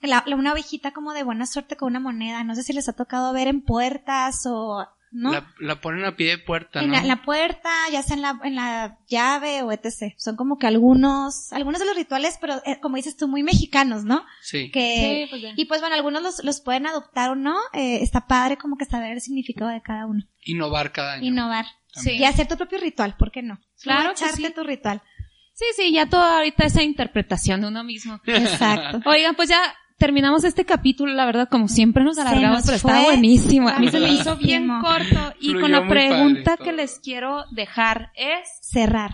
[0.00, 2.44] la, la- una ovejita como de buena suerte con una moneda.
[2.44, 5.30] No sé si les ha tocado ver en puertas o, ¿no?
[5.32, 6.94] La, la ponen a pie de puerta, en, ¿no?
[6.94, 10.14] la, en la puerta, ya sea en la, en la llave o etc.
[10.16, 14.04] Son como que algunos, algunos de los rituales, pero eh, como dices tú, muy mexicanos,
[14.04, 14.24] ¿no?
[14.40, 14.70] Sí.
[14.70, 15.52] Que, Sí, pues ya.
[15.54, 17.56] y pues bueno, algunos los, los pueden adoptar o no.
[17.74, 20.24] Eh, está padre como que saber el significado de cada uno.
[20.44, 21.24] Innovar cada año.
[21.26, 21.66] Innovar.
[21.94, 22.12] Sí.
[22.12, 23.60] Y hacer tu propio ritual, ¿por qué no?
[23.82, 24.54] Claro echarte sí.
[24.54, 25.02] tu ritual.
[25.54, 28.20] Sí, sí, ya toda ahorita esa interpretación de uno mismo.
[28.26, 29.00] Exacto.
[29.08, 29.60] Oigan, pues ya
[29.98, 33.68] terminamos este capítulo, la verdad, como siempre nos alargamos, nos pero estaba fue buenísimo.
[33.68, 35.34] A mí se me hizo bien corto.
[35.40, 39.12] Y Fluyó con la pregunta que les quiero dejar es, Cerrar.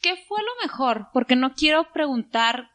[0.00, 1.08] ¿qué fue lo mejor?
[1.12, 2.70] Porque no quiero preguntar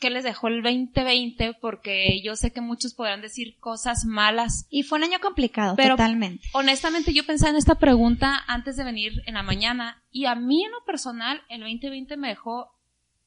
[0.00, 4.66] qué les dejó el 2020, porque yo sé que muchos podrán decir cosas malas.
[4.70, 6.48] Y fue un año complicado, Pero- totalmente.
[6.52, 10.64] Honestamente, yo pensaba en esta pregunta antes de venir en la mañana, y a mí
[10.64, 12.70] en lo personal, el 2020 me dejó,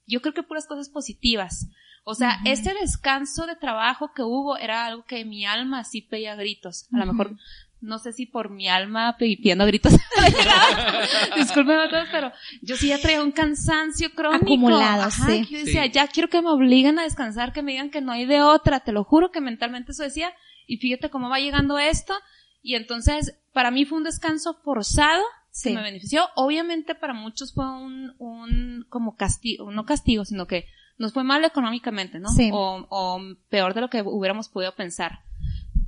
[0.07, 1.67] yo creo que puras cosas positivas.
[2.05, 2.51] O sea, Ujú.
[2.51, 6.89] ese descanso de trabajo que hubo era algo que mi alma así pedía gritos.
[6.91, 7.37] A lo mejor,
[7.83, 9.93] no sé si por mi alma pidiendo gritos.
[11.35, 12.31] Discúlpenme a todos, pero
[12.61, 14.45] yo sí ya traía un cansancio crónico.
[14.45, 15.45] Acumulado, Ajá, sí.
[15.45, 15.91] que yo decía, Sí.
[15.91, 18.79] ya quiero que me obliguen a descansar, que me digan que no hay de otra.
[18.81, 20.33] Te lo juro que mentalmente eso decía.
[20.67, 22.13] Y fíjate cómo va llegando esto.
[22.61, 25.21] Y entonces, para mí fue un descanso forzado
[25.51, 25.69] Sí.
[25.69, 26.29] que me benefició.
[26.35, 30.65] Obviamente para muchos fue un, un como castigo, no castigo, sino que
[30.97, 32.29] nos fue mal económicamente, ¿no?
[32.29, 32.49] Sí.
[32.53, 33.19] O, o
[33.49, 35.19] peor de lo que hubiéramos podido pensar.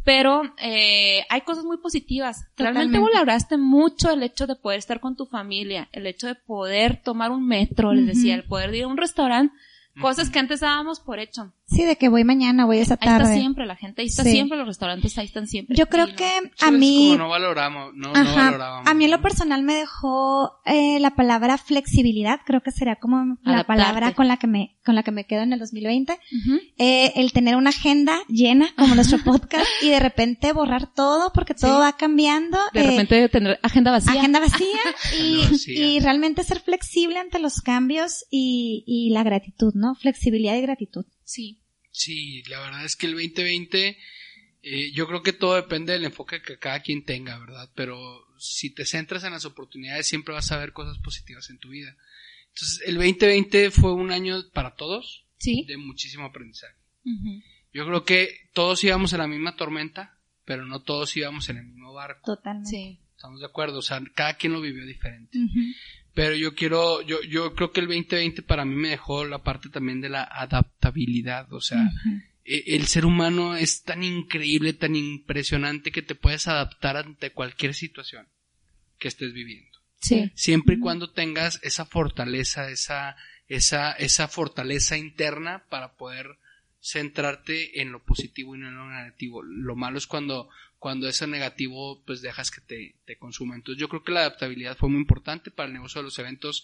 [0.06, 2.46] Pero eh, hay cosas muy positivas.
[2.56, 3.16] Realmente Totalmente.
[3.18, 7.32] valoraste mucho el hecho de poder estar con tu familia, el hecho de poder tomar
[7.32, 9.54] un metro, les decía, el poder ir a un restaurante,
[10.00, 11.52] cosas que antes dábamos por hecho.
[11.68, 13.40] Sí, de que voy mañana, voy esa Ahí está tarde.
[13.40, 14.32] siempre la gente, ahí está Sí.
[14.32, 15.76] siempre los restaurantes, ahí están siempre.
[15.76, 16.30] Yo creo que
[16.62, 18.88] a mí, Como no valoramos, no, no ajá, valorábamos.
[18.88, 23.38] a mí en lo personal me dejó eh, la palabra flexibilidad, creo que sería como
[23.44, 26.14] la palabra con la que me, con la que me quedo en el 2020.
[26.14, 26.60] Ujú.
[26.78, 31.56] Eh, el tener una agenda llena, como nuestro podcast, y de repente borrar todo, porque
[31.56, 31.82] todo Sí.
[31.82, 32.60] va cambiando.
[32.74, 34.14] De eh, repente tener agenda vacía.
[34.20, 34.68] agenda vacía
[35.20, 35.88] y, Agenda vacía.
[35.88, 39.96] y realmente ser flexible ante los cambios y, y la gratitud, ¿no?
[39.96, 41.06] Flexibilidad y gratitud.
[41.26, 41.62] Sí.
[41.92, 43.98] Sí, la verdad es que el 2020,
[44.64, 47.70] eh, yo creo que todo depende del enfoque que cada quien tenga, ¿verdad?
[47.76, 51.70] Pero si te centras en las oportunidades, siempre vas a ver cosas positivas en tu
[51.70, 51.96] vida.
[52.50, 55.66] Entonces, el 2020 fue un año para todos Sí.
[55.68, 56.76] de muchísimo aprendizaje.
[57.74, 61.66] Yo creo que todos íbamos en la misma tormenta, pero no todos íbamos en el
[61.66, 62.36] mismo barco.
[62.36, 62.70] Totalmente.
[62.70, 63.00] Sí.
[63.16, 65.38] Estamos de acuerdo, o sea, cada quien lo vivió diferente.
[66.16, 69.70] Pero yo quiero, yo, yo creo que el 2020 para mí me dejó la parte
[69.70, 71.92] también de la adaptabilidad, o sea,
[72.46, 77.74] e- el ser humano es tan increíble, tan impresionante que te puedes adaptar ante cualquier
[77.74, 78.28] situación
[78.98, 79.78] que estés viviendo.
[80.00, 80.32] Sí.
[80.36, 83.18] Siempre y cuando tengas esa fortaleza, esa,
[83.50, 86.38] esa, esa fortaleza interna para poder
[86.80, 89.42] centrarte en lo positivo y no en lo negativo.
[89.44, 90.50] Lo malo es cuando,
[90.86, 93.56] cuando eso negativo, pues dejas que te, te consuma.
[93.56, 96.64] Entonces yo creo que la adaptabilidad fue muy importante para el negocio de los eventos.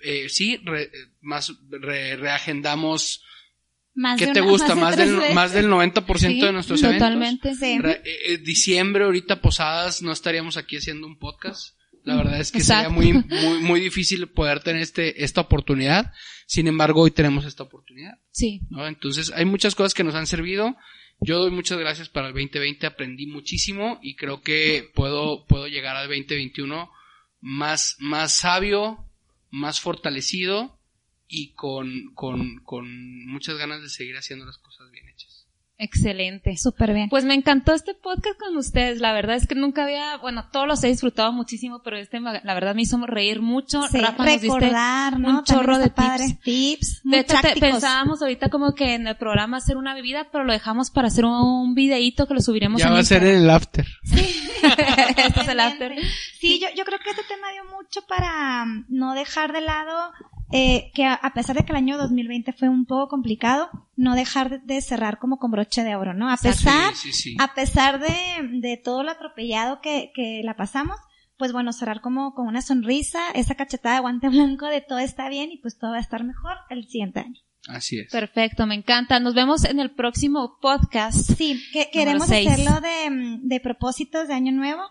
[0.00, 0.90] Eh, sí, re-
[1.20, 3.22] más re- reagendamos
[3.94, 4.74] Más ¿Qué de te una- gusta?
[4.74, 6.98] de Más del, más del 90% Sí, de nuestros eventos.
[7.06, 7.54] totalmente.
[7.54, 7.78] Sí.
[7.78, 11.76] Re- eh, eh, diciembre, ahorita posadas, no estaríamos aquí haciendo un podcast.
[12.02, 12.90] La verdad es que Exacto.
[12.90, 16.10] sería muy, muy, muy difícil poder tener este, esta oportunidad.
[16.48, 18.62] Sin embargo, hoy tenemos esta oportunidad, Sí.
[18.70, 18.88] ¿no?
[18.88, 20.74] Entonces, hay muchas cosas que nos han servido.
[21.24, 25.96] Yo doy muchas gracias para el 2020, aprendí muchísimo y creo que puedo, puedo llegar
[25.96, 26.90] al 2021
[27.40, 29.08] más, más sabio,
[29.50, 30.80] más fortalecido
[31.28, 34.90] y con, con, con muchas ganas de seguir haciendo las cosas.
[35.82, 36.56] Excelente.
[36.56, 37.08] Súper bien.
[37.08, 39.00] Pues me encantó este podcast con ustedes.
[39.00, 42.54] La verdad es que nunca había, bueno, todos los he disfrutado muchísimo, pero este, la
[42.54, 43.82] verdad me hizo reír mucho.
[43.88, 45.38] Sí, Rafa nos diste recordar, ¿no?
[45.38, 46.38] un chorro de tips.
[46.44, 50.44] Tips, De hecho, te- pensábamos ahorita como que en el programa hacer una bebida, pero
[50.44, 53.38] lo dejamos para hacer un videíto que lo subiremos Ya en va a ser en
[53.42, 53.84] el after.
[54.62, 55.92] Este es el after.
[56.38, 60.12] Sí, yo, yo creo que este tema dio mucho para mm, no dejar de lado
[60.52, 64.14] eh, que a, a pesar de que el año 2020 fue un poco complicado, no
[64.14, 66.30] dejar de, cerrar como con broche de oro, ¿no?
[66.30, 67.36] A pesar, Sí, sí, sí.
[67.40, 68.14] a pesar de,
[68.60, 70.96] de todo lo atropellado que, que la pasamos,
[71.38, 75.28] pues bueno, cerrar como con una sonrisa, esa cachetada de guante blanco de todo está
[75.28, 77.40] bien y pues todo va a estar mejor el siguiente año.
[77.68, 78.10] Así es.
[78.10, 79.20] Perfecto, me encanta.
[79.20, 81.18] Nos vemos en el próximo podcast.
[81.36, 82.50] Sí, que queremos seis.
[82.50, 84.82] hacerlo de, mm, de propósitos de año nuevo.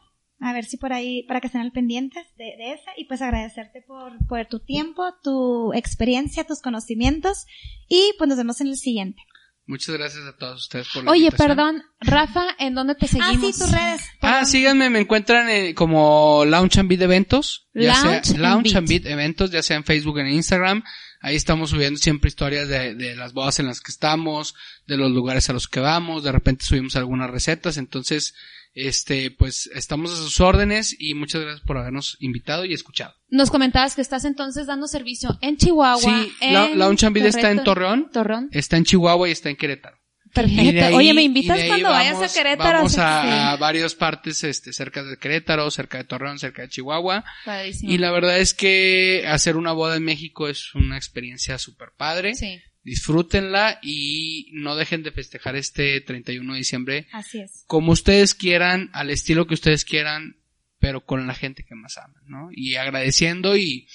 [0.44, 2.92] A ver si por ahí, para que estén al pendientes de, de esa.
[2.98, 7.46] Y pues agradecerte por, por tu tiempo, tu experiencia, tus conocimientos.
[7.88, 9.22] Y pues nos vemos en el siguiente.
[9.68, 11.48] Muchas gracias a todos ustedes por la Oye, invitación.
[11.48, 13.56] perdón, Rafa, ¿en dónde te Ah, seguimos?
[13.56, 14.02] sí, tus redes.
[14.22, 17.70] Ah, síganme, me encuentran eh, como Launch and Beat Eventos.
[17.76, 19.04] Ya Lounge sea, and Launch and Beat.
[19.04, 20.84] Beat Eventos, ya sea en Facebook, en Instagram.
[21.22, 24.56] Ahí estamos subiendo siempre historias de, de las bodas en las que estamos,
[24.88, 28.34] de los lugares a los que vamos, de repente subimos algunas recetas, entonces,
[28.74, 33.14] este, pues estamos a sus órdenes y muchas gracias por habernos invitado y escuchado.
[33.30, 36.00] Nos comentabas que estás entonces dando servicio en Chihuahua.
[36.24, 37.64] sí, en La- Launch and Beat está en.
[37.64, 38.50] Torreón, Torreón.
[38.52, 39.98] está en Chihuahua y está en Querétaro.
[40.34, 40.86] Perfecto.
[40.86, 42.78] ahí- Oye, me invitas cuando vayas a Querétaro.
[42.78, 43.02] Vamos Sí.
[43.02, 47.26] a, a varias partes, este, cerca de Querétaro, cerca de Torreón, cerca de Chihuahua.
[47.44, 47.92] Padrísimo.
[47.92, 52.36] Y la verdad es que hacer una boda en México es una experiencia súper padre.
[52.36, 52.62] Sí.
[52.84, 57.64] Disfrútenla y no dejen de festejar este 31 de diciembre Así es.
[57.68, 60.38] como ustedes quieran, al estilo que ustedes quieran,
[60.80, 62.50] pero con la gente que más aman, ¿no?
[62.52, 63.88] Y agradeciendo y,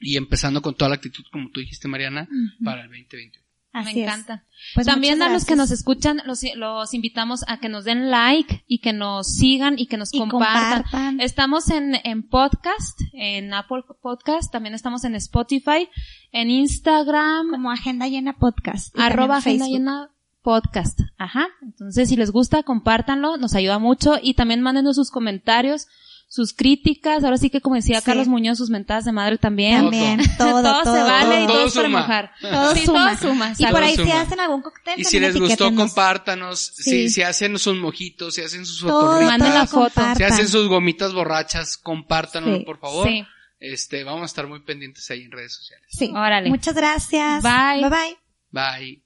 [0.00, 2.28] y empezando con toda la actitud, como tú dijiste, Mariana,
[2.64, 3.43] para el 2021.
[3.74, 4.44] Así me encanta.
[4.74, 8.64] Pues También a los que nos escuchan, los, los invitamos a que nos den like
[8.68, 10.82] y que nos sigan y que nos Y compartan.
[10.84, 11.20] compartan.
[11.20, 15.88] Estamos en, en podcast, en Apple Podcast, también estamos en Spotify,
[16.32, 18.96] en Instagram, Como Agenda Llena Podcast.
[18.98, 19.78] arroba agenda Facebook.
[19.80, 20.10] llena
[20.42, 21.00] podcast.
[21.18, 21.48] Ajá.
[21.62, 25.88] Entonces, si les gusta, compártanlo, nos ayuda mucho y también mándenos sus comentarios,
[26.34, 27.22] sus críticas.
[27.22, 28.06] Ahora sí que como decía Sí.
[28.06, 29.82] Carlos Muñoz, sus mentadas de madre también.
[29.82, 30.94] También, todo, todo, todo.
[30.96, 32.00] se vale y Todo es para suma.
[32.00, 32.32] mojar.
[32.40, 33.16] Todo Sí, suma.
[33.18, 33.52] todo suma.
[33.56, 36.58] Y por ahí si hacen algún cóctel, Y si les gustó, compártanos.
[36.58, 37.10] Si, Sí.
[37.10, 39.84] si hacen sus mojitos, si hacen sus Todo, otorritos, Manden la foto.
[39.94, 40.16] compartan.
[40.16, 42.64] si hacen sus gomitas borrachas, compártanlo, Sí.
[42.64, 43.06] por favor.
[43.06, 43.24] Sí.
[43.60, 45.86] Este, vamos a estar muy pendientes ahí en redes sociales.
[45.90, 46.10] Sí.
[46.14, 46.50] Órale.
[46.50, 47.42] Muchas gracias.
[47.42, 47.88] Bye.
[47.88, 48.18] Bye bye.
[48.50, 49.02] Bye.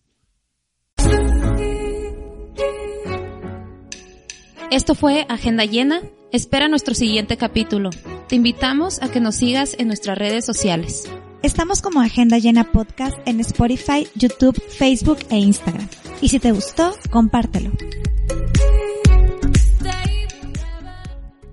[4.71, 6.01] Esto fue Agenda Llena.
[6.31, 7.89] Espera nuestro siguiente capítulo.
[8.29, 11.05] Te invitamos a que nos sigas en nuestras redes sociales.
[11.43, 15.89] Estamos como Agenda Llena Podcast en Spotify, YouTube, Facebook e Instagram.
[16.21, 17.71] Y si te gustó, compártelo.